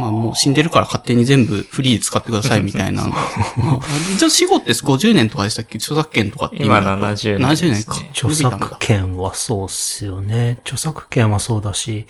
[0.01, 0.03] は。
[0.03, 3.07] まあもう死んでるから勝手に全部フリーで使ってください みたいな。
[3.07, 3.79] まあ
[4.13, 5.77] 一応死後って50年とかでしたっけ？
[5.77, 7.95] 著作権とかって今だと70年70年か。
[8.11, 10.59] 著作権はそうっすよね。
[10.61, 12.05] 著作権はそうだし、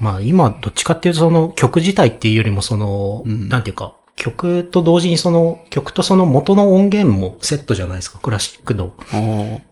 [0.00, 8.18] まあ今どっちかっていうとその曲自体っていうよりもその、うんなんていうか、曲と同時にその曲とその元の音源もセットじゃないですか。
[8.18, 8.92] クラシックの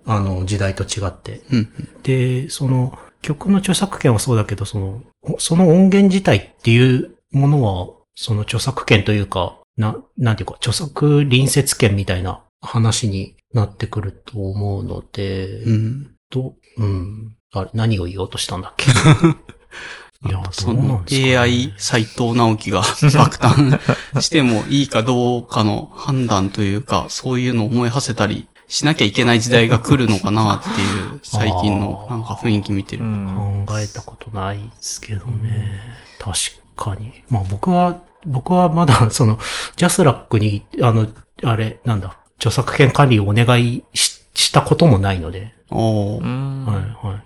[0.07, 1.43] あの時代と違って。
[1.53, 1.69] うん
[2.03, 5.03] で、その曲の著作権はそうだけど、その、
[5.39, 16.15] その音源自体っていうものは、その著作権というか、な、なんていうか、著作隣接権みたいな話になってくると思うので、うん。
[16.31, 17.37] と、うん。
[17.53, 18.91] あれ、何を言おうとしたんだっけ？
[20.29, 22.83] いや、そのね AI 斎藤直樹が
[23.17, 30.73] 爆誕してもいいかどうかの判断というか、そういうのを思い馳せたりしなきゃいけない時代が来るのかなってい
[31.17, 33.05] う最近のなんか雰囲気見てる。
[33.05, 33.65] うん。
[33.67, 35.81] 考えたことないですけどね。
[36.19, 36.39] 確
[36.81, 37.13] かに。
[37.29, 39.39] まあ僕は、僕はまだ その、
[39.77, 41.07] JASRAC に、あの、
[41.45, 47.25] あれ、なんだ、著作権管理をお願いししたこともないので、おーうんはいはい。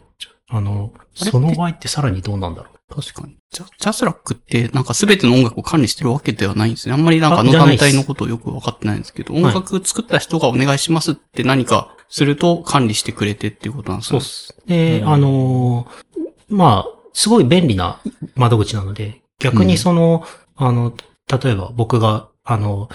[0.49, 3.37] あの、その場合ってさらにどうなんだろ確かに。
[3.51, 6.95] ジャジャスラックってなんか全ての音楽を管理してるわけではないんですね。
[6.95, 14.17] あんまりなんかあの団体のことをよくわかってないんですけど、はい音楽作った人がお願いしますって何かすると管理してくれてっていうことなんですう。
[14.17, 14.21] ね。
[14.21, 14.55] す。
[14.67, 18.01] で、うんあのーまあ、すごい便利な
[18.37, 20.25] 窓口なので、逆にその、
[20.57, 20.95] あの、
[21.43, 22.89] 例えば僕が、あの、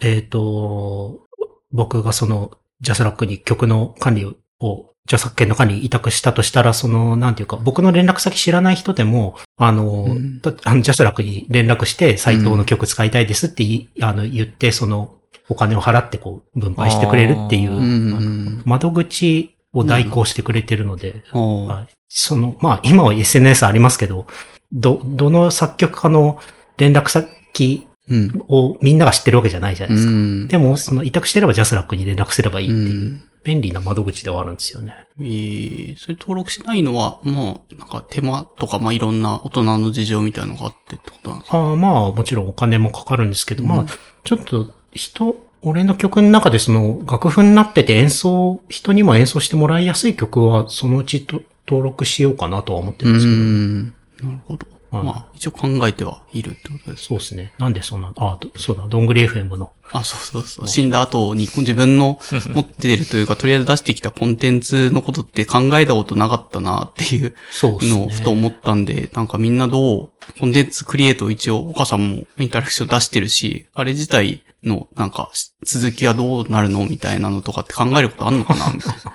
[0.00, 1.26] えっ、と、
[1.72, 4.24] 僕がその、 JASRAC に曲の管理
[4.60, 10.40] を、著作権の管理委託したとしたら、その、なんていうか、僕の連絡先知らない人でも、あの、うん。
[10.40, 15.16] だあの JASRAC に連絡して、斎藤の曲使いたいですってい、あの言って、その、
[15.50, 18.62] お金を払ってこう、分配してくれるっていうう、ん。
[18.64, 21.92] 窓口を代行してくれてるので、はい。
[22.08, 24.26] その、まあ、今は SNS ありますけど、
[24.74, 26.38] ど、どの作曲家の
[26.76, 28.44] 連絡先うん。
[28.48, 30.12] をみんなが知ってるわけじゃないじゃないですか。
[30.12, 30.48] うん。
[30.48, 32.78] でも、その委託してればジャスラックに連絡すればいいってう。
[32.78, 34.94] いうん便利な窓口ではあるんですよね。
[35.20, 41.58] えー、それ登録しないのは、もう、なんか手間とか、まあ、いろんな大人の事情みたいなのがあってってことなんですか？
[41.58, 43.86] ああまあ、もちろんお金もかかるんですけど、うんまあ、
[44.24, 53.36] ちょっと、人、俺の曲の中でその楽譜になってて演奏、人にも演奏してもらいやすい曲はそのうちと登録しようかなとは思ってるんですけど。
[53.36, 53.94] ん。
[54.22, 54.66] なるほど。
[54.90, 57.06] はいまあ、一応考えてはいるってことです。
[57.06, 57.52] そうですね。
[57.58, 59.72] なんでそんな、あ、どそうだ、どんぐり FM の。
[59.90, 60.68] あ、そうそうそう。
[60.68, 62.20] 死んだ後に自分の
[62.54, 67.34] 持ってるというか、とりあえず出してきたコンテンツのことって考えたことなかったなっていう。
[67.62, 75.30] のをふと思ったんで、なんかみんなどう、コンテンツクリエイトを一応、岡さんもインタラクション出してるし、あれ自体のなんか
[75.64, 78.72] 続きはどうなるのみたいなのとかって考えることあんのかな？
[78.72, 79.12] みたいな。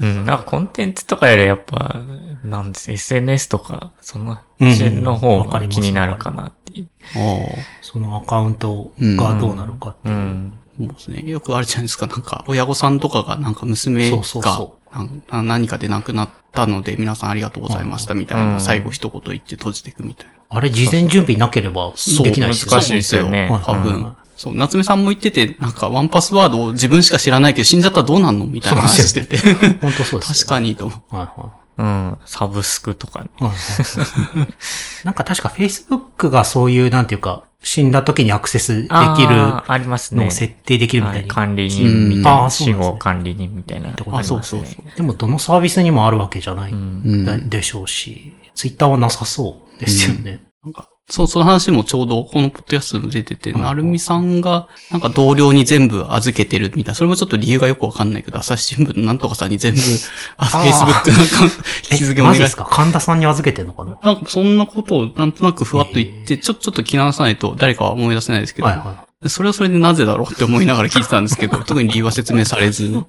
[0.00, 2.00] うん、なんかコンテンツとかよりやっぱ、
[2.44, 6.88] なんです、SNS とか、その、うんちの方が気になるかなっていう。
[7.16, 7.18] あ
[7.82, 10.14] そのアカウントがどうなるかっていう。
[10.14, 10.52] うん。
[10.54, 11.28] あ、そうですね。
[11.28, 12.06] よくあるじゃないですか。
[12.06, 14.78] なんか、親御さんとかがなんか娘そうそうがそ
[15.30, 20.32] なん何かで亡くなったので、皆さんありがとうございましたみたいな、うん最後一言言って閉じていくみたいな。
[20.50, 23.48] あれ、事前準備なければそうできないですよ難しいですよね。
[23.50, 24.16] はい多分。
[24.38, 29.36] うんそう、夏目さんも言ってて、なんかワンパスワードを自分しか知らないけど死んじゃったらどうなんのみたいな話してて。
[29.80, 30.34] 本当そうですよ。
[30.34, 31.16] 確かにと思う。
[31.16, 32.18] はいはうん。
[32.24, 33.30] サブスクとかね。
[35.04, 40.22] なんか確か Facebook がそういう、なんていうか、死んだ時にアクセスできるありますね。
[40.22, 41.28] のを設定できるみたはいいに。
[41.28, 42.50] 管理人みたいな。
[42.50, 43.90] 死ーそうなんですね後管理人みたいな。
[43.90, 44.96] てことあ、ありますそうそうそう。
[44.96, 46.74] でも、どのサービスにもあるわけじゃない、
[47.48, 50.40] でしょうし、Twitter はなさそうですよね。
[50.62, 59.80] なんか、そう、その話もちょうどこのポッドキャストでも出てて、はいなるみさんが、なんか同僚に全部預けてるみたいな、それもちょっと理由がよくわかんないけど、朝日新聞のなんとかさんに全部、
[60.36, 61.54] あ、Facebook なんか、
[61.90, 62.34] 引き続きお願い。
[62.34, 62.64] しますマジですか？
[62.70, 63.98] 神田さんに預けてんのかな？
[64.02, 73.02] なんかそんなことをなんとなくふわっと言って、ちょ、ちょっと気直さないと誰かは思い出せないですけど、はいはそれはそれでなぜだろうって思いながら聞いてたんですけど、特に理由は説明されず。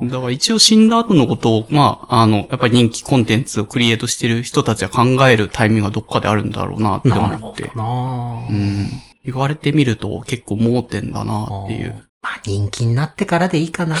[0.00, 7.68] あだから一応死んだ後のことを、まあ、あの、やっぱり人気コンテンツをクリエイトしてる人たちは考えるタイミングがどっかであるんだろうなって思って。
[7.68, 8.88] ほどなうん。
[9.24, 12.06] 言われてみると結構盲点だなっていう。
[12.22, 13.96] まあ人気になってからでいいかな。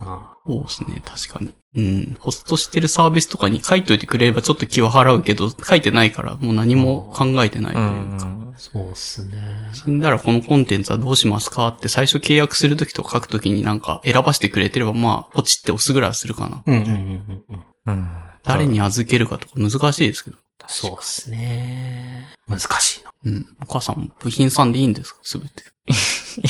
[0.00, 1.54] あ そうですね、確かに。
[1.76, 2.16] うん。
[2.20, 8.26] ホストしてるサービスとかに書いといてくれればちょっと気は払うけど、書いてないからもう何も考えてないとういうか。
[8.26, 8.43] ん。
[8.56, 9.36] そうっすね。
[9.72, 16.62] 死んだらこのコンテンツはどうしますかって最初契約するときとか書くときになんか選ばせてくれてればまあ、ポチって押すぐらいはするかな。
[16.66, 17.64] うんうんうんうんうん。
[17.86, 18.08] うん。
[18.42, 20.36] 誰に預けるかとか難しいですけど。
[20.66, 22.28] そうっすね。
[22.48, 23.10] 難しいな。
[23.26, 23.46] うん。
[23.62, 25.20] お母さんも部品さんでいいんですか？
[25.22, 25.62] すべて。
[25.86, 25.92] い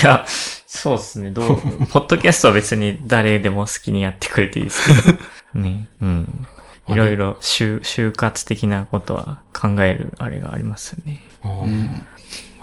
[0.02, 1.30] や、そうですね。
[1.30, 5.18] どう、ポッドキャストは別に誰でも好きにやってくれていいですけど。
[5.60, 5.88] ね。
[6.00, 6.46] うん。
[6.86, 11.22] いろいろ、就、就活的なことは考えるあれがありますよね。
[11.44, 12.06] うん。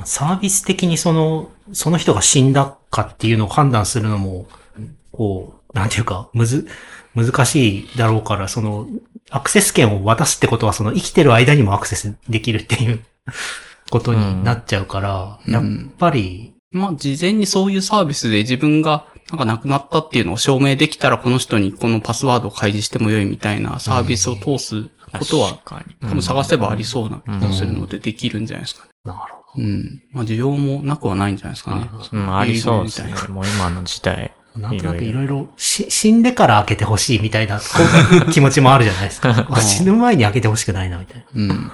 [0.06, 4.48] サービス的にその、その人が死んだかっていうのを判断するのも、
[5.12, 6.68] こう、なんていうか、むず、
[7.16, 8.88] 難しいだろうから、その、
[9.30, 12.99] アクセス権を渡すってことは、その生きてる間にもアクセスできるっていう
[13.90, 25.60] ことになっちゃうから、うんやっぱり、まあ、事前にそういうサービスで自分がなんか亡くなったっていうのを証明できたら、この人にこのパスワードを開示してもよいみたいなサービスを通すことは。
[26.02, 28.92] 多分探せばありそうな気がするのでできるんじゃないですかね。
[29.06, 30.04] なるほうん。
[30.12, 31.90] まあ、需要もなくはないんじゃないですかね。
[32.12, 33.30] うん、ありそうですねみたい。
[33.30, 34.34] もう今の時代。
[34.56, 34.62] ど。
[34.62, 37.62] なんとなくいいろいろ死んでから開けてほしいみたいな
[38.34, 39.48] 気持ちもあるじゃないですか。
[39.62, 41.42] 死ぬ前に開けてほしくないな、みたいな。
[41.42, 41.72] うん。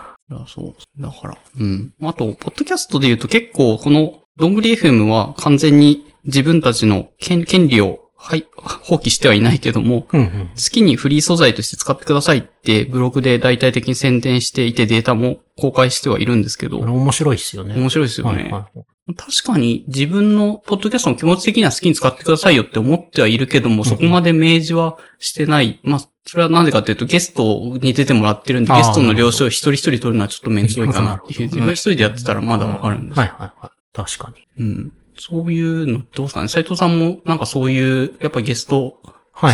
[0.48, 1.02] そう。
[1.02, 1.38] だから。
[1.60, 1.94] うん。
[2.04, 10.50] あと、ポッドキャストで言うと結構、この、どんぐり FM は完全に自分たちの権権利を、はい、放棄してはいないけども、うんうん。
[10.50, 17.76] 好きにフリー素材として使ってくださいってブログで大体的に宣伝していてデータも公開してはいるんですけど面白いっすよね。
[17.76, 18.44] 面白いですよね。
[18.44, 18.86] はいはい
[19.16, 25.80] 確かに自分のポッドキャストの気持ち的には好きに使ってくださいよって思ってはいるけども、そこまで明示はしてない。
[25.84, 31.42] まあ、それはなんでかっていうとゲストに出てもらってるんで、ゲストの了承を一人一人取るのはちょっと面倒いかなっていう。
[31.44, 33.72] 自分一人でやってたらまだわかるんですはいはいはい。
[33.94, 34.66] 確かに。
[34.66, 34.94] うん。
[35.18, 36.48] そういうのどうですかね？
[36.48, 39.00] 斉藤さんもなんかそういう、やっぱゲスト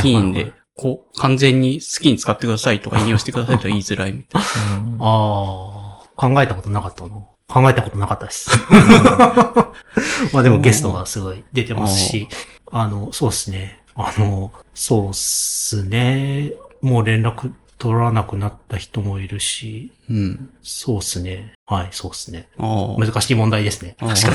[0.02, 4.78] シーンで、こう、完全に好きに使ってくださいとか 引用してくださいとは言いづらいみたいな。
[4.78, 7.10] うんああ、考えたことなかったな。
[7.48, 8.50] 考えたことなかったです。
[10.34, 12.28] まあでもゲストがすごい出てますし、
[12.72, 13.80] あの、そうですね。
[13.96, 16.54] あの、そうっすね。
[16.82, 17.52] もう連絡
[17.84, 20.50] 取らなくなった人もいるし、うん。
[20.62, 21.52] そうっすね。
[21.66, 22.48] はい、そうっすね。
[22.58, 23.98] 難しい問題ですね。
[24.00, 24.30] 確か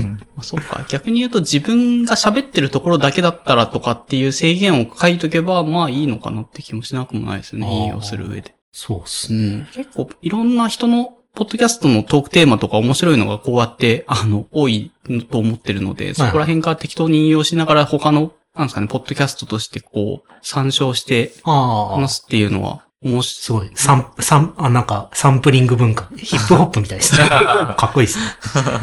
[0.00, 0.82] にそうか。
[0.88, 7.70] 逆に言うと自分が喋ってるところだけだったらとかっていう制限を書いとけば、まあいいのかなって気もしなくもないですよね。
[7.70, 8.54] 引用する上で。
[8.72, 9.38] そうっすね。
[9.38, 9.66] うん。
[9.74, 14.90] 結構いろんな人のポッドキャストのトークテーマとか面白いのがこうやって、あの、多い
[15.30, 23.60] と思ってるので、そこら辺から適当に引用しながら他の、なんですかね、ポッドキャストとしてこう、参照して話、すっていうのは面す白い。
[23.60, 23.70] ごい。
[23.76, 26.08] サン、サン、あ、なんか、サンプリング文化。
[26.16, 27.28] ヒップホップみたいですね。
[27.30, 28.24] かっこいいですね。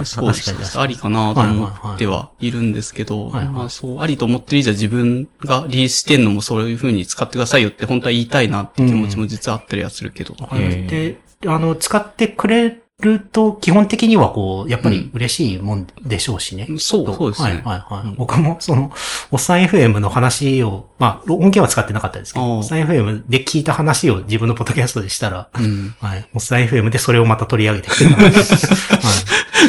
[0.05, 10.35] そうです確かにありかなと思ってはいるんですけど、はいはいまあそう、ありと思ってる以上自分がリリースしてんのもそういう風に使ってくださいよって本当は言いたいなって気持ちも実はあったりはするけど。
[10.49, 16.67] あれで、あの、使ってくれると、基本的にはこう、やっぱり嬉しいもんでしょうしね。
[16.77, 17.49] そう、そうですね。
[17.49, 18.07] はいはいはい。
[18.07, 18.91] うん僕も、その、
[19.31, 25.95] おっさん FM の話を、まあ、音源は使ってなかったですけど、おっさん FM で聞いた話を自分のポッドキャストでしたら、うん。
[25.99, 26.29] はい。
[26.33, 28.33] おっさん FM でそれをまた取り上げてくれた はい。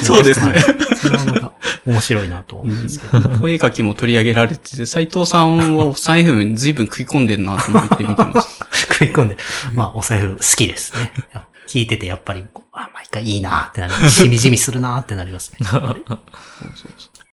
[0.02, 0.60] そうですねはい
[0.96, 1.52] それはまた
[1.86, 3.28] 面白いなと思うんですけど。
[3.40, 8.64] 声書きも取り上げられてて、斉藤さんはサイフに随分食い込んでるなと思って見てます。
[8.94, 9.36] 食い込んで、
[9.74, 11.12] まあ、お財布好きですね。
[11.66, 13.92] 聞いててやっぱり、あ、毎回いいなってなる。
[14.10, 15.58] しみじみするなってなりますね。
[15.66, 16.16] そうそうそう。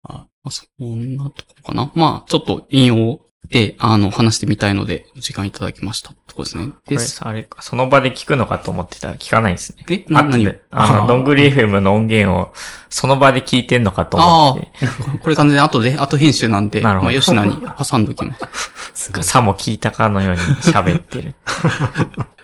[0.04, 1.90] あ、まあそんなとこかな。
[1.94, 6.12] まあ、ちょっと引用で、あの、話してみたいので、お時間いただきました。
[6.26, 6.66] とこですね。
[6.68, 9.84] これであれか、その場で聞くのかと思ってたら聞かないんですね。
[9.88, 10.46] え、な、何？
[10.46, 12.52] を後であの、どんぐり FM の音源を
[12.88, 14.68] その場で聞いてんのかと思って。
[15.18, 18.46] これ完全に後で、後編集なんで、なるほどまあ、吉野に挟んどきます。
[19.06, 19.24] すごい。
[19.24, 21.34] さも聞いたかのように喋ってる。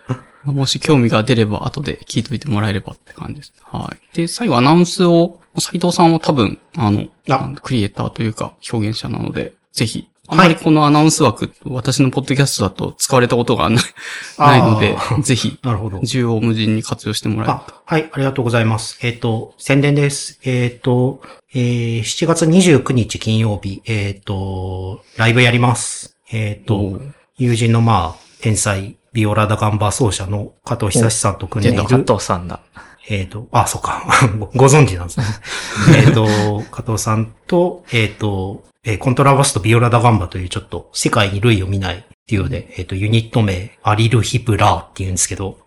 [0.47, 3.53] もし興味が出れば、後で聞いといてもらえればって感じです。
[3.63, 4.17] はい。
[4.17, 13.85] で、最後アナウンスを、斉藤さんは多分、あの、あクリエイターというか、表現者なので、ぜひ、あまりこのアナウンス枠、私のポッドキャストだと使われたことがない
[14.39, 16.01] ないのでぜひ、 なるほど。
[16.01, 18.99] 縦横無尽に活用してもらえればあ、はい、ありがとうございます。
[19.03, 20.39] えっ、と、宣伝です。
[20.45, 21.21] えっ、と、
[21.53, 26.17] えー、7月29日金曜日、えっ、と、ライブやります。
[26.31, 27.01] えっ、と、
[27.37, 32.61] 友人のまあ、天才ビオラダガンバ奏者の加藤久志さんと組んでい加る、藤さんだ。
[33.09, 34.05] えっ、と、あ、そうか。
[34.39, 35.27] ご ご存知なんですね。
[36.07, 36.27] えっと、
[36.71, 45.59] 加藤さんと、えっ、と、えーコントラバスとビオラダガンバというちょっと世界に類を見ないデュオで、えっ、と、ユニット名、アリルヒプラーっていうんですけど、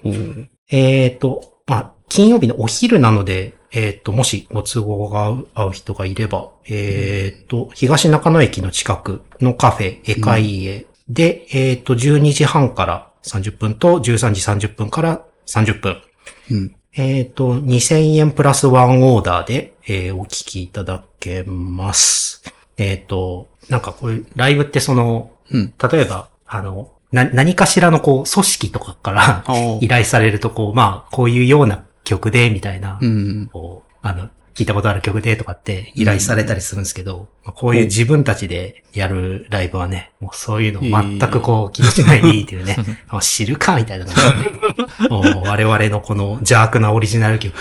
[0.69, 16.01] えっ、と、まあ、金曜日のお昼なので、えっ、と、もしご都合が合う合う人がいれば、えっ、と、東中野駅の近くのカフェ、エカイエで、えっ、と、12時半から30分と13時30分から30分。
[16.51, 22.41] うんえっ、と、2000円プラスワンオーダーで、えーお聞きいただけます。
[22.77, 25.73] えっ、と、なんかこういう、ライブってその、うん。
[25.91, 29.43] 例えば、あの、な、何かしらのこう、組織とかから
[29.81, 33.49] 依頼されると、こう、まあ、こういうような曲で、みたいな、うん。
[33.51, 42.77] こう、あの、聞いたことある曲でとかって依頼されたりするんですけど、まあこういう自分たちでやるライブはね、もうそういうの全くこう気にしないでいいっていうね、
[43.09, 44.15] あ知るかみたいな感
[44.97, 47.59] じで、もう我々のこの邪悪なオリジナル曲を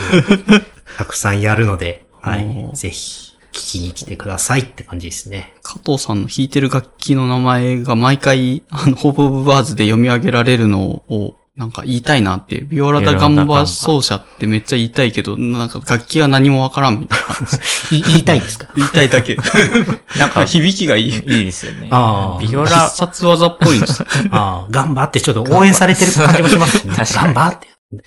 [0.96, 2.72] たくさんやるので、はおい、ー。
[2.74, 5.54] ぜひ聞きに来てくださいって感じですね。
[5.62, 12.62] 加藤さんの弾いてる楽器の名前が毎回、あの、ホープオブバーズで読み上げられるのを、なんか言いたいなって。
[12.62, 17.96] ビオラダガンバ奏者ってめっちゃ言いたいけど、なんか楽器は何もわからんみたいな。
[17.96, 18.66] い言いたいですか？
[18.76, 19.36] 言いたいだけ。
[20.18, 21.12] なんか響きがいい。
[21.12, 21.88] いいですよね。
[21.92, 24.02] あービオラ必、殺技っぽいんです。
[24.32, 26.94] ああ、頑張ってちょっと応援されてる感じもしますね。
[26.96, 27.58] 確かに頑張っ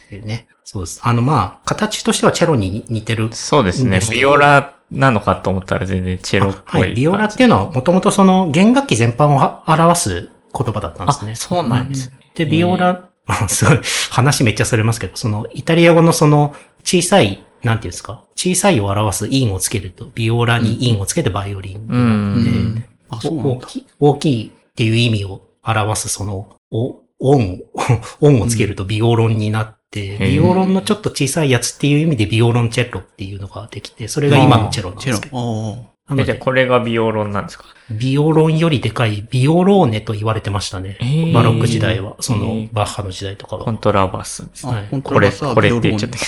[0.10, 0.20] て。
[0.20, 0.48] ね。
[0.66, 1.00] そうです。
[1.04, 4.02] あの、まあ、形としてはチェロに似てるそうですね。
[4.12, 6.82] ビオラなのかと思ったら全然チェロっぽい。
[6.82, 6.94] はい。
[6.96, 11.32] ビオラっていうのはもともとその弦楽器全般をは表す言葉だったんですね。
[11.32, 13.07] あそうなんですねで、ビオラ、
[13.48, 13.80] すごい、
[14.12, 22.84] 話めっちゃそれますけど、その、イタリア語のその、小さい、なんていうんですか小さいを表す韻をつけると、ビオラに韻をつけてバイオリン。
[23.12, 27.62] 大きい大きいっていう意味を表すその、お、音、
[28.22, 30.20] 音をつけるとビオロンになって、うん。
[30.20, 35.97] ビオロンのちょっと小さいやつっていう意味でビオロンチェロっていうのができて、それが今のチェロなんですけど。
[36.12, 37.66] え、じゃあで、これがビオロンなんですか？
[37.90, 40.98] ビオロンよりでかいビオローネと言われてましたね。
[41.02, 43.64] ーバロック時代は、そのえーバッハの時代とかは。
[43.66, 44.78] コントラバスですあね。
[44.78, 46.26] はいコントこれ、ラバスはこれって言っちゃったけ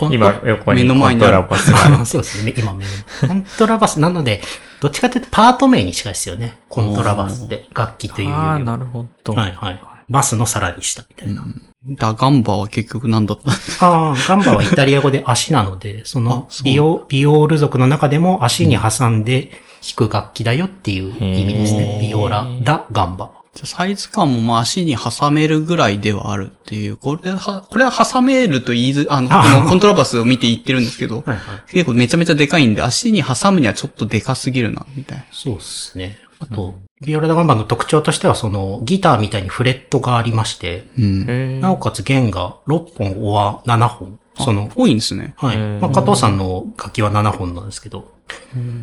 [0.00, 0.08] ど。
[0.12, 1.70] 今、横に目のコントラバス
[2.10, 2.54] そうですね。
[2.56, 2.90] 今目の
[3.22, 4.40] 前コントラバスなので、
[4.80, 6.58] どっちかというとパート名に近いですよね。
[6.68, 8.58] コントラバスって、楽器というよりああ、は。
[8.60, 9.32] なるほど。
[9.34, 9.80] はいはい。
[10.08, 11.44] バスのさらに下みたいな。
[11.88, 13.38] ダガンバは結局何だっ
[13.78, 19.52] たああ、ガンバはイタリア語で足なので、 そのビオ、ビオール族の中でも足に挟んで
[19.82, 21.98] 弾く楽器だよっていう意味ですね。
[22.00, 23.30] ビオラ、ダ、ガンバ。
[23.64, 26.96] サイズ感もまあ足に挟めるぐらいではあるっていう。
[26.96, 31.38] これは、これは挟めると言いず、あの、 こあのコントラバスを見て言ってるんですけど、はいはい。
[31.72, 35.24] 結構めちゃめちゃでかいんで、足に挟むにはちょっとでかすぎるな、みたいな。
[35.32, 36.18] そうですね。
[36.38, 41.26] あと、ビオラダガンバの特徴としては、その、ギターみたいにフレットがありまして、うん。
[41.28, 44.18] へなおかつ弦が6本、おは7本。
[44.38, 45.34] その、多いんですね。
[45.36, 45.56] はい。
[45.56, 48.16] うんまあ、加藤さんの楽器は7本なんですけど、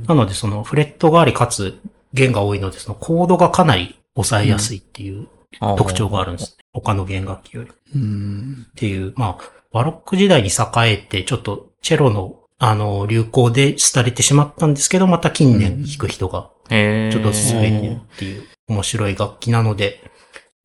[0.08, 1.80] なのでそのフレットがありかつ
[2.14, 6.64] 弦が多いので、そのコードがかなり抑えやすいっていうー特徴があるんですね。
[6.74, 7.70] 他の弦楽器より。
[7.70, 8.68] っうん。
[8.76, 17.12] ていう、まあ、バロック時代に栄えて、ちょっとチェロの、あの、流行で廃れてしまったんですけど、また近年弾く人がへー。
[17.12, 20.04] ちょっとずつ増えてるっていう面白い楽器なので、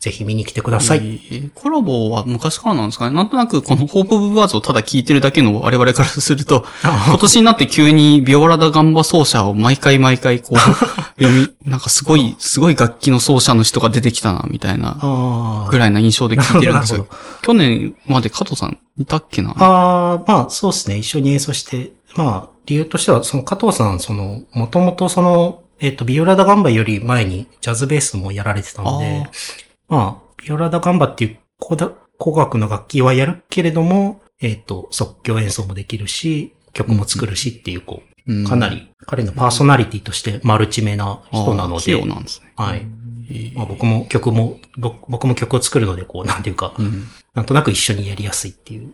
[0.01, 0.99] ぜひ見に来てください。
[0.99, 3.17] えーコラボは昔からなんですかね。
[3.17, 10.59] なんとなくこのホープオブバーズをただ聞いてるだけの我々からすると、今年になって急にビオラダガンバ奏者を毎回毎回こう、
[11.21, 17.09] 読み、なんかすごい、すごい楽器の奏者の人が出てきたな、みたいな、ぐらいな印象で聞いてるんですよ。
[17.43, 19.51] 去年まで加藤さんいたっけな？
[19.59, 20.97] ああ、まあそうですね。
[20.99, 29.27] 一緒に演奏して、まあ理由としては、その加藤さん、その、もともとその、えっ、と、ビオラダガンバより前にジャズベースもやられてたので、
[29.89, 42.53] まあ、ビオラダガンバっていう古楽の楽器はやるけれども、えっ、と、即興演奏もできるし、曲も作るしっていう、こうんう、かなり彼のパーソナリティとしてマルチめな人なので、用なんですね。
[42.57, 42.87] はい。
[43.31, 48.93] えーまあ僕も曲も、僕僕も曲を作るので、こう、なんていうか、うんなんとなく一緒にやりやすいっていう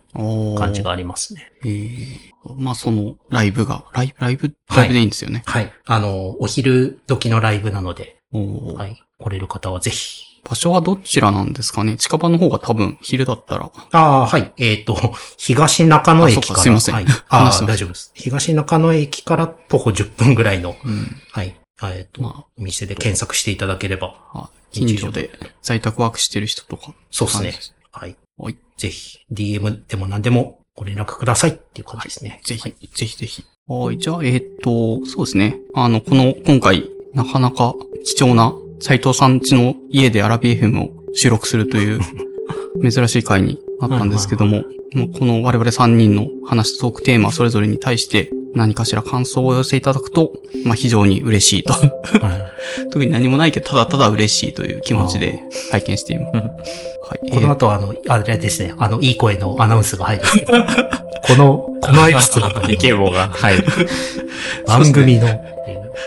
[0.55, 1.51] 感じがありますね。
[1.63, 2.17] えー
[2.57, 5.41] まあそのライブが、ライブ、ライブ、ライブでいいんですよね。
[5.47, 5.73] はい。
[5.85, 9.01] あの、お昼時のライブなので、はい。
[9.17, 10.25] 来れる方はぜひ。
[10.47, 11.97] 場所はどちらなんですかね？
[11.97, 13.71] 近場の方が多分昼だったら。
[13.93, 14.53] ああ、はい。
[14.57, 14.95] えっ、と、
[15.37, 16.59] 東中野駅から。
[16.59, 17.05] すいませんはい。
[17.29, 18.11] ああ、大丈夫です。
[18.13, 21.07] 東中野駅から徒歩10分ぐらいの、うん。
[21.31, 21.55] はい。
[21.83, 24.15] えっ、と、まお店で検索していただければ。
[24.33, 25.31] あ、近所で
[25.61, 26.93] 在宅ワークしてる人とか。
[27.11, 27.53] そうですね。
[27.91, 28.15] はい。
[28.37, 28.57] はい。
[28.77, 32.41] ぜひ、DM でも何でもご連絡くださいっていう感じですね。
[32.43, 33.45] ぜひ、ぜひぜひ。
[33.67, 33.97] はい。
[33.97, 35.57] じゃあ、えーっと、そうですね。
[35.73, 37.73] あの、この、今回、なかなか
[38.03, 42.01] 貴重な斎藤さん家の家でアラビ FM を収録するという
[42.91, 44.63] 珍しい回になったんですけども、
[45.17, 50.31] この我々3人の話すトークテーマそれぞれに対して何かしら感想をお寄せいただくと、
[50.65, 51.73] まあ非常に嬉しいと。
[52.91, 55.41] 特に何もないけど、ただただ嬉しいという気持ちで
[55.71, 56.37] 拝見しています。
[56.37, 57.31] はい。
[57.31, 60.23] この後あの、あれですね、あの、いい声のアナウンスが入る。
[61.27, 63.65] この、このエピソードイケボが入る。
[64.65, 65.27] 番組の、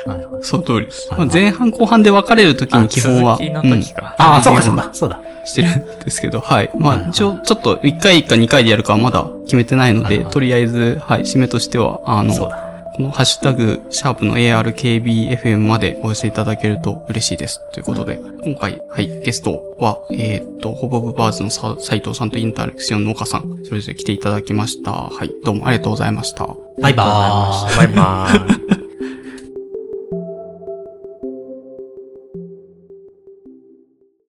[0.06, 1.09] はいはいその通りです。
[1.10, 4.15] まあ、前半後半で分かれるときに基本は、続きの時か。
[4.19, 5.20] ああ、そうかそうだ、そうだ。
[5.44, 6.70] してるんですけど、はい。
[6.78, 12.51] まあ、一応、ちょっと、1回か2回でやるかはまだ決めてないので、とりあえず、はい、締めとしては、あの。
[12.98, 17.60] このハッシュタグ、シャープの ARKBFM までお寄せいただけると嬉しいです。
[17.70, 24.90] ということで、今回、はい、ゲストは、えーっと、ホボブバーズのさ斉藤さんとインタラクションの岡さん、それぞれ来ていただきました。
[24.90, 26.48] はい、どうもありがとうございました。
[26.82, 27.86] バイバーイ。
[27.86, 28.68] バイバーイ。